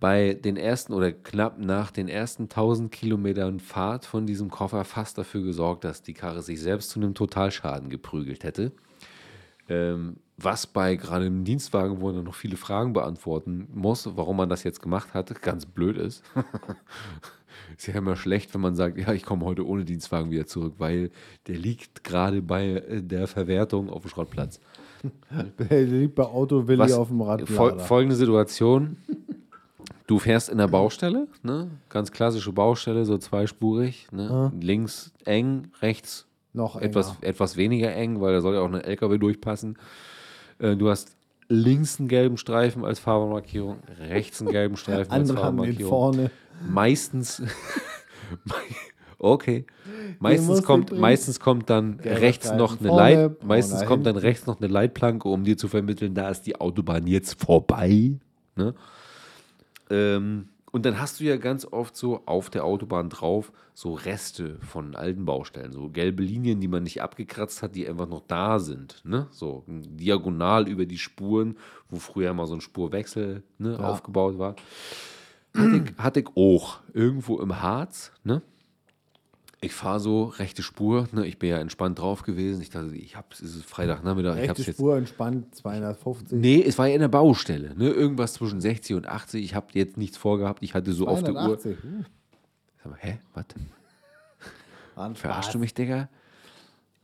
bei 0.00 0.34
den 0.34 0.56
ersten 0.56 0.92
oder 0.92 1.12
knapp 1.12 1.58
nach 1.58 1.92
den 1.92 2.08
ersten 2.08 2.44
1000 2.44 2.90
Kilometern 2.90 3.60
Fahrt 3.60 4.04
von 4.04 4.26
diesem 4.26 4.50
Koffer 4.50 4.84
fast 4.84 5.16
dafür 5.16 5.42
gesorgt, 5.42 5.84
dass 5.84 6.02
die 6.02 6.14
Karre 6.14 6.42
sich 6.42 6.60
selbst 6.60 6.90
zu 6.90 6.98
einem 6.98 7.14
Totalschaden 7.14 7.88
geprügelt 7.88 8.42
hätte. 8.42 8.72
Ähm, 9.68 10.16
was 10.36 10.66
bei 10.66 10.96
gerade 10.96 11.26
im 11.26 11.44
Dienstwagen, 11.44 12.00
wo 12.00 12.10
man 12.12 12.24
noch 12.24 12.34
viele 12.34 12.56
Fragen 12.56 12.92
beantworten 12.92 13.68
muss, 13.72 14.08
warum 14.16 14.36
man 14.36 14.48
das 14.48 14.64
jetzt 14.64 14.82
gemacht 14.82 15.14
hat, 15.14 15.42
ganz 15.42 15.66
blöd 15.66 15.96
ist. 15.96 16.22
ist 17.76 17.86
ja 17.86 17.94
immer 17.94 18.16
schlecht, 18.16 18.52
wenn 18.54 18.60
man 18.60 18.74
sagt, 18.74 18.98
ja, 18.98 19.12
ich 19.12 19.24
komme 19.24 19.44
heute 19.44 19.66
ohne 19.66 19.84
Dienstwagen 19.84 20.30
wieder 20.30 20.46
zurück, 20.46 20.74
weil 20.78 21.10
der 21.46 21.56
liegt 21.56 22.04
gerade 22.04 22.42
bei 22.42 22.66
äh, 22.68 23.02
der 23.02 23.26
Verwertung 23.26 23.90
auf 23.90 24.02
dem 24.02 24.10
Schrottplatz. 24.10 24.60
Der 25.58 25.82
liegt 25.82 26.14
bei 26.14 26.22
Auto 26.22 26.66
Willi 26.66 26.78
Was- 26.78 26.94
auf 26.94 27.08
dem 27.08 27.18
Fol 27.18 27.28
Radlader. 27.28 27.78
folgende 27.80 28.16
Situation. 28.16 28.96
Du 30.06 30.18
fährst 30.18 30.48
in 30.48 30.56
der 30.56 30.68
Baustelle, 30.68 31.28
ne? 31.42 31.70
ganz 31.90 32.10
klassische 32.10 32.52
Baustelle, 32.52 33.04
so 33.04 33.18
zweispurig. 33.18 34.08
Ne? 34.12 34.50
Links 34.58 35.12
eng, 35.26 35.68
rechts 35.82 36.26
Noch 36.54 36.76
etwas, 36.76 37.16
etwas 37.20 37.58
weniger 37.58 37.94
eng, 37.94 38.22
weil 38.22 38.32
da 38.32 38.40
soll 38.40 38.54
ja 38.54 38.60
auch 38.60 38.72
ein 38.72 38.80
LKW 38.80 39.18
durchpassen. 39.18 39.76
Äh, 40.58 40.76
du 40.76 40.90
hast 40.90 41.16
links 41.48 41.98
einen 41.98 42.08
gelben 42.08 42.36
Streifen 42.36 42.84
als 42.84 42.98
Fahrermarkierung, 42.98 43.78
rechts 43.98 44.40
einen 44.40 44.50
gelben 44.50 44.76
Streifen 44.76 45.12
als 45.12 45.30
Andere 45.30 45.44
haben 45.44 45.56
den 45.58 45.66
Fahrermarkierung. 45.66 45.90
vorne. 45.90 46.30
Meistens, 46.68 47.42
okay. 49.18 49.66
Meistens 50.20 50.62
kommt, 50.62 50.92
meistens 50.98 51.40
kommt 51.40 51.68
dann 51.68 51.98
gelber 51.98 52.20
rechts 52.20 52.46
Streifen 52.46 52.58
noch 52.58 52.78
eine 52.78 52.88
vorne, 52.88 53.14
Leit, 53.14 53.38
brauner 53.38 53.48
meistens 53.48 53.84
kommt 53.84 54.06
dann 54.06 54.16
rechts 54.16 54.46
noch 54.46 54.60
eine 54.60 54.68
Leitplanke, 54.68 55.28
um 55.28 55.44
dir 55.44 55.56
zu 55.56 55.68
vermitteln, 55.68 56.14
da 56.14 56.30
ist 56.30 56.42
die 56.42 56.58
Autobahn 56.60 57.06
jetzt 57.06 57.40
vorbei. 57.40 58.12
Ne? 58.56 58.74
Ähm, 59.90 60.48
und 60.74 60.84
dann 60.84 61.00
hast 61.00 61.20
du 61.20 61.24
ja 61.24 61.36
ganz 61.36 61.64
oft 61.64 61.96
so 61.96 62.22
auf 62.26 62.50
der 62.50 62.64
Autobahn 62.64 63.08
drauf 63.08 63.52
so 63.74 63.94
Reste 63.94 64.58
von 64.58 64.96
alten 64.96 65.24
Baustellen, 65.24 65.70
so 65.70 65.88
gelbe 65.88 66.24
Linien, 66.24 66.60
die 66.60 66.66
man 66.66 66.82
nicht 66.82 67.00
abgekratzt 67.00 67.62
hat, 67.62 67.76
die 67.76 67.88
einfach 67.88 68.08
noch 68.08 68.22
da 68.26 68.58
sind. 68.58 69.00
Ne? 69.04 69.28
So 69.30 69.62
diagonal 69.68 70.66
über 70.66 70.84
die 70.84 70.98
Spuren, 70.98 71.56
wo 71.88 72.00
früher 72.00 72.34
mal 72.34 72.48
so 72.48 72.54
ein 72.54 72.60
Spurwechsel 72.60 73.44
ne, 73.58 73.78
aufgebaut 73.78 74.36
war. 74.36 74.56
Hatte 75.56 75.76
ich, 75.76 75.96
hatte 75.96 76.20
ich 76.20 76.26
auch 76.34 76.80
irgendwo 76.92 77.38
im 77.38 77.62
Harz. 77.62 78.10
Ne? 78.24 78.42
Ich 79.64 79.72
fahre 79.74 80.00
so 80.00 80.24
rechte 80.24 80.62
Spur. 80.62 81.08
Ne? 81.12 81.26
Ich 81.26 81.38
bin 81.38 81.50
ja 81.50 81.58
entspannt 81.58 81.98
drauf 81.98 82.22
gewesen. 82.22 82.60
Ich 82.62 82.70
dachte, 82.70 82.94
ich 82.94 83.16
hab's, 83.16 83.40
es 83.40 83.56
ist 83.56 83.64
Freitagnachmittag. 83.64 84.34
ich 84.36 84.48
Rechte 84.50 84.62
jetzt 84.62 84.76
Spur 84.76 84.96
entspannt, 84.96 85.54
250. 85.54 86.38
Nee, 86.38 86.62
es 86.62 86.78
war 86.78 86.86
ja 86.88 86.94
in 86.94 87.00
der 87.00 87.08
Baustelle. 87.08 87.74
Ne? 87.76 87.88
Irgendwas 87.88 88.34
zwischen 88.34 88.60
60 88.60 88.96
und 88.96 89.06
80. 89.08 89.42
Ich 89.44 89.54
habe 89.54 89.66
jetzt 89.72 89.96
nichts 89.96 90.16
vorgehabt. 90.16 90.62
Ich 90.62 90.74
hatte 90.74 90.92
so 90.92 91.06
auf 91.08 91.22
der 91.22 91.34
Uhr. 91.34 91.58
280. 91.58 91.82
Hm, 91.82 92.04
Sag 92.82 92.90
mal, 92.92 92.98
hä? 93.00 93.18
Was? 93.34 95.18
Verarschst 95.18 95.54
du 95.54 95.58
mich, 95.58 95.74
Digga? 95.74 96.08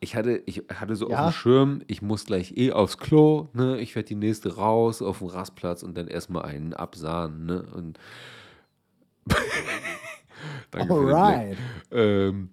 Ich 0.02 0.14
hatte, 0.16 0.42
ich 0.46 0.62
hatte 0.74 0.96
so 0.96 1.10
Ja. 1.10 1.26
auf 1.26 1.34
dem 1.34 1.38
Schirm, 1.38 1.82
ich 1.86 2.00
muss 2.02 2.24
gleich 2.24 2.56
eh 2.56 2.72
aufs 2.72 2.98
Klo. 2.98 3.48
Ne? 3.52 3.78
Ich 3.80 3.94
werde 3.96 4.06
die 4.08 4.14
nächste 4.14 4.56
raus 4.56 5.02
auf 5.02 5.18
den 5.18 5.28
Rastplatz 5.28 5.82
und 5.82 5.96
dann 5.96 6.08
erstmal 6.08 6.44
einen 6.44 6.72
absahen. 6.72 7.44
Ne? 7.46 7.64
Und 7.74 7.98
Danke. 10.70 10.94
Alright. 10.94 11.56
Ähm, 11.90 12.50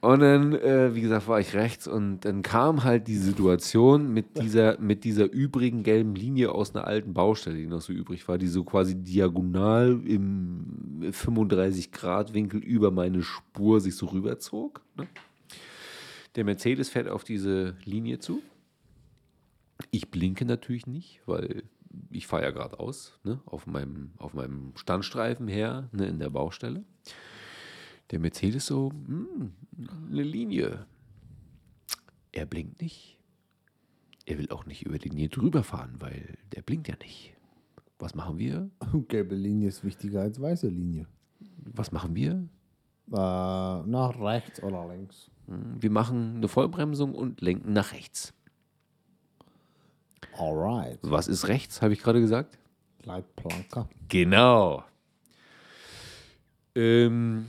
und 0.00 0.20
dann, 0.20 0.52
äh, 0.52 0.94
wie 0.94 1.00
gesagt, 1.00 1.26
war 1.26 1.40
ich 1.40 1.54
rechts 1.54 1.88
und 1.88 2.20
dann 2.20 2.42
kam 2.42 2.84
halt 2.84 3.08
die 3.08 3.16
Situation 3.16 4.12
mit 4.12 4.40
dieser, 4.40 4.78
mit 4.78 5.02
dieser 5.02 5.30
übrigen 5.30 5.82
gelben 5.82 6.14
Linie 6.14 6.52
aus 6.52 6.72
einer 6.72 6.86
alten 6.86 7.14
Baustelle, 7.14 7.56
die 7.56 7.66
noch 7.66 7.80
so 7.80 7.92
übrig 7.92 8.28
war, 8.28 8.38
die 8.38 8.46
so 8.46 8.62
quasi 8.62 8.94
diagonal 8.94 10.00
im 10.06 11.00
35-Grad-Winkel 11.10 12.60
über 12.60 12.92
meine 12.92 13.22
Spur 13.22 13.80
sich 13.80 13.96
so 13.96 14.06
rüberzog. 14.06 14.82
Ne? 14.96 15.08
Der 16.36 16.44
Mercedes 16.44 16.90
fährt 16.90 17.08
auf 17.08 17.24
diese 17.24 17.76
Linie 17.84 18.20
zu. 18.20 18.40
Ich 19.90 20.10
blinke 20.10 20.44
natürlich 20.44 20.86
nicht, 20.86 21.20
weil 21.26 21.64
ich 22.10 22.26
fahre 22.26 22.44
ja 22.44 22.50
geradeaus, 22.50 23.18
ne, 23.24 23.40
auf, 23.46 23.66
meinem, 23.66 24.12
auf 24.18 24.34
meinem 24.34 24.72
Standstreifen 24.76 25.48
her, 25.48 25.88
ne, 25.92 26.06
in 26.06 26.18
der 26.18 26.30
Baustelle. 26.30 26.84
Der 28.10 28.18
Mercedes 28.18 28.66
so, 28.66 28.90
hm, 28.90 29.52
eine 30.10 30.22
Linie. 30.22 30.86
Er 32.32 32.46
blinkt 32.46 32.80
nicht. 32.80 33.18
Er 34.26 34.38
will 34.38 34.50
auch 34.50 34.66
nicht 34.66 34.84
über 34.84 34.98
die 34.98 35.08
Linie 35.08 35.28
drüber 35.28 35.62
fahren, 35.62 35.96
weil 35.98 36.36
der 36.54 36.62
blinkt 36.62 36.88
ja 36.88 36.96
nicht. 37.02 37.34
Was 37.98 38.14
machen 38.14 38.38
wir? 38.38 38.70
Gelbe 39.08 39.34
Linie 39.34 39.68
ist 39.68 39.84
wichtiger 39.84 40.22
als 40.22 40.40
weiße 40.40 40.68
Linie. 40.68 41.06
Was 41.74 41.92
machen 41.92 42.14
wir? 42.14 42.48
Äh, 43.10 43.12
nach 43.12 44.20
rechts 44.20 44.62
oder 44.62 44.86
links. 44.88 45.30
Hm, 45.46 45.76
Wir 45.80 45.90
machen 45.90 46.36
eine 46.36 46.48
Vollbremsung 46.48 47.14
und 47.14 47.40
lenken 47.40 47.72
nach 47.72 47.92
rechts. 47.92 48.34
Alright. 50.36 50.98
Was 51.02 51.28
ist 51.28 51.48
rechts, 51.48 51.82
habe 51.82 51.92
ich 51.92 52.02
gerade 52.02 52.20
gesagt? 52.20 52.58
Leitplanke. 53.04 53.86
Genau. 54.08 54.84
Ähm, 56.74 57.46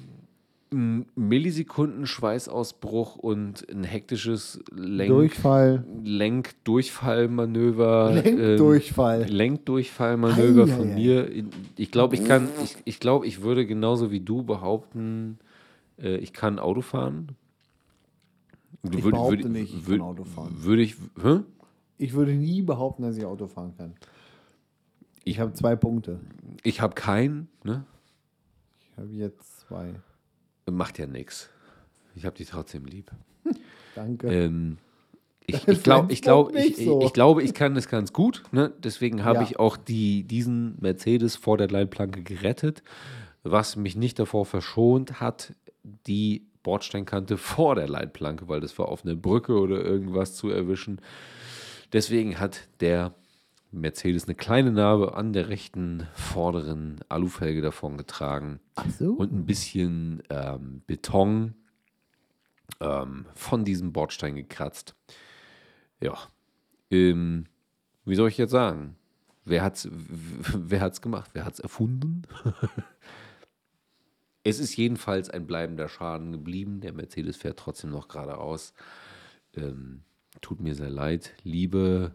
ein 0.72 1.08
Millisekunden 1.16 2.06
Schweißausbruch 2.06 3.16
und 3.16 3.68
ein 3.70 3.84
hektisches 3.84 4.64
Lenk 4.72 5.10
Durchfall. 5.10 5.84
Lenkdurchfallmanöver. 6.04 8.12
Lenkdurchfall. 8.14 9.24
Ähm, 9.24 9.30
Lenkdurchfallmanöver 9.30 10.64
Ei, 10.64 10.68
von 10.68 10.94
mir. 10.94 11.28
Ich 11.76 11.92
glaube, 11.92 12.16
ich 12.16 12.26
kann, 12.26 12.50
ich, 12.64 12.78
ich 12.86 13.00
glaube, 13.00 13.26
ich 13.26 13.42
würde 13.42 13.66
genauso 13.66 14.12
wie 14.12 14.20
du 14.20 14.44
behaupten, 14.44 15.40
äh, 16.02 16.18
ich 16.18 16.34
kann 16.34 16.60
Auto 16.60 16.82
fahren. 16.82 17.30
Ich 18.84 19.04
behaupte 19.04 19.50
nicht, 19.50 19.76
ich 19.76 19.86
kann 19.86 20.02
Auto 20.02 20.24
fahren. 20.24 20.56
Würde 20.60 20.84
ich, 20.84 20.96
hä? 21.22 21.40
Ich 22.00 22.14
würde 22.14 22.32
nie 22.34 22.62
behaupten, 22.62 23.04
dass 23.04 23.18
ich 23.18 23.26
Auto 23.26 23.46
fahren 23.48 23.74
kann. 23.78 23.94
Ich 25.26 25.40
habe 25.40 25.54
zwei 25.54 25.76
Punkte. 25.76 26.20
Ich 26.64 26.82
habe 26.82 26.96
keinen, 26.96 27.50
ne? 27.64 27.84
Ich 28.80 28.98
habe 28.98 29.10
jetzt 29.12 29.60
zwei. 29.60 29.94
Macht 30.66 30.98
ja 30.98 31.06
nichts. 31.08 31.50
Ich 32.16 32.26
habe 32.26 32.36
die 32.36 32.46
trotzdem 32.46 32.86
lieb. 32.86 33.12
Danke. 33.96 34.28
Ähm, 34.28 34.78
ich, 35.46 35.68
ich, 35.68 35.84
glaub, 35.84 36.10
ich, 36.12 36.22
glaub, 36.22 36.56
ich, 36.56 36.78
so. 36.78 37.02
ich 37.02 37.12
glaube, 37.12 37.44
ich 37.44 37.54
kann 37.54 37.76
das 37.76 37.90
ganz 37.90 38.14
gut. 38.14 38.44
Ne? 38.52 38.72
Deswegen 38.82 39.24
habe 39.26 39.40
Ja. 39.40 39.44
ich 39.44 39.60
auch 39.60 39.76
die, 39.78 40.24
diesen 40.24 40.78
Mercedes 40.80 41.36
vor 41.36 41.58
der 41.58 41.68
Leitplanke 41.70 42.24
gerettet, 42.24 42.82
was 43.44 43.76
mich 43.76 43.96
nicht 43.96 44.20
davor 44.20 44.46
verschont 44.46 45.20
hat, 45.20 45.54
die 46.08 46.46
Bordsteinkante 46.64 47.36
vor 47.38 47.76
der 47.76 47.90
Leitplanke, 47.90 48.48
weil 48.48 48.62
das 48.62 48.78
war 48.80 48.88
auf 48.88 49.04
einer 49.04 49.16
Brücke 49.16 49.60
oder 49.60 49.84
irgendwas 49.84 50.36
zu 50.36 50.50
erwischen. 50.50 51.02
Deswegen 51.94 52.40
hat 52.40 52.68
der 52.82 53.16
Mercedes 53.72 54.26
eine 54.26 54.36
kleine 54.36 54.72
Narbe 54.72 55.16
an 55.16 55.34
der 55.34 55.50
rechten 55.50 56.08
vorderen 56.14 57.00
Alufelge 57.08 57.62
davon 57.62 57.98
getragen 57.98 58.60
Ach 58.76 58.90
so. 58.90 59.14
und 59.14 59.32
ein 59.32 59.46
bisschen 59.46 60.24
ähm, 60.30 60.82
Beton 60.88 61.56
ähm, 62.80 63.28
von 63.36 63.66
diesem 63.66 63.94
Bordstein 63.94 64.36
gekratzt. 64.36 64.96
Ja. 66.02 66.18
Ähm, 66.90 67.46
wie 68.06 68.16
soll 68.16 68.30
ich 68.30 68.38
jetzt 68.38 68.52
sagen? 68.52 68.96
Wer 69.46 69.64
hat's, 69.64 69.88
wer 69.92 70.82
hat's 70.82 71.02
gemacht? 71.02 71.32
Wer 71.34 71.46
hat's 71.46 71.60
erfunden? 71.60 72.24
es 74.44 74.60
ist 74.60 74.76
jedenfalls 74.78 75.30
ein 75.30 75.46
bleibender 75.46 75.90
Schaden 75.90 76.32
geblieben. 76.32 76.82
Der 76.82 76.94
Mercedes 76.94 77.38
fährt 77.38 77.60
trotzdem 77.60 77.92
noch 77.92 78.08
geradeaus. 78.08 78.74
Ähm, 79.56 80.04
tut 80.42 80.60
mir 80.60 80.76
sehr 80.76 80.90
leid, 80.90 81.34
liebe, 81.44 82.14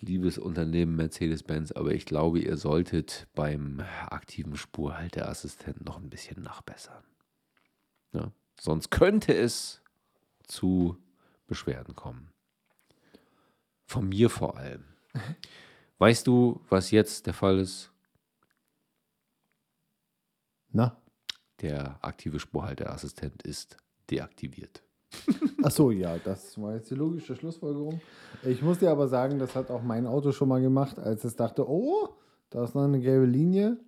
liebes 0.00 0.38
Unternehmen 0.38 0.96
Mercedes-Benz, 0.96 1.72
aber 1.72 1.92
ich 1.92 2.06
glaube, 2.06 2.40
ihr 2.40 2.56
solltet 2.56 3.26
beim 3.34 3.80
aktiven 4.08 4.56
Spurhalteassistenten 4.56 5.84
noch 5.84 5.98
ein 5.98 6.10
bisschen 6.10 6.42
nachbessern. 6.42 7.04
Ja, 8.12 8.32
sonst 8.58 8.90
könnte 8.90 9.34
es 9.34 9.82
zu 10.44 10.96
Beschwerden 11.46 11.94
kommen. 11.94 12.30
Von 13.84 14.08
mir 14.08 14.30
vor 14.30 14.56
allem. 14.56 14.84
Weißt 15.98 16.26
du, 16.26 16.60
was 16.68 16.90
jetzt 16.90 17.26
der 17.26 17.34
Fall 17.34 17.58
ist? 17.58 17.90
Na? 20.70 21.00
Der 21.60 21.98
aktive 22.04 22.38
Spurhalteassistent 22.38 23.42
ist 23.42 23.76
deaktiviert. 24.10 24.82
Ach 25.62 25.70
so, 25.70 25.90
ja, 25.90 26.16
das 26.18 26.60
war 26.60 26.74
jetzt 26.74 26.90
die 26.90 26.94
logische 26.94 27.34
Schlussfolgerung. 27.34 28.00
Ich 28.44 28.62
muss 28.62 28.78
dir 28.78 28.90
aber 28.90 29.08
sagen, 29.08 29.38
das 29.38 29.54
hat 29.54 29.70
auch 29.70 29.82
mein 29.82 30.06
Auto 30.06 30.32
schon 30.32 30.48
mal 30.48 30.60
gemacht, 30.60 30.98
als 30.98 31.24
es 31.24 31.34
dachte, 31.36 31.68
oh, 31.68 32.10
da 32.50 32.64
ist 32.64 32.74
noch 32.74 32.84
eine 32.84 33.00
gelbe 33.00 33.26
Linie. 33.26 33.78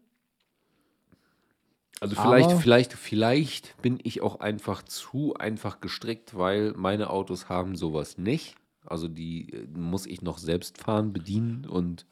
Also 2.00 2.16
vielleicht, 2.16 2.50
Aber- 2.50 2.60
vielleicht, 2.60 2.92
vielleicht 2.94 3.82
bin 3.82 3.98
ich 4.02 4.22
auch 4.22 4.40
einfach 4.40 4.82
zu 4.82 5.34
einfach 5.34 5.80
gestrickt, 5.80 6.36
weil 6.36 6.72
meine 6.72 7.10
Autos 7.10 7.48
haben 7.48 7.76
sowas 7.76 8.16
nicht. 8.16 8.56
Also 8.86 9.06
die 9.08 9.52
äh, 9.52 9.66
muss 9.76 10.06
ich 10.06 10.22
noch 10.22 10.38
selbst 10.38 10.78
fahren, 10.78 11.12
bedienen 11.12 11.66
und 11.66 12.06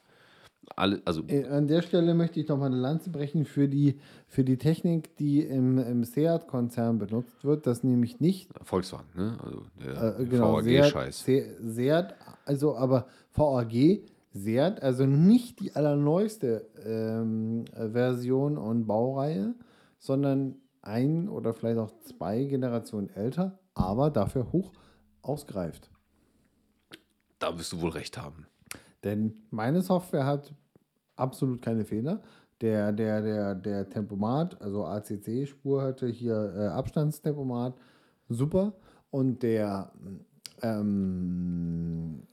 alle, 0.75 1.01
also 1.05 1.23
Äh, 1.27 1.45
An 1.45 1.67
der 1.67 1.81
Stelle 1.81 2.13
möchte 2.13 2.39
ich 2.39 2.47
noch 2.47 2.57
mal 2.57 2.67
eine 2.67 2.77
Lanze 2.77 3.09
brechen 3.09 3.45
für 3.45 3.67
die, 3.67 3.99
für 4.27 4.43
die 4.43 4.57
Technik, 4.57 5.15
die 5.17 5.41
im, 5.41 5.77
im 5.77 6.03
Seat-Konzern 6.03 6.99
benutzt 6.99 7.43
wird. 7.43 7.65
Das 7.67 7.83
nämlich 7.83 8.19
nicht 8.19 8.49
Volkswagen, 8.63 9.07
ne? 9.15 9.37
Also 9.43 9.63
der 9.83 10.19
Äh, 10.19 10.25
genau, 10.25 10.61
Seat, 10.61 10.83
VAG-Scheiß. 10.93 11.23
Se- 11.25 11.55
Seat, 11.61 12.15
also 12.45 12.75
aber 12.75 13.07
VAG, 13.33 14.03
Seat, 14.31 14.81
also 14.83 15.05
nicht 15.05 15.59
die 15.59 15.75
allerneueste 15.75 16.67
ähm, 16.85 17.65
äh, 17.73 17.89
Version 17.89 18.57
und 18.57 18.85
Baureihe, 18.85 19.55
sondern 19.97 20.55
ein 20.81 21.27
oder 21.27 21.53
vielleicht 21.53 21.79
auch 21.79 21.91
zwei 22.03 22.43
Generationen 22.45 23.09
älter, 23.09 23.59
aber 23.73 24.09
dafür 24.11 24.51
hoch 24.51 24.71
ausgereift. 25.21 25.89
Da 27.39 27.57
wirst 27.57 27.73
du 27.73 27.81
wohl 27.81 27.89
recht 27.91 28.17
haben. 28.17 28.45
Denn 29.03 29.33
meine 29.49 29.81
Software 29.81 30.25
hat 30.25 30.53
absolut 31.15 31.61
keine 31.61 31.85
Fehler. 31.85 32.21
Der, 32.61 32.91
der, 32.91 33.21
der, 33.21 33.55
der 33.55 33.89
Tempomat, 33.89 34.61
also 34.61 34.85
ACC-Spur 34.85 35.81
hatte 35.81 36.07
hier 36.07 36.53
äh, 36.57 36.67
Abstandstempomat, 36.67 37.73
super. 38.27 38.73
Und 39.11 39.43
der 39.43 39.91
ähm, 40.61 42.23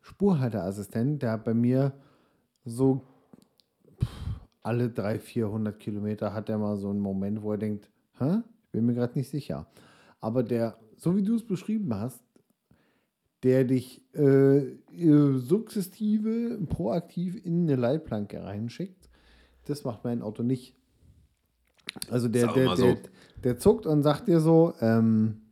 Spurhalteassistent, 0.00 1.22
der 1.22 1.32
hat 1.32 1.44
bei 1.44 1.54
mir 1.54 1.92
so 2.64 3.02
pff, 4.02 4.08
alle 4.62 4.90
300, 4.90 5.22
400 5.22 5.78
Kilometer 5.78 6.34
hat 6.34 6.48
er 6.48 6.58
mal 6.58 6.76
so 6.76 6.90
einen 6.90 7.00
Moment, 7.00 7.42
wo 7.42 7.52
er 7.52 7.58
denkt, 7.58 7.88
Hä? 8.18 8.42
ich 8.64 8.70
bin 8.72 8.86
mir 8.86 8.94
gerade 8.94 9.16
nicht 9.18 9.30
sicher. 9.30 9.66
Aber 10.20 10.42
der, 10.42 10.76
so 10.96 11.16
wie 11.16 11.22
du 11.22 11.36
es 11.36 11.46
beschrieben 11.46 11.94
hast, 11.94 12.22
der 13.42 13.64
dich 13.64 14.02
äh, 14.14 14.58
äh, 14.58 15.38
sukzessive, 15.38 16.58
proaktiv 16.68 17.44
in 17.44 17.62
eine 17.62 17.76
Leitplanke 17.76 18.42
reinschickt. 18.42 19.08
Das 19.64 19.84
macht 19.84 20.04
mein 20.04 20.22
Auto 20.22 20.42
nicht. 20.42 20.74
Also 22.10 22.28
der, 22.28 22.52
der, 22.52 22.76
so. 22.76 22.84
der, 22.84 22.98
der 23.42 23.58
zuckt 23.58 23.86
und 23.86 24.02
sagt 24.02 24.28
dir 24.28 24.40
so, 24.40 24.74
ähm, 24.80 25.42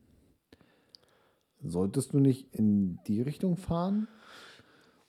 solltest 1.63 2.13
du 2.13 2.19
nicht 2.19 2.55
in 2.55 2.99
die 3.07 3.23
Richtung 3.23 3.57
fahren? 3.57 4.09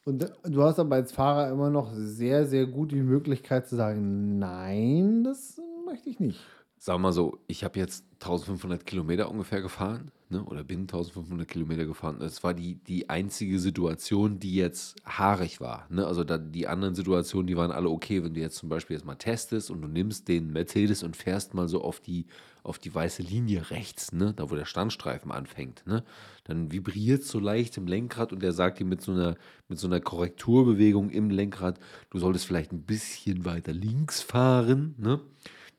Und 0.06 0.32
du 0.44 0.64
hast 0.64 0.80
aber 0.80 0.96
als 0.96 1.12
Fahrer 1.12 1.52
immer 1.52 1.70
noch 1.70 1.92
sehr, 1.94 2.48
sehr 2.48 2.66
gut 2.66 2.92
die 2.92 3.02
Möglichkeit 3.02 3.68
zu 3.68 3.76
sagen, 3.76 4.40
nein, 4.40 5.24
das 5.24 5.62
möchte 5.86 6.10
ich 6.10 6.20
nicht. 6.20 6.40
Sag 6.78 7.00
mal 7.00 7.12
so, 7.12 7.40
ich 7.48 7.64
habe 7.64 7.78
jetzt 7.78 8.06
1500 8.14 8.86
Kilometer 8.86 9.30
ungefähr 9.30 9.62
gefahren, 9.62 10.12
ne? 10.30 10.44
oder 10.44 10.64
bin 10.64 10.82
1500 10.82 11.48
Kilometer 11.48 11.86
gefahren. 11.86 12.18
Das 12.20 12.44
war 12.44 12.54
die, 12.54 12.76
die 12.76 13.10
einzige 13.10 13.60
Situation, 13.60 14.40
die 14.40 14.56
jetzt 14.56 14.96
haarig 15.06 15.60
war. 15.60 15.88
Ne? 15.90 16.06
Also 16.06 16.24
da, 16.24 16.38
die 16.38 16.68
anderen 16.68 16.96
Situationen, 16.96 17.48
die 17.48 17.58
waren 17.58 17.72
alle 17.72 17.90
okay. 17.90 18.24
Wenn 18.24 18.34
du 18.34 18.40
jetzt 18.40 18.58
zum 18.58 18.70
Beispiel 18.70 18.96
jetzt 18.96 19.06
mal 19.06 19.16
testest 19.16 19.72
und 19.72 19.82
du 19.82 19.88
nimmst 19.88 20.28
den 20.28 20.52
Mercedes 20.52 21.04
und 21.04 21.18
fährst 21.18 21.54
mal 21.54 21.68
so 21.68 21.82
auf 21.82 22.00
die, 22.00 22.26
auf 22.64 22.80
die 22.80 22.94
weiße 22.94 23.24
Linie 23.24 23.72
rechts, 23.72 24.12
ne? 24.12 24.34
da 24.36 24.50
wo 24.50 24.56
der 24.56 24.66
Standstreifen 24.66 25.32
anfängt, 25.32 25.86
ne? 25.88 26.04
dann 26.44 26.72
vibriert 26.72 27.24
so 27.24 27.40
leicht 27.40 27.78
im 27.78 27.88
Lenkrad 27.88 28.32
und 28.32 28.44
der 28.44 28.54
sagt 28.54 28.80
dir 28.80 28.86
mit 28.86 29.02
so 29.02 29.12
einer, 29.12 29.36
mit 29.68 29.80
so 29.80 29.88
einer 29.88 30.00
Korrekturbewegung 30.00 31.10
im 31.10 31.30
Lenkrad, 31.30 31.80
du 32.10 32.20
solltest 32.20 32.46
vielleicht 32.46 32.72
ein 32.72 32.84
bisschen 32.84 33.46
weiter 33.46 33.74
links 33.74 34.22
fahren, 34.22 34.96
ne? 34.98 35.20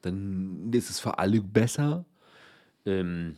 dann 0.02 0.72
ist 0.72 0.90
es 0.90 0.98
für 0.98 1.18
alle 1.18 1.40
besser. 1.40 2.06
Ähm, 2.86 3.36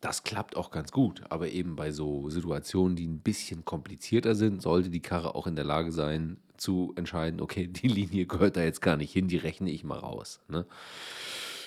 das 0.00 0.22
klappt 0.22 0.56
auch 0.56 0.70
ganz 0.70 0.92
gut, 0.92 1.22
aber 1.28 1.48
eben 1.48 1.76
bei 1.76 1.92
so 1.92 2.30
Situationen, 2.30 2.96
die 2.96 3.06
ein 3.06 3.20
bisschen 3.20 3.64
komplizierter 3.64 4.34
sind, 4.34 4.62
sollte 4.62 4.88
die 4.88 5.02
Karre 5.02 5.34
auch 5.34 5.46
in 5.46 5.56
der 5.56 5.64
Lage 5.64 5.92
sein 5.92 6.38
zu 6.56 6.92
entscheiden, 6.96 7.40
okay, 7.40 7.66
die 7.68 7.88
Linie 7.88 8.26
gehört 8.26 8.56
da 8.56 8.62
jetzt 8.62 8.80
gar 8.80 8.96
nicht 8.96 9.12
hin, 9.12 9.28
die 9.28 9.36
rechne 9.36 9.70
ich 9.70 9.84
mal 9.84 9.98
raus. 9.98 10.40
Ne? 10.48 10.66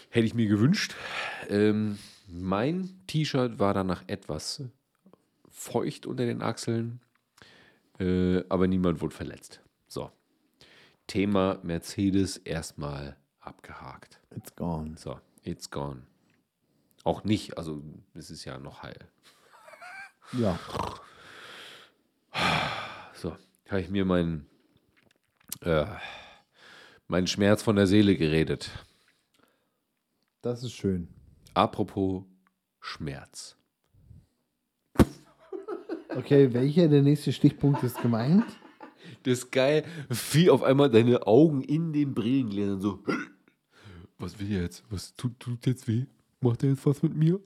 Hätte 0.09 0.25
ich 0.25 0.33
mir 0.33 0.47
gewünscht. 0.47 0.95
Ähm, 1.49 1.97
mein 2.27 2.89
T-Shirt 3.07 3.59
war 3.59 3.73
danach 3.73 4.03
etwas 4.07 4.63
feucht 5.49 6.05
unter 6.05 6.25
den 6.25 6.41
Achseln, 6.41 7.01
äh, 7.99 8.43
aber 8.49 8.67
niemand 8.67 9.01
wurde 9.01 9.15
verletzt. 9.15 9.61
So. 9.87 10.11
Thema 11.05 11.59
Mercedes 11.63 12.37
erstmal 12.37 13.17
abgehakt. 13.39 14.19
It's 14.35 14.55
gone. 14.55 14.95
So, 14.97 15.19
it's 15.43 15.69
gone. 15.69 16.03
Auch 17.03 17.23
nicht, 17.23 17.57
also 17.57 17.83
es 18.13 18.29
ist 18.29 18.45
ja 18.45 18.57
noch 18.57 18.83
heil. 18.83 18.99
Ja. 20.33 20.57
So, 23.13 23.35
habe 23.69 23.81
ich 23.81 23.89
mir 23.89 24.05
meinen 24.05 24.47
äh, 25.61 25.85
meinen 27.07 27.27
Schmerz 27.27 27.61
von 27.61 27.75
der 27.75 27.87
Seele 27.87 28.15
geredet. 28.15 28.71
Das 30.41 30.63
ist 30.63 30.73
schön. 30.73 31.07
Apropos 31.53 32.23
Schmerz. 32.79 33.55
Okay, 36.09 36.53
welcher 36.53 36.87
der 36.87 37.01
nächste 37.01 37.33
Stichpunkt 37.33 37.83
ist 37.83 38.01
gemeint? 38.01 38.45
Das 39.23 39.39
ist 39.39 39.51
geil, 39.51 39.85
wie 40.31 40.49
auf 40.49 40.63
einmal 40.63 40.89
deine 40.89 41.25
Augen 41.25 41.61
in 41.61 41.93
den 41.93 42.13
Brillengläsern 42.13 42.81
so. 42.81 43.03
Was 44.19 44.39
will 44.39 44.51
jetzt? 44.51 44.83
Was 44.89 45.15
tut, 45.15 45.39
tut 45.39 45.65
jetzt 45.65 45.87
weh? 45.87 46.05
Macht 46.43 46.63
er 46.63 46.69
jetzt 46.69 46.85
was 46.85 47.01
mit 47.01 47.15
mir? 47.15 47.39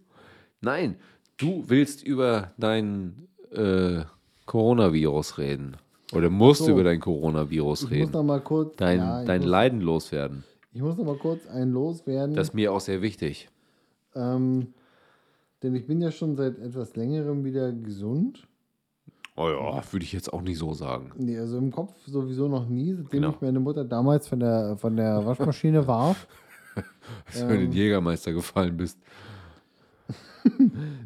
Nein, 0.61 0.95
du 1.37 1.63
willst 1.67 2.03
über 2.03 2.51
dein 2.57 3.27
äh, 3.51 4.01
Coronavirus 4.45 5.37
reden. 5.37 5.77
Oder 6.13 6.29
musst 6.29 6.63
So. 6.63 6.71
über 6.71 6.83
dein 6.83 6.99
Coronavirus 6.99 7.83
Ich 7.83 7.89
muss 7.89 7.97
reden. 7.97 8.11
noch 8.11 8.23
mal 8.23 8.41
kurz, 8.41 8.75
Dein, 8.77 8.99
ja, 8.99 9.23
dein 9.25 9.41
muss, 9.41 9.49
Leiden 9.49 9.81
loswerden. 9.81 10.43
ich 10.73 10.81
muss 10.81 10.97
noch 10.97 11.05
mal 11.05 11.17
kurz 11.17 11.45
einen 11.47 11.71
loswerden. 11.73 12.35
Das 12.35 12.49
ist 12.49 12.53
mir 12.53 12.71
auch 12.73 12.79
sehr 12.79 13.01
wichtig. 13.01 13.49
ähm, 14.15 14.73
denn 15.63 15.75
ich 15.75 15.85
bin 15.87 15.99
ja 16.01 16.11
schon 16.11 16.35
seit 16.35 16.59
etwas 16.59 16.95
längerem 16.95 17.43
wieder 17.43 17.71
gesund. 17.71 18.47
Oh 19.35 19.49
ja, 19.49 19.81
würde 19.91 20.03
ich 20.03 20.13
jetzt 20.13 20.31
auch 20.31 20.41
nicht 20.41 20.57
so 20.59 20.73
sagen. 20.73 21.11
Nee, 21.17 21.37
also 21.37 21.57
im 21.57 21.71
Kopf 21.71 21.93
sowieso 22.05 22.47
noch 22.47 22.67
nie, 22.69 22.93
seitdem 22.93 23.09
Genau. 23.09 23.29
ich 23.31 23.41
meine 23.41 23.59
Mutter 23.59 23.83
damals 23.83 24.27
von 24.27 24.39
der, 24.39 24.77
von 24.77 24.95
der 24.95 25.25
Waschmaschine 25.25 25.85
warf. 25.87 26.27
Dass 27.25 27.41
du 27.41 27.53
in 27.53 27.61
den 27.61 27.71
Jägermeister 27.71 28.32
gefallen 28.34 28.78
bist. 28.78 28.97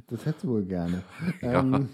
Das 0.07 0.25
hättest 0.25 0.43
du 0.43 0.49
wohl 0.49 0.65
gerne. 0.65 1.01
Ja, 1.41 1.61
Ähm, 1.61 1.89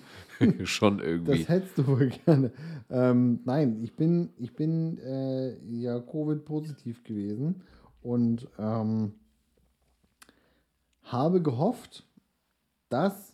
schon 0.65 0.99
irgendwie. 0.99 1.39
Das 1.39 1.49
hättest 1.49 1.77
du 1.77 1.87
wohl 1.87 2.09
gerne. 2.09 2.51
Ähm, 2.89 3.39
nein, 3.45 3.79
ich 3.81 3.95
bin, 3.95 4.29
ich 4.37 4.53
bin 4.53 4.97
äh, 4.99 5.57
ja 5.65 5.99
Covid-positiv 5.99 7.03
gewesen 7.05 7.61
und 8.01 8.47
ähm, 8.59 9.13
habe 11.03 11.41
gehofft, 11.41 12.05
dass 12.89 13.33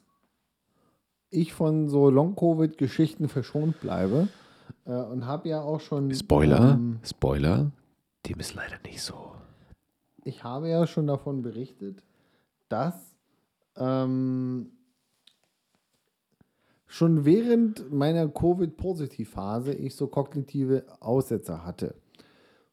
ich 1.30 1.54
von 1.54 1.90
so 1.90 2.10
Long-Covid-Geschichten 2.10 3.28
verschont 3.28 3.80
bleibe. 3.82 4.28
Äh, 4.86 4.92
und 4.92 5.26
habe 5.26 5.50
ja 5.50 5.62
auch 5.62 5.80
schon. 5.80 6.14
Spoiler, 6.14 6.74
ähm, 6.74 7.00
Spoiler, 7.04 7.72
dem 8.28 8.40
ist 8.40 8.54
leider 8.54 8.78
nicht 8.86 9.02
so. 9.02 9.33
Ich 10.26 10.44
habe 10.44 10.70
ja 10.70 10.88
schon 10.88 11.08
davon 11.08 11.42
berichtet, 11.42 12.04
dass 12.70 13.16
ähm, 13.76 14.72
schon 16.88 17.26
während 17.26 17.92
meiner 17.92 18.28
Covid-Positiv-Phase 18.28 19.74
ich 19.74 19.96
so 19.96 20.08
kognitive 20.08 20.86
Aussetzer 21.00 21.66
hatte. 21.66 21.96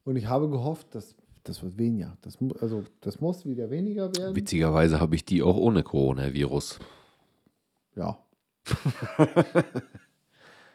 Und 0.03 0.15
ich 0.15 0.27
habe 0.27 0.49
gehofft, 0.49 0.93
dass 0.95 1.15
das 1.43 1.63
wird 1.63 1.77
weniger. 1.77 2.17
Das, 2.21 2.37
also, 2.59 2.83
das 3.01 3.19
muss 3.19 3.45
wieder 3.45 3.69
weniger 3.71 4.15
werden. 4.15 4.35
Witzigerweise 4.35 4.99
habe 4.99 5.15
ich 5.15 5.25
die 5.25 5.41
auch 5.41 5.57
ohne 5.57 5.81
Coronavirus. 5.81 6.79
Ja. 7.95 8.19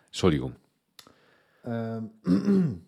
Entschuldigung. 0.06 0.56
Ähm, 1.64 2.80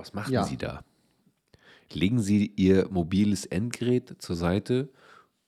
Was 0.00 0.14
machen 0.14 0.32
Ja. 0.32 0.44
Sie 0.44 0.56
da? 0.56 0.82
Legen 1.92 2.20
Sie 2.20 2.52
Ihr 2.56 2.88
mobiles 2.90 3.46
Endgerät 3.46 4.14
zur 4.18 4.36
Seite 4.36 4.88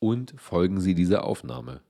und 0.00 0.34
folgen 0.38 0.80
Sie 0.80 0.94
dieser 0.94 1.24
Aufnahme. 1.24 1.80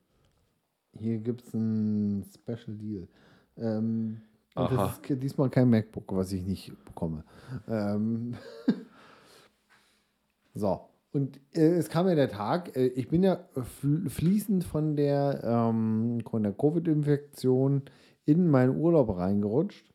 hier 0.98 1.18
gibt 1.18 1.42
es 1.42 1.54
ein 1.54 2.24
Special 2.34 2.76
Deal. 2.76 3.08
Ähm, 3.56 4.20
das 4.54 4.98
ist 5.08 5.22
diesmal 5.22 5.48
kein 5.48 5.70
MacBook, 5.70 6.14
was 6.14 6.30
ich 6.32 6.44
nicht 6.44 6.72
bekomme. 6.84 7.24
Ähm, 7.66 8.34
so. 10.54 10.88
Und 11.12 11.40
äh, 11.54 11.74
es 11.76 11.88
kam 11.90 12.08
ja 12.08 12.14
der 12.14 12.30
Tag, 12.30 12.74
äh, 12.76 12.86
ich 12.86 13.08
bin 13.08 13.22
ja 13.22 13.44
fl 13.80 14.08
fließend 14.08 14.64
von 14.64 14.96
der, 14.96 15.42
ähm, 15.44 16.20
von 16.28 16.42
der 16.42 16.52
Covid-Infektion 16.52 17.82
in 18.24 18.48
meinen 18.48 18.76
Urlaub 18.76 19.16
reingerutscht. 19.16 19.86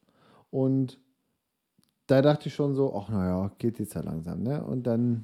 Und 0.51 0.99
da 2.07 2.21
dachte 2.21 2.47
ich 2.47 2.55
schon 2.55 2.73
so, 2.75 2.95
ach 2.95 3.09
naja, 3.09 3.51
geht 3.57 3.79
jetzt 3.79 3.93
ja 3.93 4.01
langsam. 4.01 4.41
Ne? 4.43 4.63
Und 4.63 4.83
dann 4.87 5.23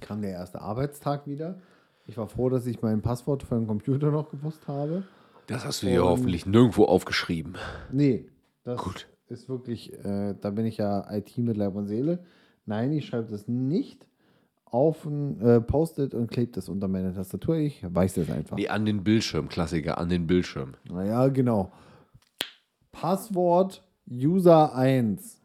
kam 0.00 0.20
der 0.22 0.30
erste 0.32 0.60
Arbeitstag 0.60 1.26
wieder. 1.26 1.56
Ich 2.06 2.16
war 2.16 2.28
froh, 2.28 2.48
dass 2.48 2.66
ich 2.66 2.82
mein 2.82 3.00
Passwort 3.02 3.42
für 3.42 3.54
den 3.54 3.66
Computer 3.66 4.10
noch 4.10 4.30
gewusst 4.30 4.66
habe. 4.68 5.04
Das 5.46 5.64
hast 5.64 5.82
du 5.82 5.86
dir 5.86 6.02
Und- 6.04 6.10
hoffentlich 6.10 6.46
nirgendwo 6.46 6.84
aufgeschrieben. 6.84 7.54
Nee, 7.92 8.28
das 8.64 8.80
Gut. 8.82 9.08
ist 9.28 9.48
wirklich, 9.48 9.92
äh, 10.04 10.34
da 10.40 10.50
bin 10.50 10.66
ich 10.66 10.76
ja 10.78 11.06
IT 11.12 11.38
mit 11.38 11.56
Leib 11.56 11.74
und 11.74 11.86
Seele. 11.86 12.24
Nein, 12.66 12.92
ich 12.92 13.06
schreibe 13.06 13.30
das 13.30 13.48
nicht 13.48 14.06
auf 14.64 15.04
ein 15.04 15.40
äh, 15.40 15.60
Post-it 15.60 16.14
und 16.14 16.30
klebe 16.30 16.52
das 16.52 16.68
unter 16.68 16.88
meine 16.88 17.12
Tastatur. 17.12 17.56
Ich 17.56 17.84
weiß 17.86 18.14
das 18.14 18.30
einfach. 18.30 18.56
Nee, 18.56 18.68
an 18.68 18.84
den 18.86 19.04
Bildschirm, 19.04 19.48
Klassiker, 19.48 19.98
an 19.98 20.08
den 20.08 20.26
Bildschirm. 20.26 20.74
Naja, 20.90 21.28
genau. 21.28 21.72
Passwort 22.90 23.82
User 24.10 24.74
1. 24.74 25.40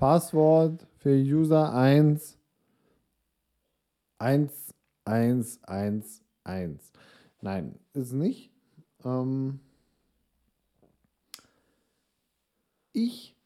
Passwort 0.00 0.86
für 0.96 1.14
User 1.14 1.74
1. 1.74 2.38
1, 4.18 4.74
1, 5.04 5.60
1, 5.64 6.22
1. 6.42 6.92
Nein, 7.42 7.74
ist 7.92 8.14
nicht. 8.14 8.50
Ähm, 9.04 9.60
ich 12.94 13.36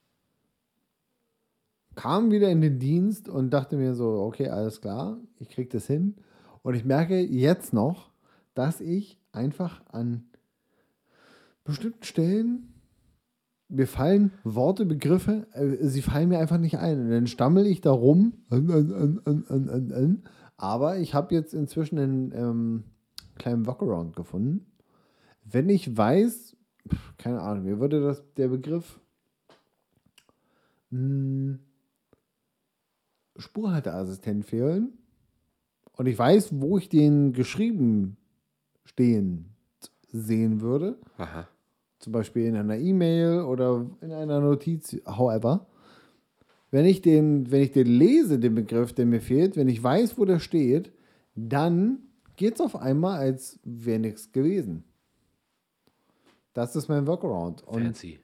kam 1.96 2.30
wieder 2.30 2.50
in 2.50 2.60
den 2.60 2.78
Dienst 2.78 3.28
und 3.28 3.50
dachte 3.50 3.76
mir 3.76 3.96
so, 3.96 4.22
okay, 4.22 4.48
alles 4.48 4.80
klar, 4.80 5.18
ich 5.40 5.48
krieg 5.48 5.70
das 5.70 5.88
hin. 5.88 6.14
Und 6.62 6.76
ich 6.76 6.84
merke 6.84 7.18
jetzt 7.18 7.72
noch, 7.72 8.12
dass 8.54 8.80
ich 8.80 9.18
einfach 9.32 9.82
an 9.88 10.28
bestimmten 11.64 12.04
Stellen 12.04 12.73
mir 13.74 13.86
fallen 13.86 14.32
Worte, 14.44 14.86
Begriffe, 14.86 15.46
äh, 15.52 15.86
sie 15.86 16.02
fallen 16.02 16.28
mir 16.28 16.38
einfach 16.38 16.58
nicht 16.58 16.78
ein. 16.78 17.00
Und 17.00 17.10
dann 17.10 17.26
stammel 17.26 17.66
ich 17.66 17.80
da 17.80 17.90
rum. 17.90 18.34
Aber 20.56 20.98
ich 20.98 21.14
habe 21.14 21.34
jetzt 21.34 21.54
inzwischen 21.54 21.98
einen 21.98 22.32
ähm, 22.32 22.84
kleinen 23.36 23.66
Workaround 23.66 24.16
gefunden. 24.16 24.66
Wenn 25.44 25.68
ich 25.68 25.96
weiß, 25.96 26.56
keine 27.18 27.40
Ahnung, 27.40 27.64
mir 27.64 27.80
würde 27.80 28.00
das 28.00 28.22
der 28.34 28.48
Begriff 28.48 29.00
mh, 30.90 31.58
Spurhalteassistent 33.36 34.44
fehlen 34.44 34.92
und 35.96 36.06
ich 36.06 36.18
weiß, 36.18 36.60
wo 36.60 36.78
ich 36.78 36.88
den 36.88 37.32
geschrieben 37.32 38.16
stehen 38.84 39.50
sehen 40.12 40.60
würde, 40.60 40.98
Aha. 41.18 41.48
Zum 42.04 42.12
Beispiel 42.12 42.44
in 42.44 42.56
einer 42.56 42.76
E-Mail 42.76 43.40
oder 43.40 43.86
in 44.00 44.12
einer 44.12 44.40
Notiz, 44.40 44.96
however, 45.06 45.66
wenn 46.70 46.84
ich 46.84 47.02
den, 47.02 47.50
wenn 47.50 47.62
ich 47.62 47.72
den 47.72 47.86
lese, 47.86 48.38
den 48.38 48.54
Begriff, 48.54 48.92
der 48.92 49.06
mir 49.06 49.20
fehlt, 49.20 49.56
wenn 49.56 49.68
ich 49.68 49.82
weiß, 49.82 50.18
wo 50.18 50.24
der 50.24 50.38
steht, 50.38 50.92
dann 51.34 51.98
geht 52.36 52.54
es 52.54 52.60
auf 52.60 52.76
einmal, 52.76 53.18
als 53.18 53.58
wäre 53.64 53.98
nichts 53.98 54.32
gewesen. 54.32 54.84
Das 56.52 56.76
ist 56.76 56.88
mein 56.88 57.06
Workaround. 57.06 57.62
Und, 57.62 57.82
Fancy. 57.82 58.20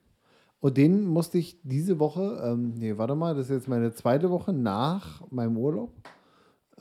und 0.61 0.77
den 0.77 1.07
musste 1.07 1.39
ich 1.39 1.59
diese 1.63 1.99
Woche, 1.99 2.41
ähm, 2.45 2.75
nee, 2.77 2.97
warte 2.99 3.15
mal, 3.15 3.35
das 3.35 3.47
ist 3.47 3.57
jetzt 3.57 3.69
meine 3.69 3.93
zweite 3.93 4.31
Woche 4.31 4.53
nach 4.53 5.23
meinem 5.31 5.57
Urlaub. 5.57 5.93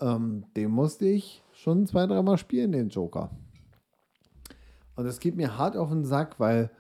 Ähm, 0.02 0.46
den 0.56 0.72
musste 0.72 1.08
ich 1.08 1.44
schon 1.54 1.88
zwei, 1.88 2.06
dreimal 2.08 2.38
spielen, 2.38 2.72
den 2.72 2.90
Joker. 2.90 3.32
Und 4.96 5.06
das 5.06 5.20
geht 5.20 5.38
mir 5.38 5.58
hart 5.58 5.78
auf 5.78 5.90
den 5.90 6.04
Sack, 6.04 6.40
weil 6.40 6.72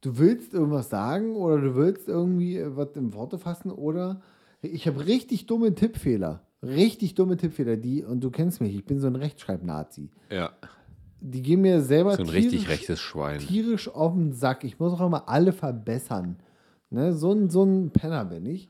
du 0.00 0.18
willst 0.18 0.54
irgendwas 0.54 0.88
sagen 0.90 1.36
oder 1.36 1.60
du 1.60 1.74
willst 1.76 2.08
irgendwie 2.08 2.56
äh, 2.58 2.76
was 2.76 2.96
in 2.96 3.12
Worte 3.14 3.38
fassen 3.38 3.70
oder 3.70 4.20
ich 4.62 4.86
habe 4.86 5.06
richtig 5.06 5.46
dumme 5.46 5.74
Tippfehler. 5.74 6.42
Richtig 6.62 7.14
dumme 7.14 7.38
Tippfehler, 7.38 7.76
die, 7.78 8.04
und 8.04 8.22
du 8.22 8.30
kennst 8.30 8.60
mich, 8.60 8.74
ich 8.74 8.84
bin 8.84 9.00
so 9.00 9.06
ein 9.06 9.16
Rechtschreib-Nazi. 9.16 10.10
Ja, 10.30 10.50
Die 11.20 11.40
gehen 11.40 11.62
mir 11.62 11.80
selber 11.80 12.16
so 12.16 12.22
ein 12.22 12.28
richtig 12.28 12.62
tierisch- 12.64 12.68
rechtes 12.68 13.00
Schwein. 13.00 13.38
tierisch 13.38 13.88
auf 13.88 14.12
den 14.12 14.32
Sack. 14.34 14.64
Ich 14.64 14.78
muss 14.78 14.92
auch 14.92 15.06
immer 15.06 15.28
alle 15.28 15.52
verbessern. 15.52 16.36
Ne? 16.90 17.14
So, 17.14 17.32
ein, 17.32 17.48
so 17.48 17.62
ein 17.64 17.90
Penner 17.92 18.26
bin 18.26 18.44
ich. 18.44 18.68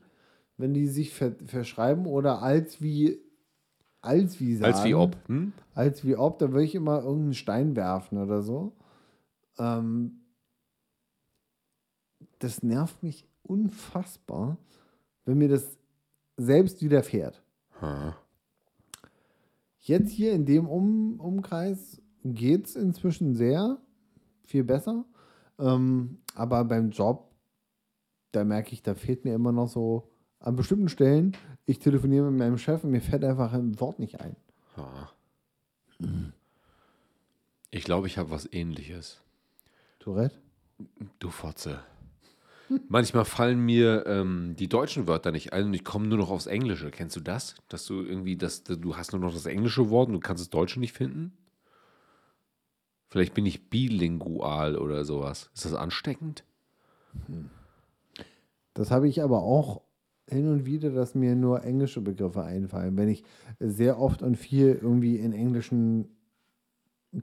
Wenn 0.57 0.73
die 0.75 0.87
sich 0.87 1.13
ver 1.15 1.33
verschreiben 1.47 2.07
oder 2.07 2.43
als 2.43 2.81
wie 2.83 3.19
als 4.03 4.39
wie 4.41 4.55
sagen. 4.57 4.73
Als 4.73 4.85
wie 4.85 4.95
ob. 4.95 5.17
Hm? 5.27 5.53
Als 5.75 6.05
wie 6.05 6.15
ob, 6.17 6.39
da 6.39 6.53
würde 6.53 6.65
ich 6.65 6.75
immer 6.77 7.03
irgendeinen 7.03 7.35
Stein 7.35 7.75
werfen 7.77 8.19
oder 8.19 8.43
so. 8.43 8.73
Ähm, 9.59 10.20
das 12.41 12.63
nervt 12.63 13.03
mich 13.03 13.27
unfassbar, 13.43 14.59
wenn 15.25 15.39
mir 15.39 15.49
das 15.49 15.79
selbst 16.37 16.83
widerfährt. 16.83 17.43
Ha. 17.81 18.17
Jetzt 19.79 20.11
hier 20.11 20.33
in 20.33 20.45
dem 20.45 20.69
um 20.69 21.21
Umkreis 21.21 22.03
geht 22.25 22.67
es 22.67 22.77
inzwischen 22.77 23.35
sehr 23.35 23.79
viel 24.45 24.65
besser. 24.65 25.05
Ähm, 25.59 26.19
aber 26.35 26.65
beim 26.65 26.91
Job, 26.91 27.31
da 28.33 28.45
merke 28.45 28.73
ich, 28.73 28.83
da 28.83 28.95
fehlt 28.95 29.25
mir 29.25 29.35
immer 29.35 29.53
noch 29.53 29.69
so 29.69 30.11
an 30.39 30.57
bestimmten 30.57 30.89
Stellen. 30.89 31.37
Ich 31.67 31.79
telefoniere 31.79 32.31
mit 32.31 32.39
meinem 32.39 32.59
Chef 32.59 32.85
und 32.85 32.91
mir 32.91 33.01
fällt 33.01 33.25
einfach 33.25 33.53
ein 33.53 33.79
Wort 33.81 33.99
nicht 33.99 34.21
ein. 34.21 34.37
Ha. 34.77 35.13
Ich 37.71 37.85
glaube, 37.85 38.07
ich 38.07 38.19
habe 38.19 38.31
was 38.31 38.51
ähnliches. 38.53 39.21
Tourette? 39.99 40.37
Du 41.19 41.31
Fotze. 41.31 41.81
Manchmal 42.89 43.25
fallen 43.25 43.61
mir 43.61 44.05
ähm, 44.07 44.55
die 44.59 44.69
deutschen 44.69 45.07
Wörter 45.07 45.33
nicht 45.33 45.53
ein 45.53 45.67
und 45.67 45.75
ich 45.75 45.85
komme 45.85 46.07
nur 46.07 46.19
noch 46.19 46.31
aufs 46.31 46.47
Englische. 46.47 46.91
Kennst 46.91 47.17
du 47.17 47.21
das? 47.21 47.57
Dass 47.69 47.85
du 47.87 48.03
irgendwie, 48.03 48.37
das, 48.37 48.63
du 48.65 48.97
hast 48.97 49.13
nur 49.13 49.21
noch 49.21 49.33
das 49.33 49.47
englische 49.47 49.91
Wort 49.91 50.09
und 50.09 50.15
du 50.15 50.21
kannst 50.21 50.41
das 50.41 50.51
Deutsche 50.51 50.79
nicht 50.81 50.93
finden? 50.93 51.33
Vielleicht 53.09 53.35
bin 53.35 53.45
ich 53.45 53.69
bilingual 53.71 54.77
oder 54.77 55.05
sowas. 55.05 55.51
Ist 55.55 55.65
das 55.65 55.75
ansteckend? 55.75 56.45
Das 58.75 58.93
habe 58.93 59.09
ich 59.09 59.23
aber 59.23 59.43
auch 59.43 59.83
hin 60.29 60.49
und 60.49 60.65
wieder, 60.65 60.91
dass 60.91 61.17
mir 61.17 61.35
nur 61.35 61.65
englische 61.65 62.01
Begriffe 62.01 62.45
einfallen, 62.45 62.97
wenn 62.97 63.09
ich 63.09 63.25
sehr 63.59 63.99
oft 63.99 64.23
und 64.23 64.37
viel 64.37 64.79
irgendwie 64.81 65.17
in 65.17 65.33
englischen 65.33 66.09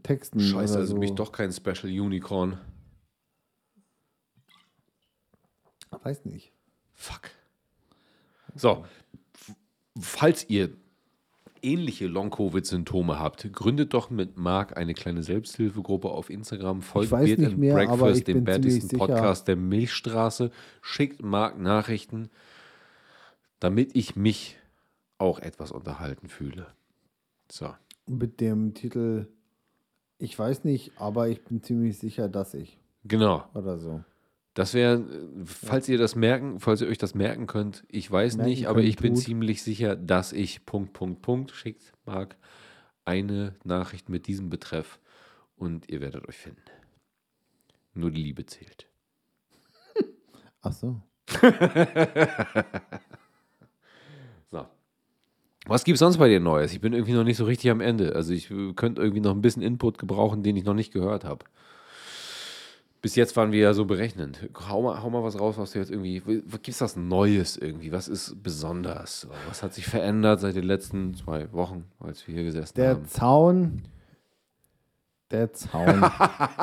Texten 0.03 0.41
Scheiße, 0.41 0.77
also 0.77 0.93
so. 0.93 0.93
bin 0.95 1.03
ich 1.03 1.15
doch 1.15 1.31
kein 1.31 1.53
Special 1.53 1.87
Unicorn. 1.87 2.57
Weiß 5.91 6.25
nicht. 6.25 6.51
Fuck. 6.93 7.29
So, 8.55 8.85
falls 9.99 10.49
ihr 10.49 10.71
ähnliche 11.61 12.07
Long-Covid-Symptome 12.07 13.19
habt, 13.19 13.51
gründet 13.53 13.93
doch 13.93 14.09
mit 14.09 14.37
Marc 14.37 14.77
eine 14.77 14.93
kleine 14.93 15.23
Selbsthilfegruppe 15.23 16.09
auf 16.09 16.29
Instagram. 16.29 16.81
Folgt 16.81 17.11
Beard 17.11 17.39
and 17.39 17.57
mehr, 17.57 17.73
Breakfast, 17.75 18.27
dem 18.27 18.43
bärtigsten 18.43 18.97
Podcast 18.97 19.47
der 19.47 19.55
Milchstraße. 19.55 20.51
Schickt 20.81 21.21
Marc 21.23 21.59
Nachrichten, 21.59 22.29
damit 23.59 23.95
ich 23.95 24.15
mich 24.15 24.57
auch 25.17 25.39
etwas 25.39 25.71
unterhalten 25.71 26.27
fühle. 26.27 26.67
So. 27.51 27.73
mit 28.05 28.41
dem 28.41 28.73
Titel 28.73 29.27
Ich 30.19 30.37
weiß 30.37 30.63
nicht, 30.63 30.91
aber 30.97 31.29
ich 31.29 31.43
bin 31.43 31.63
ziemlich 31.63 31.97
sicher, 31.97 32.29
dass 32.29 32.53
ich. 32.53 32.77
Genau. 33.03 33.47
Oder 33.53 33.77
so. 33.77 34.03
Das 34.57 34.73
wäre, 34.73 35.05
falls 35.45 35.87
ihr 35.87 35.99
das 35.99 36.15
merken, 36.15 36.59
falls 36.59 36.81
ihr 36.81 36.87
euch 36.87 36.97
das 36.97 37.13
merken 37.13 37.45
könnt, 37.45 37.83
ich 37.89 38.09
weiß 38.09 38.37
Merken 38.37 38.49
nicht, 38.49 38.67
aber 38.67 38.81
ich 38.81 38.95
bin 38.95 39.13
tut. 39.13 39.23
ziemlich 39.23 39.61
sicher, 39.61 39.95
dass 39.95 40.33
ich 40.33 40.65
Punkt, 40.65 40.93
Punkt, 40.93 41.21
Punkt 41.21 41.51
schickt, 41.51 41.93
Marc, 42.07 42.37
eine 43.05 43.53
Nachricht 43.63 44.09
mit 44.09 44.25
diesem 44.25 44.49
Betreff 44.49 44.99
und 45.57 45.91
ihr 45.91 46.01
werdet 46.01 46.27
euch 46.27 46.37
finden. 46.37 46.59
Nur 47.93 48.09
die 48.09 48.23
Liebe 48.23 48.47
zählt. 48.47 48.87
Ach 50.63 50.73
so. 50.73 51.01
So. 54.49 54.65
Was 55.67 55.83
gibt 55.83 55.95
es 55.97 55.99
sonst 55.99 56.17
bei 56.17 56.29
dir 56.29 56.39
Neues? 56.39 56.73
Ich 56.73 56.79
bin 56.81 56.93
irgendwie 56.93 57.13
noch 57.13 57.25
nicht 57.25 57.37
so 57.37 57.43
richtig 57.43 57.69
am 57.69 57.81
Ende. 57.81 58.15
Also 58.15 58.33
ich 58.33 58.49
äh, 58.49 58.73
könnte 58.73 59.01
irgendwie 59.01 59.19
noch 59.19 59.35
ein 59.35 59.41
bisschen 59.41 59.61
Input 59.61 59.97
gebrauchen, 59.99 60.41
den 60.41 60.55
ich 60.55 60.63
noch 60.63 60.73
nicht 60.73 60.93
gehört 60.93 61.25
habe. 61.25 61.45
Bis 63.07 63.15
jetzt 63.15 63.37
waren 63.37 63.53
wir 63.53 63.61
ja 63.61 63.73
so 63.73 63.85
berechnend. 63.85 64.49
Hau 64.67 64.81
mal, 64.81 65.01
hau 65.01 65.09
mal 65.09 65.23
was 65.23 65.39
raus, 65.39 65.57
was 65.57 65.71
du 65.71 65.79
jetzt 65.79 65.89
irgendwie. 65.91 66.19
Gibt 66.19 66.67
es 66.67 66.81
was 66.81 66.97
Neues 66.97 67.55
irgendwie? 67.55 67.93
Was 67.93 68.09
ist 68.09 68.43
besonders? 68.43 69.21
So, 69.21 69.29
Was 69.47 69.63
hat 69.63 69.73
sich 69.73 69.85
verändert 69.85 70.41
seit 70.41 70.57
den 70.57 70.65
letzten 70.65 71.13
zwei 71.13 71.49
Wochen, 71.53 71.85
als 72.01 72.27
wir 72.27 72.35
hier 72.35 72.43
gesessen 72.43 72.73
Der 72.75 72.89
haben? 72.95 73.05
Zaun. 73.05 73.83
Der 75.31 75.53
Zaun. 75.53 76.03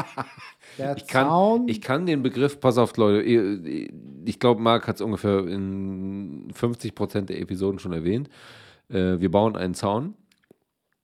Der 0.78 0.96
Ich 0.98 1.06
kann, 1.06 1.28
Zaun. 1.28 1.66
ich 1.68 1.80
kann 1.80 2.04
den 2.04 2.22
Begriff, 2.22 2.60
pass 2.60 2.76
auf, 2.76 2.94
Leute, 2.98 3.22
ich 3.22 4.38
glaube, 4.38 4.60
Marc 4.60 4.86
hat 4.86 4.96
es 4.96 5.00
ungefähr 5.00 5.46
in 5.46 6.50
50% 6.52 7.22
der 7.22 7.40
Episoden 7.40 7.78
schon 7.78 7.94
erwähnt. 7.94 8.28
Äh, 8.90 9.18
Wir 9.18 9.30
bauen 9.30 9.56
einen 9.56 9.72
Zaun, 9.72 10.12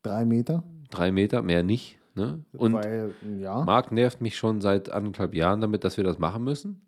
drei 0.03 0.27
Meter. 0.27 0.65
drei 0.91 1.13
Meter, 1.13 1.41
mehr 1.41 1.63
nicht. 1.63 1.99
Ne? 2.15 2.45
Und 2.53 2.73
Weil, 2.75 3.15
ja. 3.39 3.63
Marc 3.65 3.93
nervt 3.93 4.21
mich 4.21 4.37
schon 4.37 4.61
seit 4.61 4.91
anderthalb 4.91 5.35
Jahren 5.35 5.61
damit, 5.61 5.85
dass 5.85 5.97
wir 5.97 6.05
das 6.05 6.19
machen 6.19 6.43
müssen. 6.45 6.83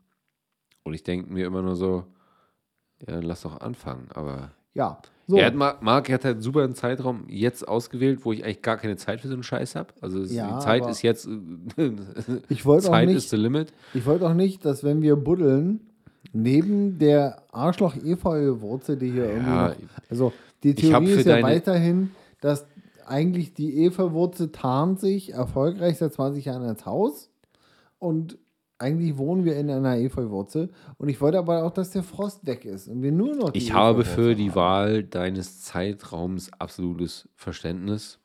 Und 0.85 0.95
ich 0.95 1.05
denke 1.05 1.33
mir 1.33 1.47
immer 1.47 1.63
nur 1.63 1.77
so, 1.77 2.05
ja, 3.09 3.21
lass 3.21 3.43
doch 3.43 3.61
anfangen. 3.61 4.09
Aber 4.15 4.51
Ja. 4.75 4.99
So. 5.29 5.37
er 5.37 5.47
hat, 5.47 5.55
Mar- 5.55 5.79
Marc 5.81 6.11
hat 6.11 6.25
halt 6.25 6.43
super 6.43 6.65
einen 6.65 6.75
Zeitraum 6.75 7.25
jetzt 7.29 7.67
ausgewählt, 7.67 8.25
wo 8.25 8.33
ich 8.33 8.45
eigentlich 8.45 8.61
gar 8.63 8.77
keine 8.77 8.97
Zeit 8.97 9.21
für 9.21 9.29
so 9.29 9.35
einen 9.35 9.45
Scheiß 9.45 9.77
habe. 9.77 9.95
Also 10.01 10.21
es, 10.23 10.33
Ja, 10.35 10.59
die 10.59 10.65
Zeit 10.65 10.85
ist 10.89 11.03
jetzt, 11.03 11.29
Ich 12.49 12.65
wollte 12.67 12.91
auch 12.93 13.01
nicht- 13.01 13.17
ist 13.17 13.31
the 13.31 13.37
limit. 13.37 13.73
Ich 13.95 14.05
wollte 14.05 14.27
auch 14.29 14.35
nicht, 14.35 14.65
dass 14.65 14.83
wenn 14.83 15.01
wir 15.01 15.15
buddeln, 15.15 15.81
neben 16.33 16.99
der 16.99 17.43
Arschloch-Efeu-Wurzel, 17.53 18.97
die 18.97 19.13
hier 19.13 19.27
irgendwie 19.27 19.51
Ja, 19.51 19.69
noch, 19.69 19.77
Also 20.11 20.33
die 20.65 20.75
Theorie 20.75 21.13
ist 21.13 21.27
ja 21.27 21.35
deine- 21.37 21.47
weiterhin, 21.47 22.11
dass 22.41 22.67
eigentlich 23.07 23.55
die 23.55 23.85
Efeu-Wurzel 23.85 24.53
tarnt 24.53 25.01
sich 25.01 25.33
erfolgreich 25.33 25.99
seit 25.99 26.13
20 26.13 26.45
Jahren 26.45 26.63
als 26.63 26.87
Haus 26.87 27.31
und 27.99 28.39
eigentlich 28.79 29.17
wohnen 29.17 29.45
wir 29.45 29.57
in 29.57 29.71
einer 29.71 29.97
Efeu-Wurzel 29.97 30.71
und 30.99 31.09
ich 31.09 31.21
wollte 31.21 31.39
aber 31.39 31.65
auch, 31.65 31.71
dass 31.71 31.91
der 31.91 32.03
Frost 32.03 32.47
weg 32.47 32.65
ist 32.65 32.89
und 32.89 33.03
wir 33.03 33.13
nur 33.13 33.37
noch 33.37 33.51
die 33.51 33.59
Ich 33.59 33.73
habe 33.73 34.05
für 34.05 34.35
die 34.35 34.51
haben. 34.51 34.57
Wahl 34.57 35.05
deines 35.05 35.63
Zeitraums 35.63 36.51
absolutes 36.59 37.29
Verständnis. 37.37 38.19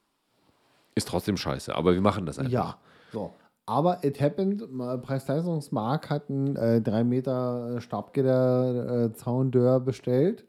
Ist 0.95 1.07
trotzdem 1.07 1.37
scheiße, 1.37 1.75
aber 1.75 1.93
wir 1.93 2.01
machen 2.01 2.25
das 2.25 2.39
einfach. 2.39 2.51
Ja, 2.51 2.77
so. 3.13 3.31
Aber 3.67 4.03
it 4.03 4.19
happened, 4.21 4.63
Preis-Leistungsmark 5.03 6.09
hat 6.09 6.29
einen 6.29 6.55
äh, 6.55 6.81
3 6.81 7.03
Meter 7.03 7.81
Stabgitter-Zaundeur 7.81 9.81
bestellt. 9.81 10.45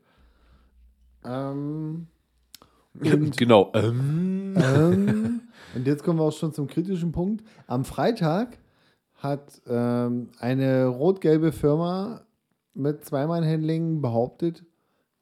Ähm, 1.25 2.07
und, 3.01 3.37
genau. 3.37 3.73
Ähm, 3.75 4.55
ähm, 4.57 5.41
und 5.75 5.87
jetzt 5.87 6.05
kommen 6.05 6.19
wir 6.19 6.25
auch 6.25 6.33
schon 6.33 6.53
zum 6.53 6.67
kritischen 6.67 7.13
Punkt. 7.13 7.45
Am 7.67 7.85
Freitag 7.85 8.59
hat 9.15 9.61
ähm, 9.67 10.29
eine 10.39 10.87
rot-gelbe 10.87 11.53
Firma 11.53 12.23
mit 12.75 13.05
Zweimann-Handling 13.05 14.01
behauptet, 14.01 14.65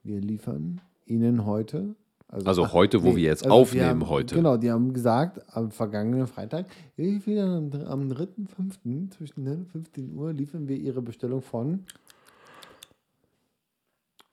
wir 0.03 0.21
liefern 0.21 0.79
Ihnen 1.05 1.45
heute. 1.45 1.95
Also 2.29 2.73
heute, 2.73 3.03
wo 3.03 3.15
wir 3.15 3.23
jetzt 3.23 3.49
aufnehmen, 3.49 3.87
haben, 3.87 4.09
heute. 4.09 4.35
Genau, 4.35 4.57
die 4.57 4.69
haben 4.69 4.93
gesagt, 4.93 5.41
am 5.55 5.71
vergangenen 5.71 6.27
Freitag, 6.27 6.65
wieder 6.97 7.45
am, 7.45 7.71
am 7.87 8.11
3.5. 8.11 9.11
zwischen 9.11 9.43
9 9.45 9.59
und 9.59 9.67
15 9.69 10.13
Uhr 10.13 10.33
liefern 10.33 10.67
wir 10.67 10.75
Ihre 10.75 11.01
Bestellung 11.01 11.41
von. 11.41 11.85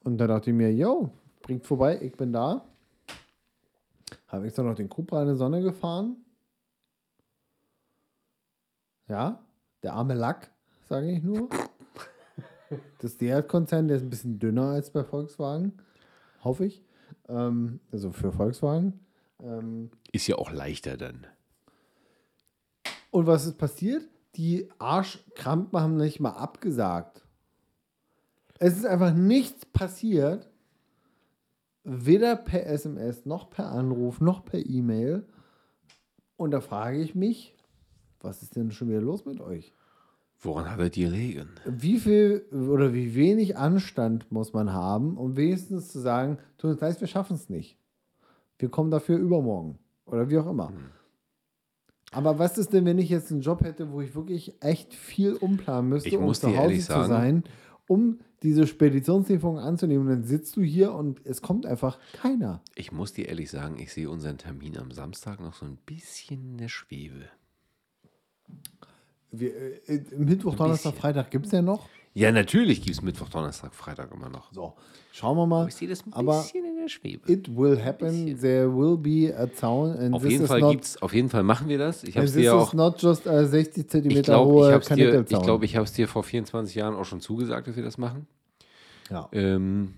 Und 0.02 0.18
da 0.18 0.26
dachte 0.26 0.50
ich 0.50 0.56
mir, 0.56 0.72
yo, 0.72 1.10
bringt 1.42 1.64
vorbei, 1.64 1.98
ich 2.02 2.12
bin 2.12 2.32
da. 2.32 2.64
Habe 4.34 4.46
extra 4.46 4.64
noch 4.64 4.74
den 4.74 4.88
Cupra 4.88 5.22
in 5.22 5.28
die 5.28 5.36
Sonne 5.36 5.62
gefahren. 5.62 6.16
Ja, 9.08 9.44
der 9.82 9.92
arme 9.92 10.14
Lack, 10.14 10.50
sage 10.88 11.10
ich 11.10 11.22
nur. 11.22 11.48
Das 12.98 13.18
Seat-Konzern, 13.18 13.86
der 13.86 13.98
ist 13.98 14.02
ein 14.02 14.10
bisschen 14.10 14.40
dünner 14.40 14.70
als 14.70 14.90
bei 14.90 15.04
Volkswagen, 15.04 15.74
hoffe 16.42 16.64
ich. 16.64 16.82
Ähm, 17.28 17.78
also 17.92 18.10
für 18.10 18.32
Volkswagen. 18.32 18.98
Ähm, 19.40 19.90
ist 20.10 20.26
ja 20.26 20.36
auch 20.36 20.50
leichter 20.50 20.96
dann. 20.96 21.26
und 23.12 23.28
was 23.28 23.46
ist 23.46 23.58
passiert? 23.58 24.02
Die 24.34 24.68
Arschkrampen 24.78 25.78
haben 25.78 25.96
nicht 25.96 26.18
mal 26.18 26.30
abgesagt. 26.30 27.24
Es 28.58 28.76
ist 28.76 28.86
einfach 28.86 29.12
nichts 29.12 29.66
passiert. 29.66 30.50
Weder 31.84 32.36
per 32.36 32.66
SMS, 32.66 33.26
noch 33.26 33.50
per 33.50 33.70
Anruf, 33.70 34.20
noch 34.20 34.44
per 34.44 34.64
E-Mail. 34.64 35.26
Und 36.36 36.50
da 36.50 36.60
frage 36.60 36.98
ich 36.98 37.14
mich, 37.14 37.54
was 38.20 38.42
ist 38.42 38.56
denn 38.56 38.70
schon 38.70 38.88
wieder 38.88 39.00
los 39.02 39.24
mit 39.26 39.40
euch? 39.40 39.74
Woran 40.40 40.70
hat 40.70 40.78
er 40.80 40.90
dir 40.90 41.08
liegen? 41.10 41.48
Wie 41.66 41.98
viel 41.98 42.44
oder 42.52 42.92
wie 42.92 43.14
wenig 43.14 43.56
Anstand 43.56 44.30
muss 44.32 44.52
man 44.52 44.72
haben, 44.72 45.16
um 45.16 45.36
wenigstens 45.36 45.92
zu 45.92 46.00
sagen, 46.00 46.38
tut 46.58 46.72
uns 46.72 46.80
leid, 46.80 47.00
wir 47.00 47.08
schaffen 47.08 47.36
es 47.36 47.48
nicht. 47.48 47.78
Wir 48.58 48.68
kommen 48.70 48.90
dafür 48.90 49.18
übermorgen. 49.18 49.78
Oder 50.06 50.28
wie 50.30 50.38
auch 50.38 50.46
immer. 50.46 50.68
Hm. 50.68 50.76
Aber 52.12 52.38
was 52.38 52.58
ist 52.58 52.72
denn, 52.72 52.84
wenn 52.84 52.98
ich 52.98 53.08
jetzt 53.08 53.32
einen 53.32 53.40
Job 53.40 53.62
hätte, 53.62 53.90
wo 53.90 54.00
ich 54.00 54.14
wirklich 54.14 54.54
echt 54.62 54.94
viel 54.94 55.34
umplanen 55.34 55.88
müsste, 55.90 56.08
Ich 56.10 56.16
um 56.16 56.24
muss 56.24 56.40
zu 56.40 56.48
Hause 56.48 56.56
ehrlich 56.58 56.80
zu 56.82 56.92
sagen- 56.92 57.08
sein, 57.08 57.44
um 57.86 58.20
diese 58.42 58.66
Speditionslieferung 58.66 59.58
anzunehmen? 59.58 60.06
Und 60.06 60.12
dann 60.12 60.24
sitzt 60.24 60.56
du 60.56 60.62
hier 60.62 60.92
und 60.92 61.24
es 61.24 61.42
kommt 61.42 61.66
einfach 61.66 61.98
keiner. 62.12 62.62
Ich 62.74 62.92
muss 62.92 63.12
dir 63.12 63.28
ehrlich 63.28 63.50
sagen, 63.50 63.78
ich 63.78 63.92
sehe 63.92 64.10
unseren 64.10 64.38
Termin 64.38 64.76
am 64.78 64.90
Samstag 64.90 65.40
noch 65.40 65.54
so 65.54 65.66
ein 65.66 65.78
bisschen 65.86 66.52
in 66.52 66.58
der 66.58 66.68
Schwebe. 66.68 67.28
Wir, 69.38 69.50
äh, 69.88 70.00
Mittwoch, 70.16 70.54
Donnerstag. 70.54 70.94
Freitag 70.94 71.30
gibt 71.30 71.46
es 71.46 71.52
ja 71.52 71.62
noch. 71.62 71.88
Ja, 72.16 72.30
natürlich 72.30 72.80
gibt 72.80 72.96
es 72.96 73.02
Mittwoch, 73.02 73.28
Donnerstag, 73.28 73.74
Freitag 73.74 74.12
immer 74.14 74.28
noch. 74.28 74.52
So, 74.52 74.74
schauen 75.10 75.36
wir 75.36 75.46
mal. 75.46 75.66
Ich 75.66 75.74
sehe 75.74 75.88
das 75.88 76.06
ein 76.06 76.12
Aber 76.12 76.42
bisschen 76.42 76.64
in 76.64 76.76
der 76.76 76.88
Schwebe. 76.88 77.30
It 77.30 77.56
will 77.56 77.82
happen. 77.82 78.06
bisschen. 78.26 78.40
There 78.40 78.68
will 78.72 78.96
be 78.96 79.36
a 79.36 79.46
town. 79.46 79.96
And 79.98 80.14
Auf 80.14 80.24
jeden 80.24 80.46
Fall 80.46 80.60
gibt's, 80.70 81.02
auf 81.02 81.12
jeden 81.12 81.28
Fall 81.28 81.42
machen 81.42 81.68
wir 81.68 81.78
das. 81.78 82.04
Ich 82.04 82.16
habe 82.16 82.26
es 82.26 82.34
dir 82.34 82.54
auch. 82.54 82.72
not 82.72 83.02
just 83.02 83.26
a 83.26 83.44
60 83.44 83.90
cm 83.90 84.10
Ich 84.10 84.22
glaube, 84.22 84.52
hohe 84.52 84.68
ich 84.68 84.72
habe 84.72 84.82
es 84.82 84.88
dir, 84.88 85.20
ich 85.28 85.42
glaube, 85.42 85.64
ich 85.64 85.74
habe 85.74 85.84
es 85.84 85.92
dir 85.92 86.06
vor 86.06 86.22
24 86.22 86.76
Jahren 86.76 86.94
auch 86.94 87.04
schon 87.04 87.20
zugesagt, 87.20 87.66
dass 87.66 87.74
wir 87.74 87.82
das 87.82 87.98
machen. 87.98 88.28
ja. 89.10 89.28
Ähm, 89.32 89.94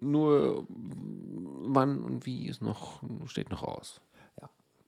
nur 0.00 0.66
wann 0.70 2.00
und 2.02 2.24
wie 2.26 2.48
ist 2.48 2.62
noch 2.62 3.02
steht 3.26 3.50
noch 3.50 3.62
aus. 3.62 4.00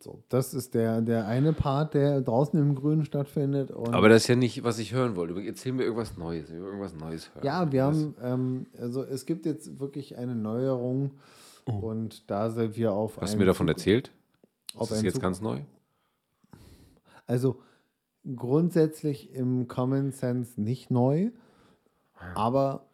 So, 0.03 0.23
das 0.29 0.53
ist 0.55 0.75
der, 0.75 1.01
der 1.01 1.27
eine 1.27 1.53
Part, 1.53 1.95
der 1.95 2.21
draußen 2.21 2.59
im 2.59 2.75
Grünen 2.75 3.05
stattfindet. 3.05 3.71
Und 3.71 3.95
Aber 3.95 4.09
das 4.09 4.23
ist 4.23 4.29
ja 4.29 4.37
nicht, 4.37 4.65
was 4.65 4.79
ich 4.79 4.93
hören 4.93 5.15
wollte. 5.17 5.41
Erzähl 5.45 5.73
mir 5.73 5.85
irgendwas 5.85 6.17
Neues. 6.17 6.49
Ich 6.51 6.57
will 6.57 6.65
irgendwas 6.65 6.95
Neues 6.95 7.33
hören. 7.35 7.45
ja, 7.47 7.71
wir 7.73 7.85
haben, 7.85 8.15
ähm, 8.23 8.67
also 8.81 9.03
es 9.05 9.27
gibt 9.27 9.47
jetzt 9.47 9.79
wirklich 9.81 10.19
eine 10.19 10.35
Neuerung 10.35 11.13
und 11.67 12.29
da 12.31 12.51
sind 12.51 12.77
wir 12.77 12.93
auf 12.93 13.19
Oh. 13.19 13.21
Hast 13.23 13.35
du 13.35 13.39
mir 13.39 13.45
davon 13.47 13.67
Zug- 13.69 13.77
erzählt? 13.77 14.11
auf 14.75 14.89
Das 14.89 14.91
ist 14.91 14.97
einen 14.99 15.05
jetzt 15.05 15.15
Zug- 15.15 15.23
ganz 15.23 15.41
neu. 15.41 15.61
Also 17.27 17.61
grundsätzlich 18.37 19.33
im 19.35 19.69
Common 19.69 20.13
Sense 20.13 20.61
nicht 20.61 20.91
neu, 20.91 21.31
aber 22.35 22.87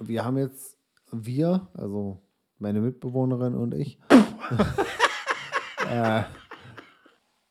wir 0.00 0.24
haben 0.24 0.38
jetzt, 0.38 0.76
wir, 1.12 1.68
also 1.74 2.18
meine 2.58 2.80
Mitbewohnerin 2.80 3.54
und 3.54 3.74
ich, 3.74 3.98
äh, 5.90 6.22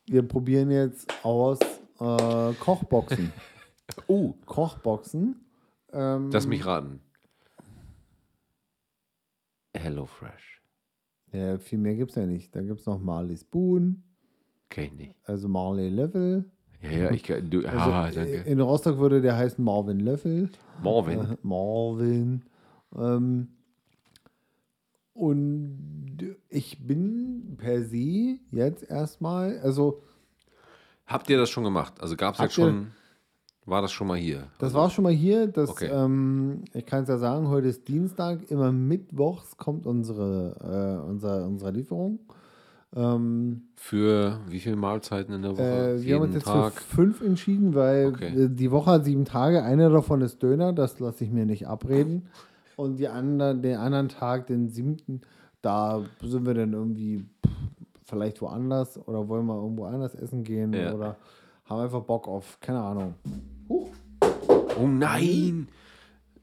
wir 0.09 0.23
probieren 0.27 0.71
jetzt 0.71 1.07
aus 1.23 1.59
äh, 1.99 2.53
Kochboxen. 2.59 3.31
Oh, 4.07 4.33
Kochboxen. 4.45 5.35
Ähm, 5.91 6.29
lass 6.31 6.47
mich 6.47 6.65
raten. 6.65 6.99
Hello 9.73 10.05
Fresh. 10.05 10.61
ja, 11.31 11.57
viel 11.59 11.77
mehr 11.79 11.95
gibt 11.95 12.11
es 12.11 12.15
ja 12.15 12.25
nicht. 12.25 12.55
Da 12.55 12.61
gibt 12.61 12.79
es 12.79 12.85
noch 12.85 12.99
Marley 12.99 13.37
Spoon, 13.37 14.03
Kenn 14.69 14.85
ich 14.85 14.91
nicht. 14.93 15.15
also 15.23 15.47
Marley 15.47 15.89
Level. 15.89 16.45
Ja, 16.81 16.89
ja, 16.91 17.11
ich 17.11 17.23
kann- 17.23 17.49
du, 17.49 17.59
Also, 17.65 17.77
ah, 17.91 18.09
danke. 18.09 18.35
In 18.41 18.59
Rostock 18.61 18.97
würde 18.99 19.21
der 19.21 19.35
heißen 19.35 19.63
Marvin 19.63 19.99
Löffel. 19.99 20.49
Marvin. 20.81 21.19
Äh, 21.19 21.37
Marvin. 21.43 22.43
Ähm, 22.95 23.49
Und 25.19 26.17
ich 26.47 26.85
bin 26.87 27.55
per 27.57 27.83
se 27.83 28.37
jetzt 28.51 28.89
erstmal, 28.89 29.59
also 29.59 30.01
Habt 31.05 31.29
ihr 31.29 31.37
das 31.37 31.49
schon 31.49 31.63
gemacht? 31.63 31.93
Also 31.99 32.15
gab 32.15 32.35
es 32.35 32.39
jetzt 32.41 32.53
schon, 32.53 32.87
war 33.65 33.81
das 33.81 33.91
schon 33.91 34.07
mal 34.07 34.17
hier? 34.17 34.47
das 34.59 34.73
war 34.73 34.89
schon 34.89 35.03
mal 35.03 35.11
hier. 35.13 35.47
Das, 35.47 35.71
Okay. 35.71 35.89
ähm, 35.91 36.63
ich 36.73 36.85
kann 36.85 37.03
es 37.03 37.09
ja 37.09 37.17
sagen, 37.17 37.47
heute 37.49 37.67
ist 37.67 37.87
Dienstag, 37.87 38.49
immer 38.51 38.71
mittwochs 38.71 39.57
kommt 39.57 39.85
unsere, 39.87 41.01
äh, 41.03 41.09
unser, 41.09 41.45
unsere 41.47 41.71
Lieferung. 41.71 42.19
Ähm, 42.95 43.63
Für 43.75 44.39
wie 44.47 44.59
viele 44.59 44.75
Mahlzeiten 44.75 45.33
in 45.33 45.41
der 45.41 45.51
Woche? 45.57 45.97
Äh, 45.97 46.01
wir 46.03 46.15
haben 46.15 46.21
uns 46.23 46.35
jetzt 46.35 46.45
Tag? 46.45 46.73
für 46.73 46.95
fünf 46.95 47.21
entschieden, 47.21 47.75
weil 47.75 48.07
Okay. 48.07 48.47
die 48.49 48.71
Woche 48.71 48.91
hat 48.91 49.05
sieben 49.05 49.25
Tage. 49.25 49.63
Einer 49.63 49.89
davon 49.89 50.21
ist 50.21 50.41
Döner, 50.41 50.73
das 50.73 50.99
lasse 50.99 51.23
ich 51.23 51.31
mir 51.31 51.45
nicht 51.45 51.67
abreden. 51.67 52.27
Und 52.79 52.95
die 52.97 53.09
anderen, 53.09 53.61
den 53.61 53.75
anderen 53.75 54.07
Tag, 54.07 54.47
den 54.47 54.69
siebten, 54.69 55.19
da 55.61 56.01
sind 56.21 56.45
wir 56.45 56.53
dann 56.53 56.71
irgendwie 56.71 57.25
pff, 57.45 57.51
vielleicht 58.05 58.41
woanders 58.41 58.97
oder 59.05 59.27
wollen 59.27 59.45
wir 59.47 59.55
irgendwo 59.61 59.83
anders 59.83 60.15
essen 60.15 60.43
gehen 60.45 60.71
Ja. 60.73 60.93
oder 60.93 61.17
haben 61.65 61.81
einfach 61.81 62.01
Bock 62.03 62.27
auf, 62.29 62.57
keine 62.61 62.79
Ahnung. 62.81 63.15
Oh 63.67 64.87
nein! 64.87 65.67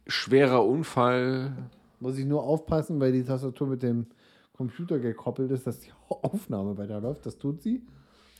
Schwerer 0.07 0.63
Unfall. 0.65 1.53
Muss 2.01 2.19
ich 2.19 2.27
nur 2.27 2.43
aufpassen, 2.43 3.01
weil 3.01 3.13
die 3.13 3.25
Tastatur 3.25 3.67
mit 3.69 3.83
dem 3.83 4.07
Computer 4.53 4.99
gekoppelt 4.99 5.51
ist, 5.51 5.67
dass 5.67 5.81
die 5.81 5.91
Aufnahme 6.11 6.77
weiterläuft. 6.77 7.25
Das 7.25 7.39
tut 7.39 7.63
sie. 7.63 7.81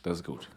Das 0.03 0.19
ist 0.19 0.25
gut. 0.25 0.51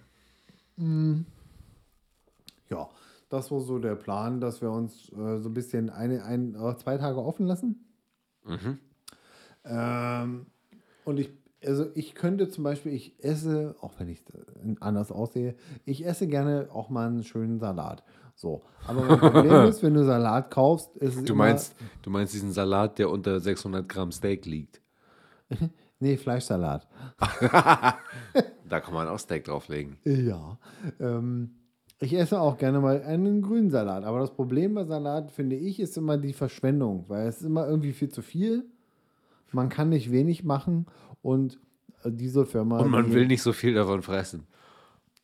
Ja, 2.69 2.89
das 3.29 3.51
war 3.51 3.61
so 3.61 3.79
der 3.79 3.95
Plan, 3.95 4.41
dass 4.41 4.61
wir 4.61 4.71
uns 4.71 5.09
äh, 5.09 5.37
so 5.37 5.49
ein 5.49 5.53
bisschen 5.53 5.89
eine, 5.89 6.23
ein, 6.23 6.55
äh, 6.55 6.75
zwei 6.77 6.97
Tage 6.97 7.23
offen 7.23 7.45
lassen. 7.45 7.85
Ähm, 9.63 10.47
und 11.05 11.19
ich, 11.19 11.31
also 11.63 11.87
ich 11.93 12.15
könnte 12.15 12.49
zum 12.49 12.63
Beispiel, 12.63 12.93
ich 12.93 13.23
esse, 13.23 13.75
auch 13.81 13.93
wenn 13.99 14.09
ich 14.09 14.21
äh, 14.33 14.75
anders 14.79 15.11
aussehe, 15.11 15.55
ich 15.85 16.05
esse 16.05 16.27
gerne 16.27 16.69
auch 16.73 16.89
mal 16.89 17.07
einen 17.07 17.23
schönen 17.23 17.59
Salat. 17.59 18.03
So, 18.35 18.63
aber 18.87 19.03
mein 19.03 19.19
Problem 19.19 19.51
ist, 19.69 19.83
wenn 19.83 19.93
du 19.93 20.05
Salat 20.05 20.49
kaufst, 20.49 20.95
ist 20.97 21.17
es 21.17 21.25
Du 21.25 21.35
meinst, 21.35 21.75
du 22.01 22.09
meinst 22.09 22.33
diesen 22.33 22.51
Salat, 22.51 22.97
der 22.97 23.09
unter 23.09 23.39
600 23.39 23.87
Gramm 23.87 24.11
Steak 24.11 24.45
liegt. 24.45 24.81
nee 25.99 26.17
Fleischsalat. 26.17 26.87
Da 28.69 28.79
kann 28.79 28.93
man 28.93 29.07
auch 29.07 29.17
Steak 29.17 29.45
drauflegen. 29.45 29.97
Ja. 30.03 30.59
Ähm, 30.99 31.55
ich 31.99 32.13
esse 32.13 32.39
auch 32.39 32.57
gerne 32.57 32.79
mal 32.79 33.03
einen 33.03 33.41
grünen 33.41 33.69
Salat. 33.69 34.03
Aber 34.03 34.19
das 34.19 34.31
Problem 34.31 34.73
bei 34.75 34.85
Salat, 34.85 35.31
finde 35.31 35.55
ich, 35.57 35.79
ist 35.79 35.97
immer 35.97 36.17
die 36.17 36.33
Verschwendung, 36.33 37.05
weil 37.07 37.27
es 37.27 37.41
ist 37.41 37.47
immer 37.47 37.67
irgendwie 37.67 37.91
viel 37.91 38.09
zu 38.09 38.21
viel. 38.21 38.65
Man 39.51 39.69
kann 39.69 39.89
nicht 39.89 40.11
wenig 40.11 40.43
machen 40.43 40.85
und 41.21 41.59
äh, 42.03 42.11
diese 42.11 42.45
Firma. 42.45 42.79
Und 42.79 42.91
man 42.91 43.13
will 43.13 43.27
nicht 43.27 43.41
so 43.41 43.51
viel 43.51 43.73
davon 43.73 44.01
fressen. 44.01 44.47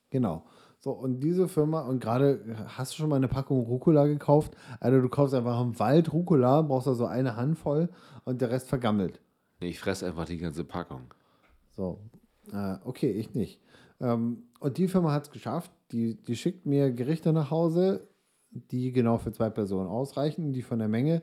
Genau. 0.09 0.45
So, 0.79 0.91
und 0.91 1.21
diese 1.21 1.47
Firma, 1.47 1.81
und 1.81 1.99
gerade 1.99 2.41
hast 2.77 2.93
du 2.93 2.97
schon 2.97 3.09
mal 3.09 3.15
eine 3.15 3.27
Packung 3.27 3.61
Rucola 3.61 4.05
gekauft? 4.05 4.55
Also 4.79 5.01
du 5.01 5.09
kaufst 5.09 5.33
einfach 5.33 5.59
im 5.61 5.79
Wald 5.79 6.13
Rucola, 6.13 6.61
brauchst 6.61 6.87
da 6.87 6.93
so 6.93 7.05
eine 7.05 7.35
Handvoll 7.35 7.89
und 8.23 8.41
der 8.41 8.51
Rest 8.51 8.69
vergammelt. 8.69 9.19
Nee, 9.59 9.69
ich 9.69 9.79
fresse 9.79 10.05
einfach 10.05 10.25
die 10.25 10.37
ganze 10.37 10.63
Packung. 10.63 11.13
So, 11.75 11.99
äh, 12.53 12.75
okay, 12.83 13.11
ich 13.11 13.33
nicht. 13.33 13.61
Ähm, 13.99 14.43
und 14.59 14.77
die 14.77 14.87
Firma 14.87 15.11
hat 15.11 15.25
es 15.25 15.31
geschafft. 15.31 15.71
Die, 15.91 16.15
die 16.15 16.35
schickt 16.35 16.65
mir 16.65 16.91
Gerichte 16.91 17.31
nach 17.33 17.51
Hause, 17.51 18.07
die 18.51 18.91
genau 18.91 19.17
für 19.17 19.31
zwei 19.31 19.49
Personen 19.49 19.87
ausreichen, 19.87 20.53
die 20.53 20.61
von 20.61 20.79
der 20.79 20.87
Menge. 20.87 21.21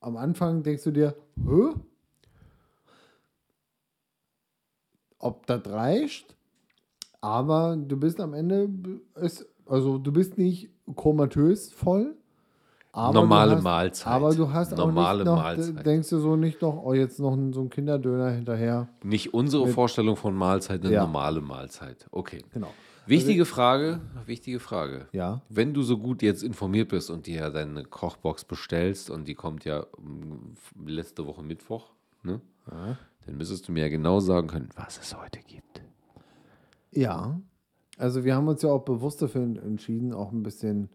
Am 0.00 0.16
Anfang 0.16 0.62
denkst 0.62 0.84
du 0.84 0.90
dir, 0.90 1.16
hä? 1.36 1.74
Ob 5.18 5.46
das 5.46 5.66
reicht? 5.66 6.34
Aber 7.20 7.76
du 7.76 7.96
bist 7.96 8.20
am 8.20 8.34
Ende, 8.34 8.68
also 9.66 9.98
du 9.98 10.12
bist 10.12 10.38
nicht 10.38 10.70
komatös 10.96 11.72
voll. 11.72 12.16
Aber 12.94 13.14
Normale 13.14 13.56
hast, 13.56 13.62
Mahlzeit. 13.62 14.12
Aber 14.12 14.34
du 14.34 14.52
hast 14.52 14.76
Normale 14.76 15.22
auch 15.22 15.24
nicht 15.24 15.26
noch, 15.26 15.36
Mahlzeit. 15.42 15.86
denkst 15.86 16.10
du 16.10 16.18
so 16.18 16.36
nicht 16.36 16.60
noch, 16.60 16.82
oh, 16.84 16.92
jetzt 16.92 17.18
noch 17.20 17.34
so 17.52 17.62
ein 17.62 17.70
Kinderdöner 17.70 18.30
hinterher. 18.32 18.88
Nicht 19.02 19.32
unsere 19.32 19.66
Vorstellung 19.68 20.16
von 20.16 20.34
Mahlzeit, 20.34 20.84
eine 20.84 20.92
Ja. 20.92 21.02
normale 21.02 21.40
Mahlzeit. 21.40 22.06
Okay. 22.10 22.44
Genau. 22.52 22.68
Wichtige 23.06 23.46
Frage, 23.46 24.00
wichtige 24.26 24.60
Frage. 24.60 25.06
Ja. 25.12 25.40
Wenn 25.48 25.72
du 25.74 25.82
so 25.82 25.98
gut 25.98 26.22
jetzt 26.22 26.42
informiert 26.42 26.90
bist 26.90 27.10
und 27.10 27.26
dir 27.26 27.40
ja 27.40 27.50
deine 27.50 27.82
Kochbox 27.82 28.44
bestellst 28.44 29.08
und 29.10 29.26
die 29.26 29.34
kommt 29.34 29.64
ja 29.64 29.86
mm, 29.98 30.86
letzte 30.86 31.26
Woche 31.26 31.42
Mittwoch, 31.42 31.90
ne? 32.22 32.40
Dann 33.26 33.36
müsstest 33.36 33.66
du 33.68 33.72
mir 33.72 33.80
ja 33.84 33.88
genau 33.88 34.20
sagen 34.20 34.46
können, 34.48 34.68
was 34.76 35.00
es 35.00 35.16
heute 35.18 35.40
gibt. 35.40 35.82
Ja, 36.92 37.40
also 37.98 38.22
wir 38.24 38.34
haben 38.36 38.46
uns 38.48 38.62
ja 38.62 38.70
auch 38.70 38.84
bewusst 38.84 39.22
dafür 39.22 39.42
entschieden, 39.42 40.12
auch 40.12 40.30
ein 40.30 40.42
bisschen 40.42 40.88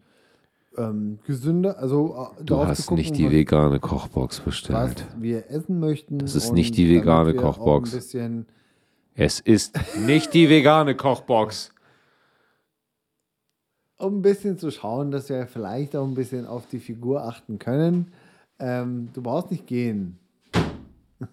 ähm, 0.76 1.18
gesünder, 1.24 1.78
also 1.78 2.32
äh, 2.38 2.44
Du 2.44 2.58
hast 2.58 2.86
gucken, 2.86 2.98
nicht 3.02 3.16
die 3.16 3.26
was, 3.26 3.32
vegane 3.32 3.80
Kochbox 3.80 4.38
was 4.38 4.44
bestellt. 4.44 5.06
wir 5.18 5.50
essen 5.50 5.80
möchten. 5.80 6.18
Das 6.18 6.34
ist 6.34 6.52
nicht 6.52 6.76
die 6.76 6.88
vegane 6.88 7.34
Kochbox. 7.34 7.92
Es 9.14 9.40
ist 9.40 9.76
nicht 9.96 10.34
die 10.34 10.48
vegane 10.48 10.94
Kochbox. 10.94 11.72
um 13.96 14.18
ein 14.18 14.22
bisschen 14.22 14.58
zu 14.58 14.70
schauen, 14.70 15.10
dass 15.10 15.28
wir 15.28 15.46
vielleicht 15.48 15.96
auch 15.96 16.06
ein 16.06 16.14
bisschen 16.14 16.46
auf 16.46 16.66
die 16.68 16.78
Figur 16.78 17.24
achten 17.24 17.58
können. 17.58 18.12
Ähm, 18.60 19.08
du 19.12 19.22
brauchst 19.22 19.50
nicht 19.50 19.66
gehen. 19.66 20.18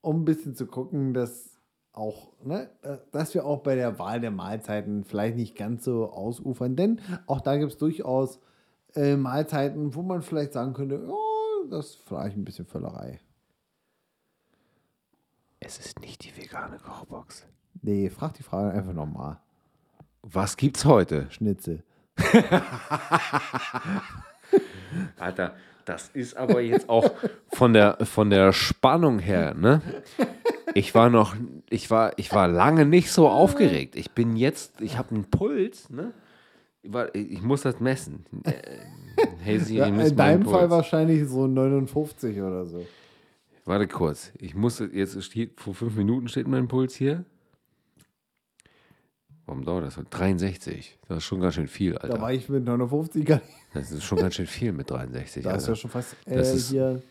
um 0.00 0.20
ein 0.20 0.24
bisschen 0.24 0.54
zu 0.54 0.66
gucken, 0.66 1.12
dass 1.12 1.55
auch, 1.96 2.28
ne, 2.44 2.70
dass 3.10 3.34
wir 3.34 3.44
auch 3.46 3.62
bei 3.62 3.74
der 3.74 3.98
Wahl 3.98 4.20
der 4.20 4.30
Mahlzeiten 4.30 5.04
vielleicht 5.04 5.36
nicht 5.36 5.56
ganz 5.56 5.84
so 5.84 6.12
ausufern, 6.12 6.76
denn 6.76 7.00
auch 7.26 7.40
da 7.40 7.56
gibt 7.56 7.72
es 7.72 7.78
durchaus 7.78 8.38
äh, 8.94 9.16
Mahlzeiten, 9.16 9.94
wo 9.94 10.02
man 10.02 10.22
vielleicht 10.22 10.52
sagen 10.52 10.74
könnte, 10.74 11.08
oh, 11.08 11.66
das 11.70 11.86
ist 11.86 12.02
vielleicht 12.06 12.36
ein 12.36 12.44
bisschen 12.44 12.66
Völlerei. 12.66 13.18
Es 15.58 15.78
ist 15.78 16.00
nicht 16.00 16.22
die 16.24 16.36
vegane 16.36 16.76
Kochbox. 16.78 17.46
Nee, 17.82 18.10
frag 18.10 18.34
die 18.34 18.42
Frage 18.42 18.76
einfach 18.76 18.92
nochmal. 18.92 19.40
Was 20.22 20.56
gibt's 20.56 20.84
heute? 20.84 21.30
Schnitzel. 21.30 21.82
Alter, 25.18 25.54
das 25.86 26.08
ist 26.10 26.36
aber 26.36 26.60
jetzt 26.60 26.88
auch 26.88 27.10
von 27.52 27.72
der, 27.72 27.96
von 28.04 28.28
der 28.30 28.52
Spannung 28.52 29.18
her, 29.18 29.54
ne? 29.54 29.80
Ich 30.76 30.94
war 30.94 31.08
noch, 31.08 31.34
ich 31.70 31.90
war, 31.90 32.12
ich 32.18 32.32
war 32.32 32.48
lange 32.48 32.84
nicht 32.84 33.10
so 33.10 33.28
aufgeregt. 33.28 33.96
Ich 33.96 34.10
bin 34.10 34.36
jetzt, 34.36 34.80
ich 34.82 34.98
habe 34.98 35.14
einen 35.14 35.24
Puls, 35.24 35.88
ne? 35.88 36.12
Ich 37.14 37.40
muss 37.42 37.62
das 37.62 37.80
messen. 37.80 38.26
Äh, 38.44 38.52
Hey 39.42 39.58
Siri, 39.58 39.78
Ja, 39.78 39.86
in 39.86 40.14
deinem 40.16 40.44
Fall 40.44 40.68
Puls. 40.68 40.70
wahrscheinlich 40.70 41.26
so 41.28 41.46
59 41.46 42.38
oder 42.42 42.66
so. 42.66 42.84
Warte 43.64 43.88
kurz. 43.88 44.30
Ich 44.38 44.54
muss 44.54 44.78
jetzt 44.92 45.24
steht, 45.24 45.58
vor 45.58 45.74
fünf 45.74 45.96
Minuten 45.96 46.28
steht 46.28 46.46
mein 46.46 46.68
Puls 46.68 46.94
hier. 46.94 47.24
Warum 49.46 49.64
dauert 49.64 49.84
das? 49.86 49.94
so? 49.94 50.02
63. 50.10 50.98
Das 51.08 51.18
ist 51.18 51.24
schon 51.24 51.40
ganz 51.40 51.54
schön 51.54 51.68
viel, 51.68 51.92
Da 51.94 52.00
Alter. 52.00 52.20
war 52.20 52.32
ich 52.32 52.48
mit 52.50 52.64
59 52.64 53.24
gar 53.24 53.36
nicht. 53.36 53.46
Das 53.72 53.90
ist 53.92 54.04
schon 54.04 54.18
ganz 54.18 54.34
schön 54.34 54.46
viel 54.46 54.72
mit 54.72 54.90
63. 54.90 55.42
Da 55.44 55.50
ist 55.52 55.62
Alter. 55.62 55.68
ja 55.72 55.76
schon 55.76 55.90
fast 55.90 56.16
äh, 56.26 56.36
Das 56.36 56.54
ist- 56.54 56.70
hier. 56.70 57.02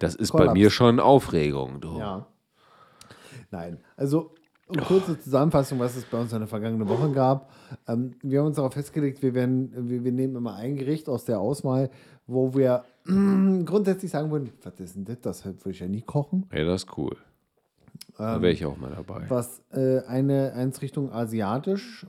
Das 0.00 0.14
ist 0.16 0.32
bei 0.32 0.38
Kollaps. 0.38 0.54
mir 0.58 0.70
schon 0.70 0.98
Aufregung, 1.00 1.80
du. 1.80 1.98
Ja. 1.98 2.26
Nein, 3.54 3.78
also 3.96 4.32
eine 4.68 4.82
kurze 4.82 5.16
Zusammenfassung, 5.20 5.78
was 5.78 5.94
es 5.94 6.04
bei 6.06 6.20
uns 6.20 6.32
in 6.32 6.40
der 6.40 6.48
vergangenen 6.48 6.88
Woche 6.88 7.12
gab. 7.12 7.50
Ähm, 7.86 8.16
wir 8.20 8.40
haben 8.40 8.46
uns 8.46 8.56
darauf 8.56 8.72
festgelegt, 8.72 9.22
wir, 9.22 9.32
werden, 9.32 9.88
wir, 9.88 10.02
wir 10.02 10.10
nehmen 10.10 10.34
immer 10.34 10.56
ein 10.56 10.76
Gericht 10.76 11.08
aus 11.08 11.24
der 11.24 11.38
Auswahl, 11.38 11.90
wo 12.26 12.54
wir 12.54 12.84
grundsätzlich 13.04 14.10
sagen 14.10 14.32
würden, 14.32 14.50
was 14.62 14.80
ist 14.80 14.96
denn 14.96 15.04
das? 15.04 15.20
Das 15.20 15.44
würde 15.44 15.70
ich 15.70 15.78
ja 15.78 15.86
nie 15.86 16.02
kochen. 16.02 16.46
Hey, 16.50 16.64
das 16.64 16.82
ist 16.82 16.98
cool. 16.98 17.16
da 18.18 18.42
wäre 18.42 18.52
ich 18.52 18.66
auch 18.66 18.76
mal 18.76 18.90
dabei. 18.90 19.26
Was 19.28 19.62
äh, 19.70 20.00
eine 20.06 20.52
eins 20.54 20.82
Richtung 20.82 21.12
asiatisch 21.12 22.06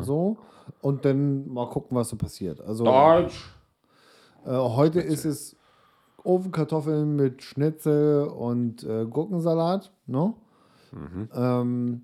so 0.00 0.38
und 0.80 1.04
dann 1.04 1.46
mal 1.46 1.68
gucken, 1.68 1.96
was 1.96 2.08
so 2.08 2.16
passiert. 2.16 2.60
Also 2.60 2.82
Deutsch! 2.84 3.54
Äh, 4.44 4.50
heute 4.50 5.00
ist 5.00 5.24
es 5.24 5.54
Ofenkartoffeln 6.24 7.14
mit 7.14 7.44
Schnitzel 7.44 8.24
und 8.24 8.82
äh, 8.82 9.06
Gurkensalat. 9.06 9.92
Ne? 10.06 10.34
Ähm, 10.92 12.02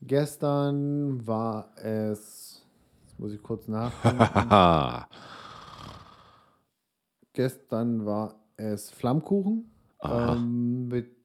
gestern 0.00 1.26
war 1.26 1.74
es, 1.76 2.66
jetzt 3.00 3.18
muss 3.18 3.32
ich 3.32 3.42
kurz 3.42 3.68
nachdenken, 3.68 4.18
gestern 7.32 8.06
war 8.06 8.34
es 8.56 8.90
Flammkuchen 8.90 9.70
ähm, 10.02 10.88
mit 10.88 11.16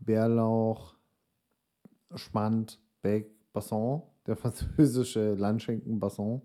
Bärlauch, 0.00 0.94
Schmand, 2.14 2.80
Bake, 3.02 3.30
Basson, 3.52 4.02
der 4.26 4.36
französische 4.36 5.34
Landschinken 5.34 5.98
Basson, 5.98 6.42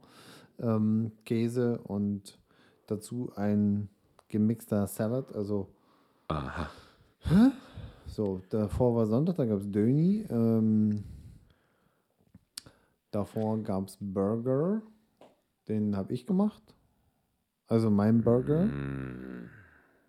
ähm, 0.60 1.12
Käse 1.26 1.80
und 1.80 2.40
dazu 2.88 3.32
ein 3.36 3.90
gemixter 4.28 4.88
Salad, 4.88 5.34
also 5.34 5.74
Aha. 6.28 6.70
So, 8.14 8.42
davor 8.50 8.96
war 8.96 9.08
Sonntag, 9.08 9.38
da 9.38 9.46
gab 9.46 9.60
es 9.60 9.72
Döni. 9.72 10.26
Ähm, 10.30 11.04
davor 13.10 13.58
gab 13.64 13.88
es 13.88 13.98
Burger, 14.00 14.84
den 15.68 15.96
habe 15.96 16.14
ich 16.14 16.28
gemacht. 16.28 16.62
Also 17.68 17.90
mein 17.90 18.22
Burger. 18.24 18.70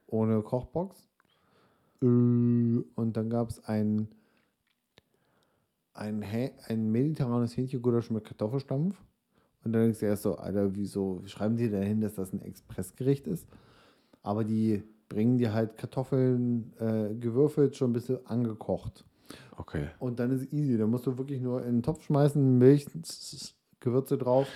Ohne 0.07 0.43
Kochbox. 0.43 1.09
Äh, 2.03 2.07
Und 2.07 3.17
dann 3.17 3.31
gab 3.31 3.49
es 3.49 3.65
ein, 3.65 4.09
ein, 5.95 6.23
ein 6.69 6.93
mediterranes 6.93 7.57
Hähnchengulasch 7.57 8.11
mit 8.11 8.25
Kartoffelstampf. 8.25 9.03
Und 9.65 9.73
dann 9.73 9.83
denkst 9.83 10.01
du 10.01 10.07
erst 10.07 10.25
so, 10.25 10.37
Alter, 10.37 10.75
wieso 10.75 11.23
schreiben 11.25 11.57
die 11.57 11.71
da 11.71 11.79
hin, 11.79 12.03
dass 12.03 12.17
das 12.17 12.35
ein 12.35 12.43
Expressgericht 12.43 13.27
ist? 13.27 13.49
Aber 14.23 14.45
die 14.45 14.83
bringen 15.09 15.39
dir 15.39 15.53
halt 15.53 15.77
Kartoffeln 15.77 16.73
äh, 16.79 17.15
gewürfelt, 17.15 17.77
schon 17.77 17.91
ein 17.91 17.93
bisschen 17.93 18.25
angekocht. 18.27 19.05
Okay. 19.57 19.89
Und 19.99 20.19
dann 20.19 20.31
ist 20.31 20.53
easy. 20.53 20.77
Da 20.77 20.87
musst 20.87 21.07
du 21.07 21.17
wirklich 21.17 21.41
nur 21.41 21.65
in 21.65 21.77
den 21.77 21.83
Topf 21.83 22.05
schmeißen, 22.05 22.59
Milch, 22.59 22.87
Gewürze 23.81 24.19
drauf. 24.19 24.49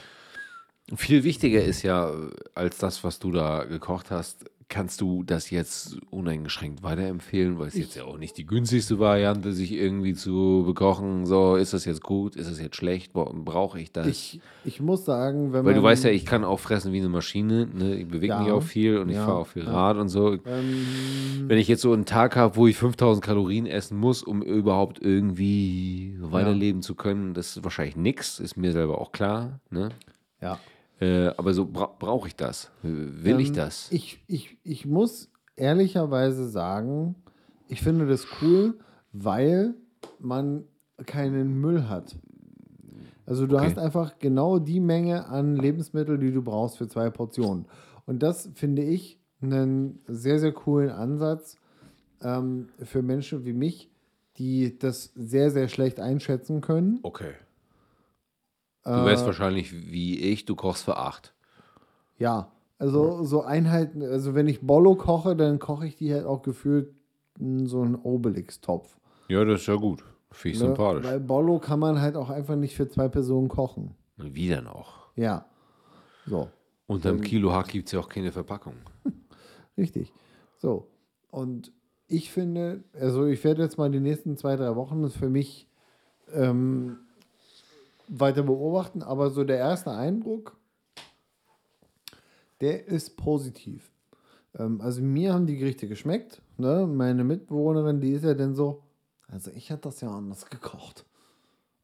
Viel 0.96 1.22
wichtiger 1.22 1.62
ist 1.62 1.82
ja, 1.82 2.10
äh, 2.10 2.30
als 2.54 2.78
das, 2.78 3.04
was 3.04 3.18
du 3.18 3.30
da 3.30 3.64
gekocht 3.64 4.10
hast, 4.10 4.44
kannst 4.68 5.00
du 5.00 5.22
das 5.22 5.50
jetzt 5.50 5.96
uneingeschränkt 6.10 6.82
weiterempfehlen, 6.82 7.58
weil 7.58 7.68
es 7.68 7.74
jetzt 7.74 7.96
ja 7.96 8.04
auch 8.04 8.18
nicht 8.18 8.36
die 8.36 8.44
günstigste 8.44 8.98
Variante, 8.98 9.52
sich 9.54 9.72
irgendwie 9.72 10.12
zu 10.14 10.62
bekochen. 10.66 11.24
So, 11.24 11.56
ist 11.56 11.72
das 11.72 11.86
jetzt 11.86 12.02
gut? 12.02 12.36
Ist 12.36 12.50
das 12.50 12.60
jetzt 12.60 12.76
schlecht? 12.76 13.12
Brauche 13.14 13.80
ich 13.80 13.92
das? 13.92 14.06
Ich, 14.06 14.40
ich 14.64 14.80
muss 14.80 15.06
sagen, 15.06 15.52
wenn 15.54 15.64
weil 15.64 15.74
du 15.74 15.82
weißt 15.82 16.04
ja, 16.04 16.10
ich 16.10 16.26
kann 16.26 16.44
auch 16.44 16.60
fressen 16.60 16.92
wie 16.92 16.98
eine 16.98 17.08
Maschine. 17.08 17.66
Ne? 17.66 17.94
Ich 17.96 18.08
bewege 18.08 18.34
Ja. 18.34 18.40
mich 18.42 18.50
auch 18.52 18.62
viel 18.62 18.98
und 18.98 19.08
ich 19.08 19.16
Ja. 19.16 19.24
fahre 19.24 19.38
auch 19.38 19.46
viel 19.46 19.64
Ja. 19.64 19.70
Rad 19.70 19.96
und 19.96 20.08
so. 20.10 20.34
ähm, 20.34 21.46
Wenn 21.48 21.56
ich 21.58 21.68
jetzt 21.68 21.80
so 21.80 21.92
einen 21.94 22.04
Tag 22.04 22.36
habe, 22.36 22.56
wo 22.56 22.66
ich 22.66 22.76
5000 22.76 23.24
Kalorien 23.24 23.64
essen 23.66 23.96
muss, 23.98 24.22
um 24.22 24.42
überhaupt 24.42 25.00
irgendwie 25.00 26.14
weiterleben 26.20 26.82
zu 26.82 26.94
können, 26.94 27.32
das 27.32 27.56
ist 27.56 27.64
wahrscheinlich 27.64 27.96
nichts, 27.96 28.38
ist 28.38 28.56
mir 28.58 28.72
selber 28.72 29.00
auch 29.00 29.12
klar. 29.12 29.60
Ne? 29.70 29.88
ja. 30.42 30.58
Äh, 31.00 31.28
aber 31.36 31.54
so 31.54 31.64
bra 31.66 31.86
brauche 31.98 32.28
ich 32.28 32.36
das? 32.36 32.70
Will 32.82 33.40
ich 33.40 33.48
Ähm, 33.48 33.54
das? 33.54 33.90
Ich, 33.92 34.22
ich, 34.26 34.58
ich 34.64 34.86
muss 34.86 35.30
ehrlicherweise 35.56 36.48
sagen, 36.48 37.14
ich 37.68 37.82
finde 37.82 38.06
das 38.06 38.26
cool, 38.42 38.78
weil 39.12 39.74
man 40.18 40.64
keinen 41.06 41.60
Müll 41.60 41.88
hat. 41.88 42.16
Also 43.26 43.46
du 43.46 43.56
Okay. 43.56 43.66
hast 43.66 43.78
einfach 43.78 44.18
genau 44.18 44.58
die 44.58 44.80
Menge 44.80 45.26
an 45.26 45.54
Lebensmitteln, 45.54 46.20
die 46.20 46.32
du 46.32 46.42
brauchst 46.42 46.78
für 46.78 46.88
zwei 46.88 47.10
Portionen. 47.10 47.66
Und 48.06 48.22
das 48.22 48.50
finde 48.54 48.82
ich 48.82 49.20
einen 49.40 50.00
sehr, 50.08 50.38
sehr 50.40 50.52
coolen 50.52 50.90
Ansatz 50.90 51.56
ähm, 52.22 52.68
für 52.82 53.02
Menschen 53.02 53.44
wie 53.44 53.52
mich, 53.52 53.90
die 54.38 54.78
das 54.78 55.12
sehr, 55.14 55.50
sehr 55.50 55.68
schlecht 55.68 56.00
einschätzen 56.00 56.60
können. 56.60 57.00
Okay. 57.02 57.34
Äh, 58.88 58.96
Du 59.00 59.04
wärst 59.04 59.26
wahrscheinlich 59.26 59.72
wie 59.92 60.18
ich, 60.18 60.44
du 60.44 60.54
kochst 60.56 60.84
für 60.84 60.96
acht. 60.96 61.34
Ja, 62.18 62.50
also 62.78 63.24
so 63.24 63.42
Einheiten, 63.42 64.02
also 64.02 64.34
wenn 64.34 64.48
ich 64.48 64.60
Bollo 64.66 64.94
koche, 64.96 65.36
dann 65.36 65.58
koche 65.58 65.86
ich 65.86 65.96
die 65.96 66.12
halt 66.12 66.24
auch 66.26 66.42
gefühlt 66.42 66.94
in 67.38 67.66
so 67.66 67.82
einen 67.82 67.94
Obelix-Topf. 67.96 68.96
Ja, 69.28 69.44
das 69.44 69.60
ist 69.60 69.66
ja 69.66 69.74
gut. 69.76 70.02
Finde 70.30 70.56
ich 70.56 70.60
Ne? 70.62 70.66
sympathisch. 70.68 71.04
Weil 71.06 71.20
Bollo 71.20 71.58
kann 71.58 71.78
man 71.80 72.00
halt 72.00 72.16
auch 72.16 72.30
einfach 72.30 72.56
nicht 72.56 72.76
für 72.76 72.88
zwei 72.88 73.08
Personen 73.08 73.48
kochen. 73.48 73.94
Wie 74.16 74.48
denn 74.48 74.66
auch? 74.66 75.08
Ja. 75.16 75.46
So, 76.26 76.48
Unter 76.86 77.10
einem 77.10 77.20
Kilo 77.20 77.52
Hack 77.52 77.68
gibt 77.68 77.86
es 77.86 77.92
ja 77.92 78.00
auch 78.00 78.08
keine 78.08 78.32
Verpackung. 78.32 78.74
richtig. 79.78 80.12
So. 80.58 80.88
Und 81.30 81.72
ich 82.06 82.30
finde, 82.30 82.84
also 82.98 83.26
ich 83.26 83.42
werde 83.44 83.62
jetzt 83.62 83.78
mal 83.78 83.90
die 83.90 84.00
nächsten 84.00 84.36
zwei, 84.36 84.56
drei 84.56 84.74
Wochen 84.76 85.08
für 85.10 85.28
mich 85.30 85.68
ähm, 86.32 86.98
weiter 88.08 88.42
beobachten, 88.42 89.02
aber 89.02 89.30
so 89.30 89.44
der 89.44 89.58
erste 89.58 89.90
Eindruck, 89.92 90.56
der 92.60 92.86
ist 92.86 93.16
positiv. 93.16 93.92
Ähm, 94.58 94.80
also 94.80 95.02
mir 95.02 95.34
haben 95.34 95.46
die 95.46 95.56
Gerichte 95.56 95.88
geschmeckt. 95.88 96.42
Ne? 96.56 96.86
Meine 96.86 97.24
Mitbewohnerin, 97.24 98.00
die 98.00 98.12
ist 98.12 98.24
ja 98.24 98.34
dann 98.34 98.54
so, 98.54 98.82
also 99.28 99.50
ich 99.50 99.70
hätte 99.70 99.82
das 99.82 100.00
ja 100.00 100.10
anders 100.10 100.46
gekocht. 100.46 101.04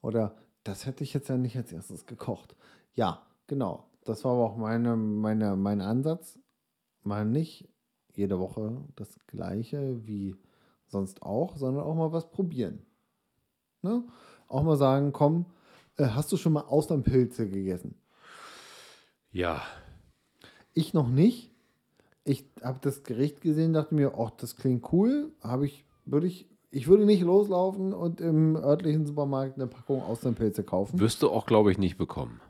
Oder 0.03 0.35
das 0.65 0.87
hätte 0.87 1.05
ich 1.05 1.15
jetzt 1.15 1.29
ja 1.29 1.37
nicht 1.37 1.57
als 1.57 1.73
erstes 1.73 2.07
gekocht. 2.07 2.57
Ja, 2.95 3.23
genau. 3.47 3.85
Das 4.05 4.25
war 4.25 4.33
aber 4.33 4.45
auch 4.45 4.57
meine, 4.57 4.97
meine, 4.97 5.57
mein 5.57 5.81
Ansatz. 5.81 6.39
Mal 7.03 7.25
nicht 7.25 7.69
jede 8.15 8.39
Woche 8.39 8.77
das 8.97 9.19
gleiche 9.27 10.07
wie 10.07 10.37
sonst 10.87 11.23
auch, 11.23 11.57
sondern 11.57 11.85
auch 11.85 11.95
mal 11.95 12.13
was 12.13 12.31
probieren. 12.31 12.85
Ne? 13.83 14.05
Auch 14.49 14.63
mal 14.63 14.77
sagen, 14.77 15.13
komm, 15.13 15.47
hast 15.99 16.33
du 16.33 16.37
schon 16.37 16.53
mal 16.53 16.63
Austernpilze 16.63 17.49
gegessen? 17.49 17.95
Ja. 19.31 19.63
Ich 20.73 20.95
noch 20.95 21.09
nicht. 21.09 21.51
Ich 22.25 22.45
habe 22.63 22.79
das 22.81 23.03
Gericht 23.03 23.41
gesehen, 23.41 23.73
dachte 23.73 23.95
mir, 23.95 24.15
ach, 24.19 24.31
das 24.31 24.57
klingt 24.57 24.93
cool. 24.93 25.33
Habe 25.43 25.67
ich, 25.67 25.85
würde 26.07 26.27
ich, 26.27 26.49
ich 26.71 26.89
würde 26.89 27.05
nicht 27.05 27.23
loslaufen 27.23 27.93
und 27.93 28.21
im 28.21 28.57
örtlichen 28.57 29.07
Supermarkt 29.07 29.57
eine 29.57 29.67
Packung 29.67 30.03
Austernpilze 30.03 30.65
kaufen. 30.65 30.99
Wirst 31.01 31.23
du 31.23 31.31
auch, 31.31 31.47
glaube 31.47 31.71
ich, 31.71 31.79
nicht 31.79 31.99
bekommen. 31.99 32.41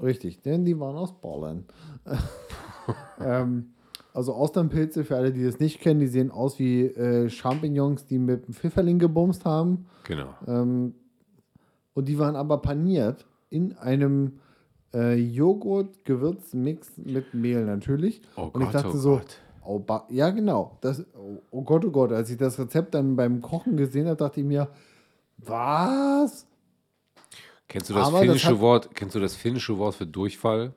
Richtig, 0.00 0.42
denn 0.42 0.64
die 0.64 0.78
waren 0.78 0.96
aus 0.96 1.20
Ballern. 1.20 1.66
ähm, 3.20 3.74
also 4.12 4.34
Austernpilze, 4.34 5.04
für 5.04 5.16
alle, 5.16 5.32
die 5.32 5.44
das 5.44 5.58
nicht 5.58 5.80
kennen, 5.80 6.00
die 6.00 6.06
sehen 6.06 6.30
aus 6.30 6.58
wie 6.58 6.82
äh, 6.82 7.28
Champignons, 7.28 8.06
die 8.06 8.18
mit 8.18 8.44
einem 8.44 8.54
Pfifferling 8.54 8.98
gebumst 8.98 9.44
haben. 9.44 9.86
Genau. 10.04 10.34
Ähm, 10.46 10.94
und 11.94 12.06
die 12.08 12.18
waren 12.18 12.36
aber 12.36 12.58
paniert 12.58 13.24
in 13.50 13.76
einem 13.78 14.40
äh, 14.92 15.14
Joghurt-Gewürzmix 15.14 16.98
mit 16.98 17.34
Mehl 17.34 17.64
natürlich. 17.64 18.20
Oh 18.36 18.50
und 18.52 18.60
ich 18.62 18.66
Gott, 18.66 18.74
dachte 18.74 18.88
oh 18.88 18.96
so, 18.98 19.10
Gott. 19.16 19.36
oh, 19.64 20.00
ja 20.10 20.30
genau, 20.30 20.76
das, 20.80 21.04
oh, 21.50 21.62
Gott, 21.62 21.84
oh 21.84 21.90
Gott, 21.90 22.12
als 22.12 22.30
ich 22.30 22.36
das 22.36 22.58
Rezept 22.58 22.94
dann 22.94 23.16
beim 23.16 23.40
Kochen 23.40 23.76
gesehen 23.76 24.06
habe, 24.06 24.16
dachte 24.16 24.40
ich 24.40 24.46
mir, 24.46 24.68
was? 25.38 26.46
Kennst 27.68 27.90
du 27.90 27.94
das 27.94 28.06
Aber 28.06 28.18
das 28.18 28.26
finnische 28.26 28.48
hat- 28.50 28.60
Wort? 28.60 28.94
Kennst 28.94 29.14
du 29.14 29.20
das 29.20 29.34
finnische 29.34 29.76
Wort 29.78 29.94
für 29.96 30.06
Durchfall? 30.06 30.74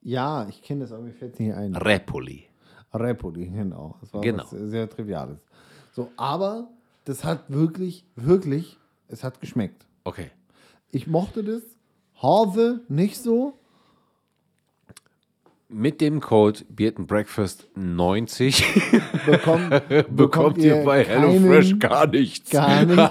Ja, 0.00 0.48
ich 0.48 0.62
kenne 0.62 0.80
das, 0.80 0.92
aber 0.92 1.02
mir 1.02 1.12
fällt 1.12 1.34
es 1.34 1.38
nicht 1.40 1.54
ein. 1.54 1.76
Repoli. 1.76 2.44
Repoli, 2.92 3.48
genau. 3.48 3.96
Das 4.00 4.12
war 4.12 4.20
Genau. 4.20 4.42
was 4.42 4.50
sehr 4.50 4.88
Triviales. 4.90 5.44
So, 5.92 6.10
aber 6.16 6.68
das 7.04 7.24
hat 7.24 7.44
wirklich, 7.52 8.04
wirklich, 8.16 8.78
es 9.08 9.24
hat 9.24 9.40
geschmeckt. 9.40 9.86
Okay. 10.04 10.30
Ich 10.90 11.06
mochte 11.06 11.42
das. 11.42 11.62
Hase 12.20 12.84
nicht 12.88 13.18
so. 13.18 13.58
Mit 15.72 16.00
dem 16.00 16.20
Code 16.20 16.60
Beard 16.68 16.96
Breakfast 17.06 17.66
90 17.76 18.62
Bekommt, 19.26 19.82
bekommt 20.14 20.58
ihr 20.58 20.84
bei 20.84 21.02
HelloFresh 21.04 21.78
gar 21.78 22.06
nichts. 22.06 22.50
Gar 22.50 22.84
nicht. 22.86 23.10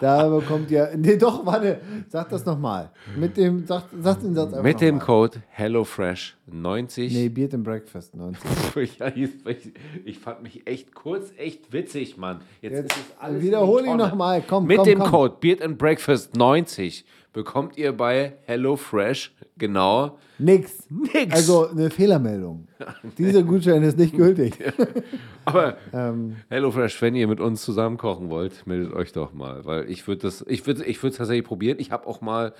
Da 0.00 0.28
bekommt 0.28 0.70
ihr. 0.70 0.90
Nee, 0.96 1.16
doch, 1.16 1.46
warte. 1.46 1.80
Sag 2.08 2.28
das 2.28 2.44
nochmal. 2.44 2.90
Mit 3.16 3.36
dem, 3.36 3.66
sag, 3.66 3.84
sag 4.00 4.20
den 4.20 4.34
Satz 4.34 4.52
einfach 4.52 4.62
Mit 4.64 4.80
dem 4.80 4.96
mal. 4.96 5.04
Code 5.04 5.42
HelloFresh 5.48 6.36
90. 6.46 7.12
Nee, 7.12 7.28
Beard 7.28 7.62
Breakfast 7.62 8.14
90. 8.14 8.42
Ja, 8.98 9.08
jetzt- 9.08 9.46
ich, 9.46 9.72
ich 10.04 10.18
fand 10.18 10.42
mich 10.42 10.66
echt 10.66 10.94
kurz, 10.94 11.32
echt 11.36 11.72
witzig, 11.72 12.16
Mann. 12.16 12.40
Jetzt, 12.60 12.72
Jetzt 12.74 12.96
ist 12.96 12.98
es 13.10 13.20
alles 13.20 13.42
wiederhol 13.42 13.80
in 13.80 13.84
die 13.86 13.90
ihn 13.92 13.98
Tonne. 13.98 14.10
nochmal. 14.10 14.42
Komm, 14.46 14.66
Mit 14.66 14.78
komm, 14.78 14.86
dem 14.86 14.98
komm. 15.00 15.10
Code 15.10 15.36
Beard 15.40 15.78
Breakfast 15.78 16.36
90 16.36 17.04
bekommt 17.32 17.78
ihr 17.78 17.92
bei 17.92 18.34
HelloFresh 18.44 19.32
genau 19.58 20.18
Nix. 20.38 20.86
Nix. 20.90 21.32
Also 21.32 21.68
eine 21.68 21.90
Fehlermeldung. 21.90 22.66
Dieser 23.16 23.42
Gutschein 23.42 23.82
ist 23.82 23.96
nicht 23.96 24.16
gültig. 24.16 24.58
Aber 25.44 25.76
Ähm, 25.92 26.36
HelloFresh, 26.48 27.00
wenn 27.02 27.14
ihr 27.14 27.28
mit 27.28 27.40
uns 27.40 27.62
zusammen 27.62 27.96
kochen 27.96 28.30
wollt, 28.30 28.66
meldet 28.66 28.92
euch 28.94 29.12
doch 29.12 29.32
mal, 29.32 29.64
weil 29.64 29.90
ich 29.90 30.06
würde 30.06 30.22
das, 30.22 30.44
ich 30.48 30.66
würde, 30.66 30.84
ich 30.84 31.02
würde 31.02 31.12
es 31.12 31.18
tatsächlich 31.18 31.46
probieren. 31.46 31.78
Ich 31.78 31.90
habe 31.90 32.06
auch 32.06 32.20
mal 32.20 32.54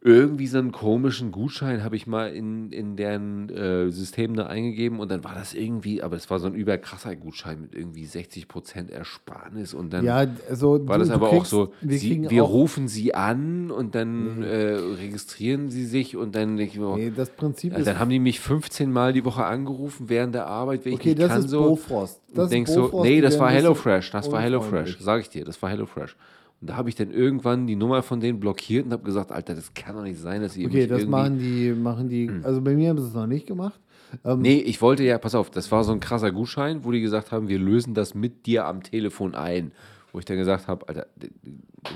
irgendwie 0.00 0.46
so 0.46 0.58
einen 0.58 0.70
komischen 0.70 1.32
Gutschein 1.32 1.82
habe 1.82 1.96
ich 1.96 2.06
mal 2.06 2.32
in, 2.32 2.70
in 2.70 2.96
deren 2.96 3.48
äh, 3.50 3.90
System 3.90 4.34
da 4.36 4.46
eingegeben 4.46 5.00
und 5.00 5.10
dann 5.10 5.24
war 5.24 5.34
das 5.34 5.54
irgendwie, 5.54 6.02
aber 6.02 6.14
es 6.16 6.30
war 6.30 6.38
so 6.38 6.46
ein 6.46 6.54
überkrasser 6.54 7.16
Gutschein 7.16 7.60
mit 7.60 7.74
irgendwie 7.74 8.04
60% 8.06 8.90
Ersparnis 8.90 9.74
und 9.74 9.92
dann 9.92 10.04
ja, 10.04 10.24
also 10.48 10.86
war 10.86 10.98
du- 10.98 11.04
das 11.04 11.10
aber 11.10 11.30
auch 11.30 11.44
so, 11.44 11.72
Wir, 11.80 11.98
sie, 11.98 12.30
wir 12.30 12.44
auch, 12.44 12.50
rufen 12.50 12.86
sie 12.86 13.14
an 13.14 13.70
und 13.72 13.94
dann 13.96 14.42
äh, 14.42 14.74
registrieren 14.76 15.68
sie 15.68 15.84
sich 15.84 16.16
und 16.16 16.34
dann 16.34 16.58
ich 16.58 16.78
mir, 16.78 16.96
Nee, 16.96 17.10
das 17.14 17.30
Prinzip 17.30 17.74
also 17.74 17.84
dann 17.86 17.98
haben 17.98 18.10
die 18.10 18.20
mich 18.20 18.38
15 18.40 18.92
Mal 18.92 19.12
die 19.12 19.24
Woche 19.24 19.44
angerufen 19.44 20.08
während 20.08 20.34
der 20.34 20.46
Arbeit, 20.46 20.84
wenn 20.84 20.92
ich 20.92 20.98
Okay, 21.00 21.08
nicht 21.10 21.22
das 21.22 21.28
kann 21.28 21.44
ist 21.44 21.50
so. 21.50 21.70
Bofrost. 21.70 22.20
Das 22.28 22.38
und 22.38 22.44
ist 22.44 22.50
denkst 22.50 22.70
so, 22.72 22.92
nee, 23.02 23.20
das 23.20 23.38
war 23.40 23.50
HelloFresh, 23.50 24.10
das 24.12 24.30
war 24.30 24.40
HelloFresh, 24.42 24.98
sag 25.00 25.22
ich 25.22 25.28
dir, 25.28 25.44
das 25.44 25.60
war 25.60 25.70
HelloFresh. 25.70 26.14
Und 26.60 26.70
da 26.70 26.76
habe 26.76 26.88
ich 26.88 26.96
dann 26.96 27.10
irgendwann 27.10 27.66
die 27.66 27.76
Nummer 27.76 28.02
von 28.02 28.20
denen 28.20 28.40
blockiert 28.40 28.86
und 28.86 28.92
habe 28.92 29.04
gesagt, 29.04 29.30
Alter, 29.30 29.54
das 29.54 29.74
kann 29.74 29.94
doch 29.94 30.02
nicht 30.02 30.18
sein, 30.18 30.42
dass 30.42 30.56
ihr 30.56 30.66
Okay, 30.66 30.86
das 30.86 31.06
machen 31.06 31.38
die, 31.38 31.72
machen 31.72 32.08
die, 32.08 32.30
also 32.42 32.60
bei 32.60 32.74
mir 32.74 32.90
haben 32.90 32.98
sie 32.98 33.06
es 33.06 33.14
noch 33.14 33.26
nicht 33.28 33.46
gemacht. 33.46 33.78
Ähm, 34.24 34.40
Nee, 34.40 34.58
ich 34.58 34.82
wollte 34.82 35.04
ja, 35.04 35.18
pass 35.18 35.34
auf, 35.34 35.50
das 35.50 35.70
war 35.70 35.84
so 35.84 35.92
ein 35.92 36.00
krasser 36.00 36.32
Gutschein, 36.32 36.84
wo 36.84 36.90
die 36.90 37.00
gesagt 37.00 37.30
haben, 37.30 37.48
wir 37.48 37.58
lösen 37.58 37.94
das 37.94 38.14
mit 38.14 38.46
dir 38.46 38.66
am 38.66 38.82
Telefon 38.82 39.34
ein. 39.34 39.72
Wo 40.12 40.18
ich 40.18 40.24
dann 40.24 40.38
gesagt 40.38 40.66
habe, 40.68 40.88
Alter, 40.88 41.06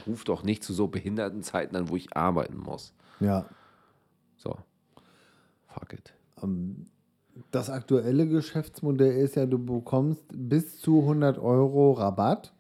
ruf 0.07 0.25
doch 0.25 0.45
nicht 0.45 0.63
zu 0.63 0.75
so 0.75 0.87
behinderten 0.87 1.43
Zeiten 1.43 1.75
an, 1.75 1.89
wo 1.89 1.97
ich 1.97 2.17
arbeiten 2.17 2.59
muss. 2.59 2.93
ja. 3.21 3.47
So. 4.37 4.57
Fuck 5.69 5.93
it. 5.93 6.13
Das 7.51 7.71
aktuelle 7.71 8.27
Geschäftsmodell 8.27 9.13
ist 9.23 9.37
ja, 9.37 9.47
du 9.47 9.59
bekommst 9.59 10.25
bis 10.33 10.81
zu 10.81 11.01
100 11.01 11.39
Euro 11.39 11.93
Rabatt 11.93 12.53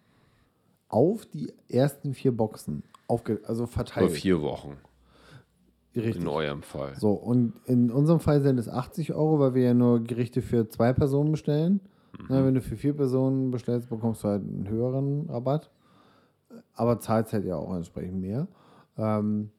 auf 0.93 1.26
die 1.26 1.53
ersten 1.68 2.14
vier 2.14 2.36
Boxen. 2.36 2.84
Aufge 3.09 3.40
also 3.45 3.66
verteilt. 3.66 4.12
vier 4.12 4.40
Wochen. 4.40 4.76
Richtig. 5.95 6.22
In 6.22 6.28
eurem 6.28 6.62
Fall. 6.62 6.95
So, 6.99 7.12
und 7.12 7.55
in 7.66 7.90
unserem 7.90 8.20
Fall 8.20 8.40
sind 8.40 8.59
es 8.59 8.68
80 8.68 9.12
Euro, 9.12 9.38
weil 9.40 9.55
wir 9.55 9.62
ja 9.64 9.74
nur 9.74 10.03
Gerichte 10.03 10.40
für 10.40 10.68
zwei 10.68 10.93
Personen 10.93 11.32
bestellen. 11.32 11.80
Na, 12.28 12.45
wenn 12.45 12.55
du 12.55 12.61
für 12.62 12.76
vier 12.76 12.95
Personen 12.95 13.51
bestellst, 13.51 13.88
bekommst 13.90 14.22
du 14.24 14.28
halt 14.28 14.43
einen 14.43 14.68
höheren 14.68 15.28
Rabatt. 15.28 15.70
Aber 16.74 17.01
zahlst 17.01 17.32
halt 17.32 17.45
ja 17.45 17.57
auch 17.57 17.74
entsprechend 17.74 18.20
mehr. 18.20 18.47
Ähm, 18.97 19.51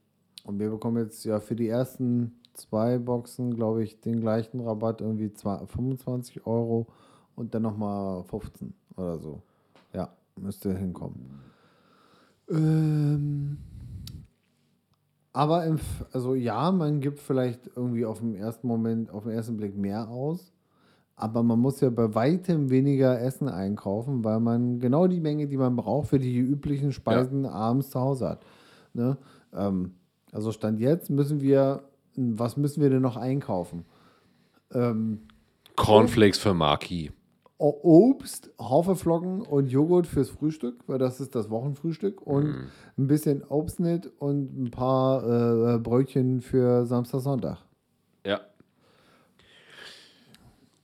und 0.45 0.59
wir 0.59 0.69
bekommen 0.69 0.97
jetzt 1.03 1.23
ja 1.25 1.39
für 1.39 1.55
die 1.55 1.67
ersten 1.67 2.39
zwei 2.53 2.99
Boxen, 2.99 3.55
glaube 3.55 3.83
ich, 3.83 3.99
den 4.01 4.21
gleichen 4.21 4.59
Rabatt, 4.59 5.01
irgendwie 5.01 5.33
zwei- 5.33 5.65
25 5.65 6.45
Euro 6.45 6.87
und 7.35 7.53
dann 7.55 7.63
nochmal 7.63 8.23
15 8.23 8.73
oder 8.95 9.17
so. 9.17 9.41
Ja, 10.35 10.43
müsste 10.43 10.77
hinkommen. 10.77 11.39
Ähm, 12.49 13.57
aber 15.31 15.65
im, 15.65 15.79
also 16.11 16.35
ja, 16.35 16.71
man 16.71 16.99
gibt 16.99 17.19
vielleicht 17.19 17.69
irgendwie 17.75 18.05
auf 18.05 18.19
den 18.19 18.35
ersten 18.35 18.67
Moment, 18.67 19.09
auf 19.11 19.23
den 19.23 19.33
ersten 19.33 19.57
Blick 19.57 19.75
mehr 19.75 20.07
aus. 20.09 20.51
Aber 21.15 21.43
man 21.43 21.59
muss 21.59 21.79
ja 21.79 21.89
bei 21.89 22.13
weitem 22.15 22.69
weniger 22.69 23.19
Essen 23.21 23.47
einkaufen, 23.47 24.23
weil 24.23 24.39
man 24.39 24.79
genau 24.79 25.07
die 25.07 25.19
Menge, 25.19 25.47
die 25.47 25.57
man 25.57 25.75
braucht 25.75 26.09
für 26.09 26.19
die 26.19 26.37
üblichen 26.37 26.91
Speisen 26.91 27.45
abends 27.45 27.91
zu 27.91 27.99
Hause 27.99 28.29
hat. 28.29 28.45
Ne? 28.93 29.17
Ähm, 29.53 29.95
also 30.31 30.51
Stand 30.51 30.79
jetzt 30.79 31.09
müssen 31.09 31.41
wir, 31.41 31.83
was 32.15 32.57
müssen 32.57 32.81
wir 32.81 32.89
denn 32.89 33.01
noch 33.01 33.17
einkaufen? 33.17 33.85
Ähm, 34.71 35.27
Cornflakes 35.75 36.39
für 36.39 36.53
Marki. 36.53 37.11
Obst, 37.57 38.51
Haferflocken 38.59 39.41
und 39.41 39.67
Joghurt 39.67 40.07
fürs 40.07 40.29
Frühstück, 40.29 40.83
weil 40.87 40.97
das 40.97 41.21
ist 41.21 41.35
das 41.35 41.49
Wochenfrühstück 41.49 42.21
und 42.21 42.69
ein 42.97 43.07
bisschen 43.07 43.43
Obstnit 43.43 44.11
und 44.19 44.57
ein 44.57 44.71
paar 44.71 45.75
äh, 45.75 45.79
Brötchen 45.79 46.41
für 46.41 46.85
Samstag, 46.85 47.21
Sonntag. 47.21 47.59
Ja. 48.25 48.41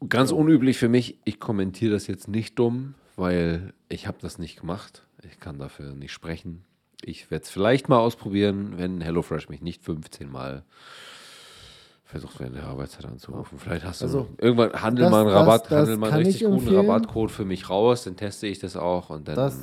Ganz 0.08 0.32
unüblich 0.32 0.78
für 0.78 0.88
mich, 0.88 1.20
ich 1.26 1.40
kommentiere 1.40 1.92
das 1.92 2.08
jetzt 2.08 2.30
nicht 2.30 2.58
dumm, 2.58 2.96
weil 3.18 3.74
ich 3.90 4.08
habe 4.08 4.18
das 4.22 4.38
nicht 4.40 4.60
gemacht. 4.60 5.06
Ich 5.30 5.40
kann 5.40 5.60
dafür 5.60 5.94
nicht 5.94 6.14
sprechen. 6.14 6.64
Ich 7.04 7.30
werde 7.32 7.44
es 7.44 7.50
vielleicht 7.50 7.90
mal 7.90 8.00
ausprobieren, 8.00 8.78
wenn 8.78 9.02
HelloFresh 9.02 9.50
mich 9.50 9.62
nicht 9.62 9.84
15 9.84 10.32
Mal 10.32 10.64
versucht 12.10 12.40
während 12.40 12.56
der 12.56 12.66
Arbeitszeit 12.66 13.06
anzurufen. 13.06 13.60
Vielleicht 13.60 13.86
hast 13.86 14.02
du 14.02 14.06
Also, 14.06 14.28
irgendwann 14.40 14.74
handel 14.74 15.04
das- 15.04 15.12
mal 15.12 15.20
einen 15.22 15.30
das- 15.30 15.36
Rabatt, 15.42 15.64
das 15.66 15.72
handel 15.82 15.98
mal 15.98 16.12
einen 16.12 16.26
richtig 16.26 16.48
guten. 16.48 16.76
Rabattcode 16.76 17.30
für 17.32 17.46
mich 17.46 17.70
raus, 17.70 18.04
dann 18.06 18.16
teste 18.16 18.48
ich 18.48 18.58
das 18.60 18.76
auch 18.76 19.12
und 19.12 19.28
dann 19.28 19.36
Das 19.36 19.60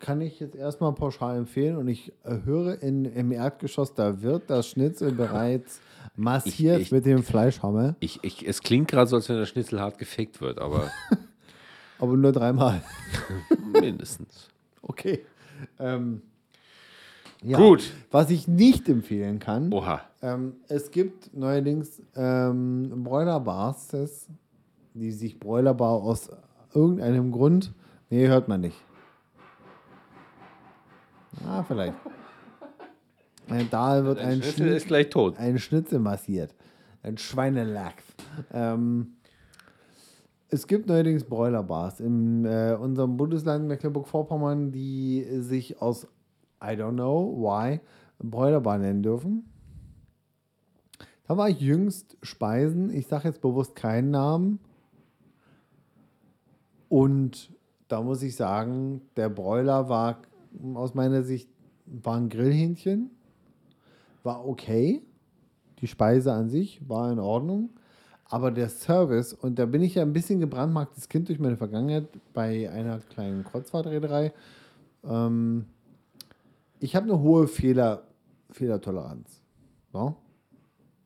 kann 0.00 0.20
ich 0.20 0.40
jetzt 0.40 0.56
erstmal 0.56 0.92
pauschal 0.94 1.36
empfehlen 1.38 1.76
und 1.76 1.86
ich 1.88 2.12
äh, 2.24 2.38
höre 2.44 2.82
in, 2.82 3.04
im 3.04 3.30
Erdgeschoss, 3.30 3.94
da 3.94 4.20
wird 4.20 4.50
das 4.50 4.66
Schnitzel 4.68 5.12
bereits 5.56 5.80
massiert 6.16 6.78
Ich- 6.80 6.86
ich- 6.86 6.92
mit 6.92 7.06
dem 7.06 7.22
Fleischhammer, 7.22 7.94
ich, 8.00 8.18
ich, 8.22 8.46
es 8.46 8.62
klingt 8.62 8.88
gerade 8.88 9.06
so, 9.08 9.16
als 9.16 9.28
wenn 9.28 9.36
der 9.36 9.46
Schnitzel 9.46 9.80
hart 9.80 9.96
gefickt 9.98 10.40
wird, 10.40 10.58
aber 10.58 10.90
aber 12.00 12.16
nur 12.16 12.32
dreimal. 12.32 12.82
mindestens. 13.80 14.48
Okay. 14.82 15.24
Ähm, 15.78 16.22
ja. 17.46 17.58
Gut. 17.58 17.92
Was 18.10 18.30
ich 18.30 18.48
nicht 18.48 18.88
empfehlen 18.88 19.38
kann, 19.38 19.72
Oha. 19.72 20.00
Ähm, 20.22 20.54
es 20.68 20.90
gibt 20.90 21.34
neuerdings 21.36 22.02
ähm, 22.14 23.04
Bräulerbars, 23.04 24.26
die 24.94 25.12
sich 25.12 25.38
Bräulerbar 25.38 25.92
aus 25.92 26.30
irgendeinem 26.74 27.30
Grund. 27.32 27.72
Nee, 28.10 28.26
hört 28.26 28.48
man 28.48 28.60
nicht. 28.62 28.76
Ah, 31.46 31.62
vielleicht. 31.62 31.94
Da 33.70 34.04
wird 34.04 34.18
Ein 34.18 34.26
ein, 34.26 34.42
Schnitzel 34.42 34.52
Schnitt, 34.54 34.76
ist 34.76 34.86
gleich 34.88 35.08
tot. 35.08 35.38
ein 35.38 35.58
Schnitzel 35.60 36.00
massiert. 36.00 36.52
Ein 37.04 37.16
Schweinelachs. 37.16 38.02
Ähm, 38.52 39.12
es 40.48 40.66
gibt 40.66 40.88
neuerdings 40.88 41.22
Bräulerbars 41.22 42.00
in 42.00 42.44
äh, 42.44 42.76
unserem 42.80 43.16
Bundesland 43.16 43.68
Mecklenburg-Vorpommern, 43.68 44.72
die 44.72 45.24
sich 45.42 45.80
aus, 45.80 46.08
I 46.62 46.74
don't 46.74 46.94
know 46.94 47.34
why, 47.36 47.80
Bräulerbar 48.18 48.78
nennen 48.78 49.02
dürfen. 49.02 49.44
Da 51.28 51.36
war 51.36 51.48
ich 51.48 51.60
jüngst 51.60 52.16
speisen. 52.22 52.90
Ich 52.90 53.08
sage 53.08 53.28
jetzt 53.28 53.40
bewusst 53.40 53.74
keinen 53.74 54.10
Namen. 54.10 54.60
Und 56.88 57.52
da 57.88 58.00
muss 58.02 58.22
ich 58.22 58.36
sagen, 58.36 59.02
der 59.16 59.28
Bräuler 59.28 59.88
war 59.88 60.22
aus 60.74 60.94
meiner 60.94 61.22
Sicht 61.22 61.50
war 61.84 62.16
ein 62.16 62.28
Grillhähnchen. 62.28 63.10
War 64.22 64.46
okay. 64.46 65.02
Die 65.80 65.86
Speise 65.86 66.32
an 66.32 66.48
sich 66.48 66.80
war 66.88 67.12
in 67.12 67.18
Ordnung. 67.18 67.70
Aber 68.28 68.50
der 68.50 68.68
Service, 68.68 69.32
und 69.32 69.58
da 69.58 69.66
bin 69.66 69.82
ich 69.82 69.94
ja 69.94 70.02
ein 70.02 70.12
bisschen 70.12 70.40
gebrandmarktes 70.40 71.08
Kind 71.08 71.28
durch 71.28 71.38
meine 71.38 71.56
Vergangenheit 71.56 72.08
bei 72.32 72.68
einer 72.70 72.98
kleinen 72.98 73.44
Kreuzfahrtreederei. 73.44 74.32
Ähm, 75.04 75.66
ich 76.80 76.96
habe 76.96 77.04
eine 77.04 77.20
hohe 77.20 77.48
Fehler, 77.48 78.06
Fehlertoleranz. 78.50 79.42
So. 79.92 80.00
Und 80.00 80.16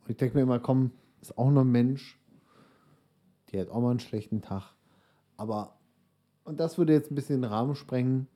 ich 0.08 0.16
denke 0.16 0.36
mir 0.36 0.42
immer, 0.42 0.58
komm, 0.58 0.92
ist 1.20 1.36
auch 1.36 1.50
nur 1.50 1.64
ein 1.64 1.70
Mensch. 1.70 2.18
Die 3.50 3.60
hat 3.60 3.68
auch 3.68 3.80
mal 3.80 3.90
einen 3.90 4.00
schlechten 4.00 4.42
Tag. 4.42 4.74
Aber, 5.36 5.76
und 6.44 6.60
das 6.60 6.78
würde 6.78 6.92
jetzt 6.92 7.10
ein 7.10 7.14
bisschen 7.14 7.42
den 7.42 7.50
Rahmen 7.50 7.74
sprengen. 7.74 8.26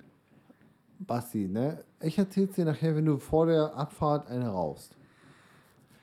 Basti, 0.99 1.49
ne? 1.49 1.85
Ich 2.01 2.19
erzähl's 2.19 2.55
dir 2.55 2.65
nachher, 2.65 2.97
wenn 2.97 3.05
du 3.05 3.19
vor 3.19 3.47
der 3.47 3.75
Abfahrt 3.75 4.29
eine 4.29 4.49
rauchst. 4.49 4.97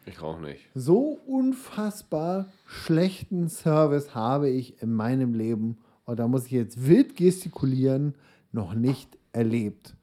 Ich 0.06 0.22
rauche 0.22 0.42
nicht. 0.42 0.70
So 0.74 1.20
unfassbar 1.28 2.48
schlechten 2.66 3.50
Service 3.50 4.16
habe 4.16 4.50
ich 4.50 4.82
in 4.82 4.94
meinem 4.94 5.34
Leben, 5.34 5.78
und 6.06 6.20
da 6.20 6.28
muss 6.28 6.46
ich 6.46 6.52
jetzt 6.52 6.88
wild 6.88 7.16
gestikulieren, 7.16 8.16
noch 8.52 8.74
nicht 8.74 9.18
erlebt. 9.32 9.96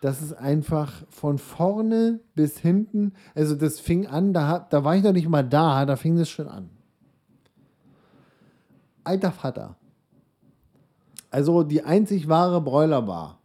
Das 0.00 0.22
ist 0.22 0.32
einfach 0.32 1.04
von 1.08 1.38
vorne 1.38 2.20
bis 2.34 2.58
hinten. 2.58 3.12
Also 3.34 3.56
das 3.56 3.80
fing 3.80 4.06
an, 4.06 4.32
da, 4.32 4.60
da 4.60 4.84
war 4.84 4.94
ich 4.94 5.02
noch 5.02 5.12
nicht 5.12 5.28
mal 5.28 5.42
da, 5.42 5.84
da 5.86 5.96
fing 5.96 6.16
das 6.16 6.28
schon 6.28 6.46
an. 6.46 6.70
Alter 9.02 9.32
Vater. 9.32 9.76
Also 11.30 11.62
die 11.62 11.82
einzig 11.82 12.28
wahre 12.28 12.60
Bräulerbar 12.60 13.38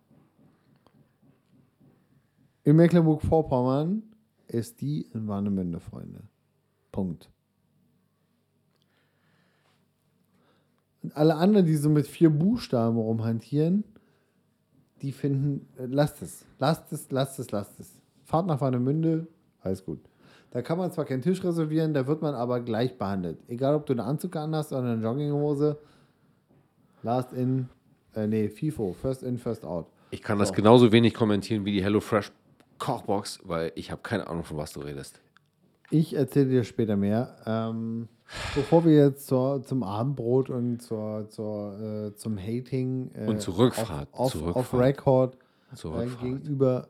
in 2.63 2.77
Mecklenburg-Vorpommern 2.77 4.03
ist 4.47 4.79
die 4.81 5.01
in 5.13 5.27
Warnemünde, 5.27 5.79
Freunde. 5.79 6.21
Punkt. 6.91 7.29
Und 11.01 11.15
alle 11.17 11.35
anderen, 11.35 11.65
die 11.65 11.75
so 11.75 11.89
mit 11.89 12.07
vier 12.07 12.29
Buchstaben 12.29 12.97
rumhantieren, 12.97 13.83
die 15.03 15.11
finden, 15.11 15.67
äh, 15.77 15.85
lasst 15.85 16.21
es, 16.21 16.45
lasst 16.59 16.91
es, 16.91 17.11
lasst 17.11 17.37
es, 17.37 17.51
lasst 17.51 17.79
es. 17.79 17.91
Fahrt 18.23 18.47
nach 18.47 18.59
Warnemünde, 18.61 19.27
alles 19.61 19.83
gut. 19.85 19.99
Da 20.51 20.61
kann 20.61 20.77
man 20.77 20.91
zwar 20.91 21.05
keinen 21.05 21.21
Tisch 21.21 21.43
reservieren, 21.43 21.93
da 21.93 22.07
wird 22.07 22.21
man 22.21 22.33
aber 22.35 22.59
gleich 22.61 22.97
behandelt. 22.97 23.37
Egal, 23.47 23.75
ob 23.75 23.85
du 23.85 23.93
einen 23.93 23.99
Anzug 23.99 24.35
anhast 24.35 24.71
oder 24.71 24.83
eine 24.83 25.03
Jogginghose. 25.03 25.77
Last 27.03 27.33
in, 27.33 27.69
äh, 28.15 28.27
nee, 28.27 28.47
FIFO, 28.47 28.93
first 28.93 29.23
in, 29.23 29.37
first 29.37 29.65
out. 29.65 29.87
Ich 30.11 30.21
kann 30.21 30.39
das 30.39 30.49
So. 30.49 30.53
genauso 30.53 30.91
wenig 30.91 31.13
kommentieren 31.13 31.65
wie 31.65 31.71
die 31.73 31.83
HelloFresh 31.83 32.31
Kochbox, 32.79 33.39
weil 33.43 33.71
ich 33.75 33.91
habe 33.91 34.01
keine 34.01 34.27
Ahnung, 34.27 34.43
von 34.43 34.57
was 34.57 34.73
du 34.73 34.79
redest. 34.81 35.19
Ich 35.89 36.13
erzähle 36.15 36.49
dir 36.49 36.63
später 36.63 36.95
mehr. 36.95 37.35
Ähm, 37.45 38.07
bevor 38.55 38.85
wir 38.85 38.93
jetzt 38.93 39.27
zur, 39.27 39.63
zum 39.63 39.83
Abendbrot 39.83 40.49
und 40.49 40.81
zur, 40.81 41.29
zur, 41.29 41.79
äh, 41.79 42.15
zum 42.15 42.37
Hating 42.37 43.11
äh, 43.13 43.27
Und 43.27 43.41
zur 43.41 43.57
Rückfahrt, 43.57 44.09
auf, 44.11 44.35
auf, 44.35 44.41
zur 44.41 44.55
auf. 44.55 44.73
Record 44.73 45.37
äh, 45.73 46.07
gegenüber 46.21 46.87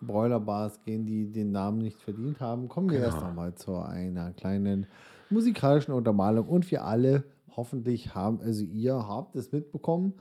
Bräulerbars 0.00 0.80
gehen, 0.82 1.04
die 1.04 1.30
den 1.30 1.52
Namen 1.52 1.78
nicht 1.78 2.00
verdient 2.00 2.40
haben, 2.40 2.68
kommen 2.68 2.90
wir 2.90 2.98
erst 3.00 3.18
Genau. 3.18 3.28
nochmal 3.28 3.54
zu 3.54 3.76
einer 3.76 4.32
kleinen 4.32 4.86
musikalischen 5.30 5.92
Untermalung. 5.94 6.48
Und 6.48 6.70
wir 6.70 6.84
alle, 6.84 7.24
hoffentlich 7.56 8.14
haben, 8.14 8.40
also 8.40 8.64
ihr 8.64 8.94
habt 8.94 9.36
es 9.36 9.52
mitbekommen, 9.52 10.14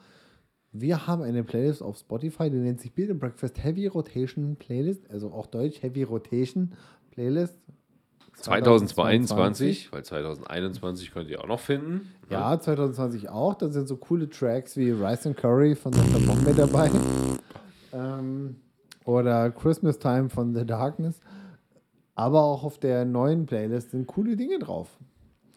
wir 0.73 1.05
haben 1.05 1.21
eine 1.21 1.43
Playlist 1.43 1.81
auf 1.83 1.97
Spotify, 1.97 2.49
die 2.49 2.57
nennt 2.57 2.79
sich 2.79 2.93
Beat 2.93 3.09
and 3.09 3.19
Breakfast 3.19 3.61
Heavy 3.61 3.87
Rotation 3.87 4.55
Playlist, 4.55 5.09
also 5.09 5.31
auch 5.31 5.47
Deutsch 5.47 5.81
Heavy 5.81 6.03
Rotation 6.03 6.73
Playlist. 7.11 7.57
2022, 8.41 9.91
weil 9.91 10.03
2021 10.03 11.11
könnt 11.11 11.29
ihr 11.29 11.41
auch 11.41 11.47
noch 11.47 11.59
finden. 11.59 12.09
Ja, 12.29 12.59
2020 12.59 13.29
auch. 13.29 13.55
Da 13.55 13.69
sind 13.69 13.87
so 13.87 13.97
coole 13.97 14.29
Tracks 14.29 14.77
wie 14.77 14.91
Rice 14.91 15.27
and 15.27 15.37
Curry 15.37 15.75
von 15.75 15.91
Dr. 15.91 16.19
Bomb 16.21 16.55
dabei. 16.55 16.89
Ähm, 17.93 18.55
oder 19.05 19.51
Christmas 19.51 19.99
Time 19.99 20.29
von 20.29 20.55
The 20.55 20.65
Darkness. 20.65 21.19
Aber 22.15 22.43
auch 22.43 22.63
auf 22.63 22.77
der 22.77 23.05
neuen 23.05 23.45
Playlist 23.45 23.91
sind 23.91 24.07
coole 24.07 24.35
Dinge 24.35 24.59
drauf. 24.59 24.89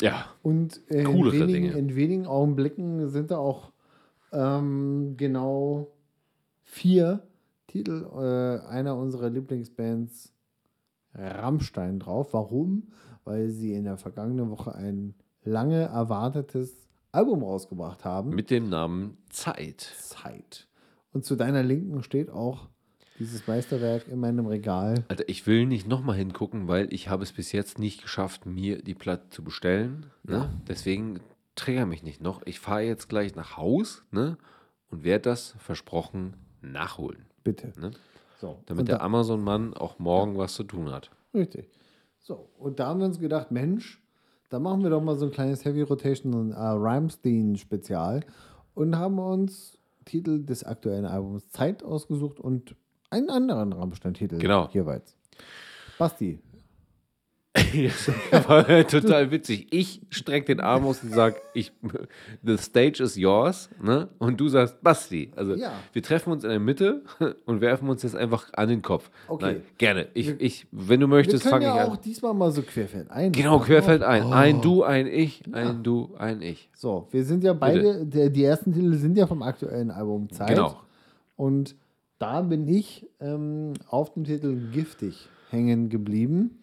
Ja. 0.01 0.27
Und 0.43 0.79
in 0.89 1.07
wenigen, 1.07 1.47
Dinge. 1.47 1.73
in 1.73 1.95
wenigen 1.97 2.27
Augenblicken 2.27 3.09
sind 3.09 3.31
da 3.31 3.39
auch 3.39 3.73
ähm, 4.33 5.15
genau 5.17 5.89
vier 6.63 7.23
Titel 7.69 8.07
äh, 8.15 8.67
einer 8.69 8.97
unserer 8.97 9.31
Lieblingsbands 9.31 10.34
Rammstein 11.15 11.99
drauf. 11.99 12.33
Warum? 12.33 12.89
Weil 13.25 13.49
sie 13.51 13.73
in 13.75 13.85
der 13.85 13.97
vergangenen 13.97 14.51
Woche 14.51 14.75
ein 14.75 15.15
lange 15.43 15.83
erwartetes 15.83 16.89
Album 17.13 17.43
rausgebracht 17.43 18.05
haben. 18.05 18.31
Mit 18.31 18.51
dem 18.51 18.69
Namen 18.69 19.19
Zeit. 19.31 19.81
Zeit. 19.81 20.69
Und 21.13 21.25
zu 21.25 21.37
deiner 21.37 21.63
Linken 21.63 22.03
steht 22.03 22.31
auch 22.31 22.69
dieses 23.19 23.47
Meisterwerk 23.47 24.09
in 24.09 24.19
meinem 24.19 24.47
Regal. 24.47 25.05
Alter, 25.09 25.29
ich 25.29 25.47
will 25.47 25.67
nicht 25.67 25.87
nochmal 25.87 26.17
hingucken, 26.17 26.67
weil 26.67 26.93
ich 26.93 27.09
habe 27.09 27.23
es 27.23 27.33
bis 27.33 27.53
jetzt 27.53 27.79
nicht 27.79 28.03
geschafft, 28.03 28.47
mir 28.47 28.83
die 28.83 28.95
Platte 28.95 29.29
zu 29.31 29.45
bestellen. 29.45 30.07
Ne? 30.25 30.51
Deswegen 30.67 31.21
trigger 31.55 31.87
mich 31.87 32.03
nicht 32.03 32.21
noch. 32.21 32.43
Ich 32.45 32.59
fahre 32.59 32.83
jetzt 32.83 33.09
gleich 33.09 33.37
nach 33.37 33.57
Haus 33.57 34.05
ne? 34.11 34.37
und 34.91 35.05
werde 35.05 35.31
das 35.31 35.55
versprochen 35.59 36.37
nachholen. 36.61 37.27
Bitte. 37.45 37.73
Ne? 37.79 37.93
So. 38.41 38.59
Damit 38.67 38.81
und 38.83 38.89
der 38.89 38.99
da, 38.99 39.05
Amazon-Mann 39.05 39.75
auch 39.75 39.99
morgen 39.99 40.37
was 40.39 40.55
zu 40.55 40.65
tun 40.65 40.91
hat. 40.91 41.11
Richtig. 41.35 41.69
So, 42.21 42.49
und 42.59 42.79
da 42.81 42.87
haben 42.89 43.01
wir 43.01 43.07
uns 43.07 43.19
gedacht, 43.21 43.51
Mensch, 43.51 44.03
da 44.51 44.59
machen 44.59 44.83
wir 44.83 44.91
doch 44.91 45.03
mal 45.03 45.17
so 45.17 45.27
ein 45.27 45.31
kleines 45.33 45.65
Heavy 45.65 45.83
Rotation 45.83 46.35
und 46.35 46.53
äh, 46.53 46.57
Rhymestein-Spezial 46.59 48.25
und 48.75 48.97
haben 48.97 49.19
uns 49.19 49.79
Titel 50.05 50.45
des 50.45 50.65
aktuellen 50.65 51.07
Albums 51.07 51.51
Zeit 51.51 51.83
ausgesucht 51.83 52.41
und 52.41 52.75
einen 53.11 53.31
anderen 53.31 53.73
Rammstein-Titel 53.73 54.39
Genau. 54.39 54.69
jeweils. 54.73 55.17
Basti, 55.99 56.41
war 58.49 58.67
total 58.87 59.31
witzig. 59.31 59.67
Ich 59.71 60.01
strecke 60.11 60.47
den 60.55 60.61
Arm 60.61 60.85
aus 60.87 61.03
und 61.03 61.13
sage, 61.13 61.37
ich, 61.55 61.73
the 62.43 62.57
stage 62.57 63.03
is 63.03 63.17
yours. 63.17 63.69
Ne? 63.83 64.09
Und 64.19 64.41
du 64.41 64.49
sagst, 64.49 64.83
Basti. 64.83 65.31
Also 65.37 65.55
Ja. 65.55 65.73
wir 65.93 66.03
treffen 66.03 66.33
uns 66.33 66.45
in 66.45 66.51
der 66.51 66.61
Mitte 66.61 67.03
und 67.47 67.61
werfen 67.61 67.89
uns 67.89 68.03
jetzt 68.03 68.17
einfach 68.17 68.53
an 68.55 68.69
den 68.69 68.83
Kopf. 68.83 69.11
Okay. 69.29 69.45
Nein, 69.45 69.63
gerne. 69.79 70.09
Ich, 70.15 70.29
ich, 70.41 70.67
wenn 70.71 71.01
du 71.01 71.07
wir 71.07 71.17
möchtest, 71.17 71.47
fange 71.47 71.67
ja 71.67 71.75
ich 71.77 71.89
auch 71.89 71.95
an. 71.95 71.99
diesmal 72.05 72.35
mal 72.35 72.51
so 72.53 72.63
querfeld 72.63 73.11
ein. 73.11 73.33
Genau, 73.33 73.59
querfeld 73.59 74.03
ein. 74.03 74.25
Oh. 74.25 74.31
Ein 74.31 74.61
Du, 74.61 74.83
ein 74.83 75.07
Ich, 75.07 75.43
ein 75.53 75.83
Du, 75.83 76.15
ein 76.19 76.43
Ich. 76.43 76.69
So, 76.75 77.09
wir 77.11 77.25
sind 77.25 77.45
ja 77.45 77.53
beide, 77.53 78.05
der, 78.07 78.31
die 78.31 78.45
ersten 78.45 78.73
Titel 78.73 78.95
sind 78.95 79.17
ja 79.17 79.27
vom 79.27 79.43
aktuellen 79.43 79.91
Album 79.91 80.31
Zeit. 80.31 80.49
Genau. 80.49 80.77
Und 81.37 81.75
da 82.19 82.41
bin 82.43 82.69
ich 82.69 83.07
ähm, 83.21 83.75
auf 83.89 84.15
dem 84.15 84.25
Titel 84.25 84.71
Giftig 84.73 85.29
hängen 85.51 85.89
geblieben. 85.89 86.59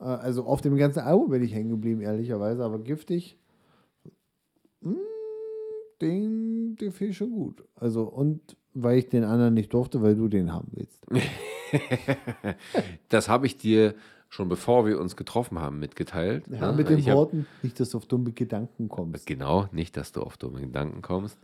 Äh, 0.00 0.04
also 0.04 0.44
auf 0.44 0.60
dem 0.60 0.76
ganzen 0.76 1.00
Album 1.00 1.30
bin 1.30 1.42
ich 1.42 1.54
hängen 1.54 1.70
geblieben, 1.70 2.00
ehrlicherweise, 2.00 2.64
aber 2.64 2.78
Giftig, 2.80 3.36
mh, 4.80 4.94
den, 6.00 6.76
den 6.76 6.92
finde 6.92 7.10
ich 7.12 7.16
schon 7.16 7.30
gut. 7.30 7.62
Also, 7.76 8.04
und 8.04 8.56
weil 8.72 8.98
ich 8.98 9.08
den 9.08 9.24
anderen 9.24 9.54
nicht 9.54 9.72
durfte, 9.74 10.00
weil 10.02 10.14
du 10.16 10.28
den 10.28 10.52
haben 10.52 10.68
willst. 10.72 11.04
Das 13.08 13.28
habe 13.28 13.46
ich 13.46 13.56
dir 13.58 13.94
schon 14.28 14.48
bevor 14.48 14.86
wir 14.86 15.00
uns 15.00 15.16
getroffen 15.16 15.58
haben 15.58 15.78
mitgeteilt. 15.78 16.44
Ja, 16.50 16.70
ne? 16.70 16.76
mit 16.76 16.88
den 16.88 16.98
Ich 16.98 17.08
hab- 17.08 17.16
Worten, 17.16 17.46
nicht, 17.62 17.78
dass 17.80 17.90
du 17.90 17.98
auf 17.98 18.06
dumme 18.06 18.32
Gedanken 18.32 18.88
kommst. 18.88 19.26
Genau, 19.26 19.68
nicht, 19.72 19.96
dass 19.96 20.12
du 20.12 20.20
auf 20.22 20.36
dumme 20.36 20.60
Gedanken 20.60 21.02
kommst. 21.02 21.38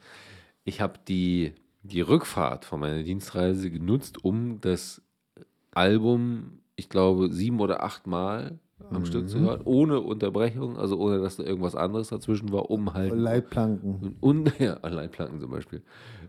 Ich 0.65 0.81
habe 0.81 0.95
die, 1.07 1.53
die 1.83 2.01
Rückfahrt 2.01 2.65
von 2.65 2.81
meiner 2.81 3.03
Dienstreise 3.03 3.71
genutzt, 3.71 4.25
um 4.25 4.61
das 4.61 5.03
Album, 5.73 6.59
ich 6.77 6.89
glaube, 6.89 7.33
sieben 7.33 7.61
oder 7.61 7.83
acht 7.83 8.07
Mal 8.07 8.59
am 8.91 9.07
Stück 9.07 9.29
zu 9.29 9.41
hören, 9.41 9.63
ohne 9.65 10.01
Unterbrechung, 10.01 10.77
also 10.77 10.99
ohne, 10.99 11.19
dass 11.21 11.37
da 11.37 11.43
irgendwas 11.43 11.75
anderes 11.75 12.09
dazwischen 12.09 12.53
war, 12.53 12.71
um 12.71 12.93
halt 12.93 13.13
Leitplanken. 13.15 14.17
un, 14.21 14.53
ja, 14.59 14.79
Leitplanken 14.87 15.41
zum 15.41 15.51
Beispiel, 15.51 15.83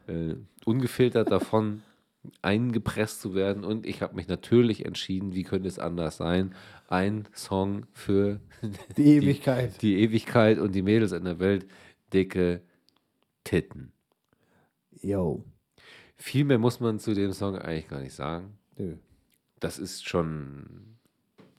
äh, 0.08 0.36
ungefiltert 0.66 1.30
davon 1.30 1.84
eingepresst 2.42 3.22
zu 3.22 3.36
werden. 3.36 3.64
Und 3.64 3.86
ich 3.86 4.02
habe 4.02 4.16
mich 4.16 4.28
natürlich 4.28 4.86
entschieden, 4.86 5.36
wie 5.36 5.44
könnte 5.44 5.68
es 5.68 5.78
anders 5.78 6.18
sein, 6.18 6.56
ein 6.88 7.28
Song 7.34 7.86
für 7.92 8.40
Die 8.98 9.18
Ewigkeit. 9.18 9.82
die 9.82 10.00
Ewigkeit 10.02 10.58
und 10.58 10.74
die 10.74 10.82
Mädels 10.82 11.12
in 11.12 11.26
der 11.26 11.40
Welt, 11.40 11.68
dicke 12.14 12.62
Titten. 13.44 13.92
Yo. 15.02 15.44
Viel 16.16 16.46
mehr 16.46 16.58
muss 16.58 16.80
man 16.80 16.98
zu 17.00 17.14
dem 17.14 17.34
Song 17.34 17.56
eigentlich 17.58 17.88
gar 17.90 18.02
nicht 18.02 18.14
sagen. 18.16 18.58
Nö. 18.78 18.96
Das 19.60 19.80
ist 19.80 20.08
schon, 20.08 20.98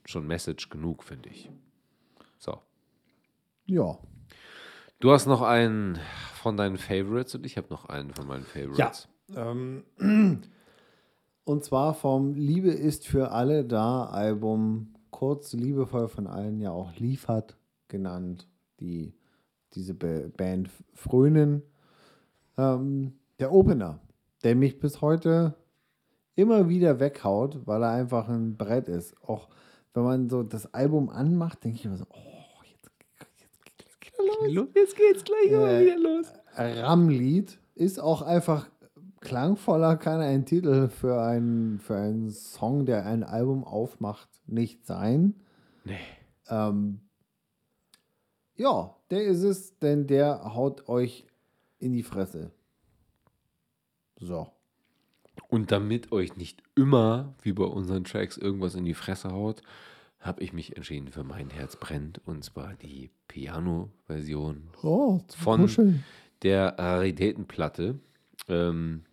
schon 0.05 0.25
Message 0.27 0.69
genug, 0.69 1.03
finde 1.03 1.29
ich. 1.29 1.49
So. 2.37 2.59
Ja. 3.65 3.97
Du 4.99 5.11
hast 5.11 5.25
noch 5.27 5.41
einen 5.41 5.99
von 6.35 6.57
deinen 6.57 6.77
Favorites 6.77 7.35
und 7.35 7.45
ich 7.45 7.57
habe 7.57 7.67
noch 7.69 7.85
einen 7.85 8.13
von 8.13 8.27
meinen 8.27 8.43
Favorites. 8.45 9.07
Ähm, 9.35 9.83
und 11.43 11.63
zwar 11.63 11.93
vom 11.93 12.33
Liebe 12.33 12.69
ist 12.71 13.07
für 13.07 13.31
alle 13.31 13.65
da 13.65 14.05
Album, 14.05 14.93
kurz 15.11 15.53
liebevoll 15.53 16.07
von 16.07 16.27
allen 16.27 16.59
ja 16.59 16.71
auch 16.71 16.95
liefert 16.95 17.57
genannt, 17.87 18.47
die 18.79 19.13
diese 19.73 19.93
Ba- 19.93 20.29
Band 20.35 20.69
frönen. 20.93 21.61
Ähm, 22.57 23.13
der 23.39 23.51
Opener, 23.51 23.99
der 24.43 24.55
mich 24.55 24.79
bis 24.79 25.01
heute 25.01 25.55
immer 26.39 26.69
wieder 26.69 26.99
weghaut, 26.99 27.59
weil 27.65 27.83
er 27.83 27.91
einfach 27.91 28.29
ein 28.29 28.55
Brett 28.55 28.87
ist. 28.87 29.15
Auch 29.23 29.49
wenn 29.93 30.03
man 30.03 30.29
so 30.29 30.43
das 30.43 30.73
Album 30.73 31.09
anmacht, 31.09 31.63
denke 31.63 31.77
ich 31.77 31.85
immer 31.85 31.97
so, 31.97 32.05
oh, 32.09 32.63
jetzt, 32.63 32.89
jetzt, 33.19 33.83
jetzt 33.83 34.01
geht 34.01 34.13
er 34.17 34.49
los. 34.49 34.67
Jetzt 34.73 34.95
geht's 34.95 35.23
gleich 35.23 35.51
mal 35.51 35.85
wieder 35.85 35.97
los. 35.97 36.27
Rammlied 36.55 37.59
ist 37.75 37.99
auch 37.99 38.21
einfach 38.21 38.69
klangvoller, 39.19 39.97
kann 39.97 40.21
ein 40.21 40.45
Titel 40.45 40.87
für 40.87 41.21
einen, 41.21 41.79
für 41.79 41.97
einen 41.97 42.31
Song, 42.31 42.85
der 42.85 43.05
ein 43.05 43.23
Album 43.23 43.63
aufmacht, 43.63 44.29
nicht 44.47 44.85
sein. 44.85 45.35
Nee. 45.83 45.97
Ähm, 46.47 47.01
ja, 48.55 48.95
der 49.09 49.23
ist 49.23 49.43
es, 49.43 49.77
denn 49.79 50.07
der 50.07 50.55
haut 50.55 50.87
euch 50.87 51.25
in 51.79 51.93
die 51.93 52.03
Fresse. 52.03 52.51
So. 54.19 54.47
Und 55.49 55.71
damit 55.71 56.11
euch 56.11 56.37
nicht 56.37 56.61
immer, 56.75 57.33
wie 57.41 57.51
bei 57.53 57.63
unseren 57.65 58.03
Tracks, 58.05 58.37
irgendwas 58.37 58.75
in 58.75 58.85
die 58.85 58.93
Fresse 58.93 59.31
haut, 59.31 59.61
habe 60.19 60.43
ich 60.43 60.53
mich 60.53 60.77
entschieden 60.77 61.07
für 61.09 61.23
Mein 61.23 61.49
Herz 61.49 61.75
brennt. 61.75 62.21
Und 62.25 62.43
zwar 62.43 62.75
die 62.75 63.09
Piano-Version 63.27 64.63
Oh, 64.83 65.19
Von- 65.35 65.61
Kuscheln. 65.61 66.03
der 66.43 66.77
Raritätenplatte. 66.77 67.99
Ähm, 68.47 69.03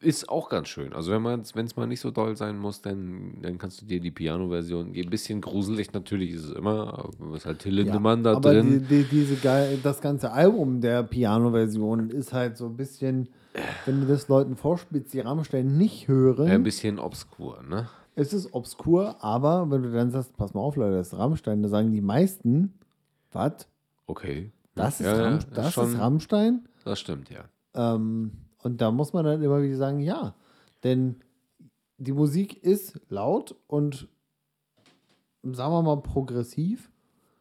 ist 0.00 0.28
auch 0.28 0.48
ganz 0.48 0.68
schön. 0.68 0.92
Also 0.92 1.10
wenn 1.10 1.22
man 1.22 1.42
wenn 1.54 1.66
es 1.66 1.76
mal 1.76 1.86
nicht 1.86 2.00
so 2.00 2.10
doll 2.10 2.36
sein 2.36 2.56
muss, 2.58 2.80
dann, 2.80 3.38
dann 3.42 3.58
kannst 3.58 3.82
du 3.82 3.86
dir 3.86 3.98
die 4.00 4.12
Piano-Version 4.12 4.92
geben. 4.92 5.10
Bisschen 5.10 5.40
gruselig 5.40 5.92
natürlich 5.92 6.30
ist 6.30 6.44
es 6.44 6.50
immer, 6.52 7.10
ist 7.34 7.46
halt 7.46 7.58
Till 7.58 7.74
Lindemann 7.74 8.22
da 8.22 8.36
aber 8.36 8.52
drin. 8.52 8.86
Die, 8.88 9.02
die, 9.02 9.04
diese 9.04 9.34
geil, 9.36 9.78
das 9.82 10.00
ganze 10.00 10.30
Album 10.32 10.80
der 10.80 11.02
Piano-Version 11.02 12.10
ist 12.10 12.32
halt 12.32 12.56
so 12.56 12.66
ein 12.66 12.76
bisschen, 12.76 13.28
wenn 13.86 14.00
du 14.00 14.06
das 14.06 14.28
Leuten 14.28 14.54
vorspielst, 14.56 15.12
die 15.12 15.20
Rammstein 15.20 15.76
nicht 15.76 16.06
hören. 16.06 16.46
Ja, 16.46 16.54
ein 16.54 16.62
bisschen 16.62 17.00
obskur, 17.00 17.62
ne? 17.68 17.88
Es 18.14 18.32
ist 18.32 18.52
obskur, 18.52 19.16
aber 19.22 19.68
wenn 19.70 19.82
du 19.82 19.92
dann 19.92 20.10
sagst, 20.10 20.36
pass 20.36 20.54
mal 20.54 20.60
auf, 20.60 20.76
Leute, 20.76 20.96
das 20.96 21.12
ist 21.12 21.18
Rammstein, 21.18 21.62
da 21.62 21.68
sagen 21.68 21.90
die 21.92 22.00
meisten, 22.00 22.74
was? 23.32 23.68
Okay. 24.06 24.52
Das, 24.76 25.00
ist, 25.00 25.06
Ja, 25.06 25.16
ja, 25.20 25.36
ist 25.36 25.48
das 25.52 25.72
schon- 25.72 25.92
ist 25.92 25.98
Rammstein? 25.98 26.68
Das 26.84 27.00
stimmt, 27.00 27.30
ja. 27.30 27.44
Ähm, 27.74 28.32
und 28.62 28.80
da 28.80 28.90
muss 28.90 29.12
man 29.12 29.24
dann 29.24 29.42
immer 29.42 29.62
wieder 29.62 29.76
sagen, 29.76 30.00
ja. 30.00 30.34
Denn 30.84 31.22
die 31.96 32.12
Musik 32.12 32.62
ist 32.62 33.00
laut 33.08 33.56
und, 33.66 34.08
sagen 35.42 35.72
wir 35.72 35.82
mal, 35.82 36.00
progressiv. 36.00 36.90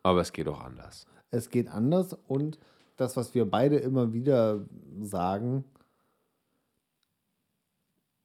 Aber 0.03 0.21
es 0.21 0.31
geht 0.31 0.47
auch 0.47 0.61
anders. 0.61 1.05
Es 1.29 1.49
geht 1.49 1.69
anders 1.69 2.13
und 2.27 2.57
das, 2.95 3.15
was 3.15 3.35
wir 3.35 3.49
beide 3.49 3.77
immer 3.77 4.13
wieder 4.13 4.65
sagen, 5.01 5.65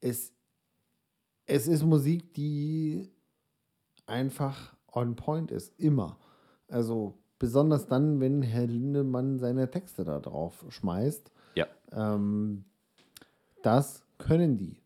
es, 0.00 0.32
es 1.46 1.68
ist 1.68 1.84
Musik, 1.84 2.32
die 2.34 3.10
einfach 4.06 4.74
on 4.92 5.16
point 5.16 5.50
ist, 5.50 5.78
immer. 5.78 6.18
Also 6.68 7.18
besonders 7.38 7.86
dann, 7.86 8.20
wenn 8.20 8.42
Herr 8.42 8.66
Lindemann 8.66 9.38
seine 9.38 9.70
Texte 9.70 10.04
da 10.04 10.20
drauf 10.20 10.64
schmeißt. 10.68 11.30
Ja. 11.54 11.66
Ähm, 11.92 12.64
das 13.62 14.04
können 14.18 14.58
die. 14.58 14.80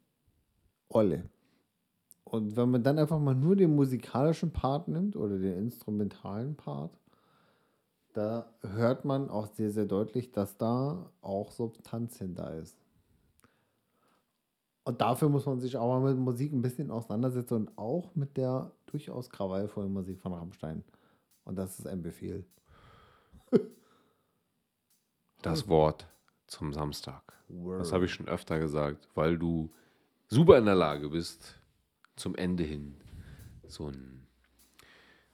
Olle. 0.89 1.29
Und 2.25 2.57
wenn 2.57 2.71
man 2.71 2.83
dann 2.83 2.99
einfach 2.99 3.19
mal 3.19 3.35
nur 3.35 3.57
den 3.57 3.75
musikalischen 3.75 4.53
Part 4.53 4.89
nimmt 4.89 5.17
oder 5.17 5.39
den 5.39 5.59
instrumentalen 5.59 6.57
Part, 6.57 6.99
da 8.13 8.47
hört 8.63 9.05
man 9.05 9.29
auch 9.29 9.47
sehr, 9.47 9.71
sehr 9.71 9.85
deutlich, 9.85 10.33
dass 10.33 10.57
da 10.57 11.11
auch 11.21 11.53
Substanz 11.53 12.19
hinter 12.19 12.55
ist. 12.55 12.79
Und 14.85 15.01
dafür 15.01 15.29
muss 15.29 15.47
man 15.47 15.61
sich 15.61 15.77
auch 15.77 16.01
mal 16.01 16.15
mit 16.15 16.19
Musik 16.19 16.53
ein 16.53 16.63
bisschen 16.63 16.91
auseinandersetzen 16.91 17.55
und 17.55 17.79
auch 17.79 18.15
mit 18.15 18.37
der 18.37 18.71
durchaus 18.87 19.29
krawallvollen 19.31 19.93
Musik 19.93 20.21
von 20.21 20.33
Rammstein. 20.33 20.85
Und 21.45 21.57
das 21.57 21.79
ist 21.79 21.87
ein 21.87 22.03
Befehl. 22.03 22.45
Das 25.43 25.69
Wort 25.69 26.09
zum 26.47 26.73
Samstag. 26.73 27.23
Das 27.79 27.93
habe 27.93 28.07
ich 28.07 28.13
schon 28.13 28.29
öfter 28.29 28.59
gesagt, 28.59 29.09
weil 29.15 29.39
du 29.39 29.71
super 30.29 30.59
in 30.59 30.65
der 30.65 30.75
Lage 30.75 31.09
bist, 31.11 31.55
zum 32.17 32.35
Ende 32.35 32.65
hin 32.65 32.95
so, 33.69 33.87
ein, 33.89 34.27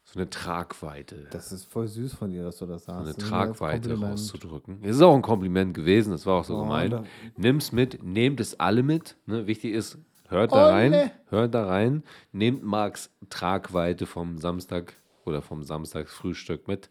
so 0.04 0.18
eine 0.18 0.28
Tragweite. 0.28 1.28
Das 1.30 1.52
ist 1.52 1.64
voll 1.64 1.86
süß 1.88 2.14
von 2.14 2.30
dir, 2.30 2.42
dass 2.44 2.58
du 2.58 2.66
das 2.66 2.84
sagst. 2.84 3.06
Eine 3.06 3.16
Tragweite 3.16 3.98
rauszudrücken. 3.98 4.78
Es 4.82 4.96
ist 4.96 5.02
auch 5.02 5.14
ein 5.14 5.22
Kompliment 5.22 5.74
gewesen, 5.74 6.10
das 6.10 6.26
war 6.26 6.40
auch 6.40 6.44
so 6.44 6.56
Oh, 6.56 6.62
gemeint. 6.62 7.06
Nimm's 7.36 7.72
mit, 7.72 8.02
nehmt 8.02 8.40
es 8.40 8.58
alle 8.60 8.82
mit. 8.82 9.16
Ne? 9.26 9.46
Wichtig 9.46 9.72
ist, 9.74 9.98
hört 10.28 10.52
da 10.52 10.66
Olle. 10.66 10.72
rein, 10.72 11.10
hört 11.28 11.54
da 11.54 11.66
rein, 11.66 12.02
nehmt 12.32 12.62
Marks 12.62 13.10
Tragweite 13.30 14.06
vom 14.06 14.38
Samstag 14.38 14.94
oder 15.24 15.40
vom 15.40 15.62
Samstagsfrühstück 15.62 16.68
mit. 16.68 16.90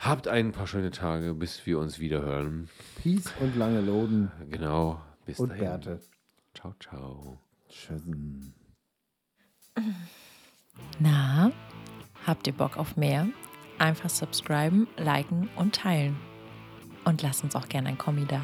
Habt 0.00 0.28
ein 0.28 0.52
paar 0.52 0.66
schöne 0.66 0.90
Tage, 0.90 1.34
bis 1.34 1.66
wir 1.66 1.78
uns 1.78 2.00
wieder 2.00 2.22
hören. 2.22 2.70
Peace 3.02 3.32
und 3.38 3.54
lange 3.54 3.82
Loden 3.82 4.32
Genau, 4.48 4.98
bis 5.26 5.38
und 5.38 5.50
dahin. 5.50 5.64
Bärte. 5.64 6.00
Ciao, 6.54 6.74
ciao. 6.80 7.38
Tschüss. 7.68 8.02
Na, 10.98 11.52
habt 12.26 12.46
ihr 12.46 12.54
Bock 12.54 12.78
auf 12.78 12.96
mehr? 12.96 13.28
Einfach 13.78 14.08
subscriben, 14.08 14.88
liken 14.96 15.50
und 15.56 15.74
teilen. 15.74 16.16
Und 17.04 17.20
lasst 17.22 17.44
uns 17.44 17.54
auch 17.54 17.68
gerne 17.68 17.90
ein 17.90 17.98
Kommi 17.98 18.24
da. 18.26 18.40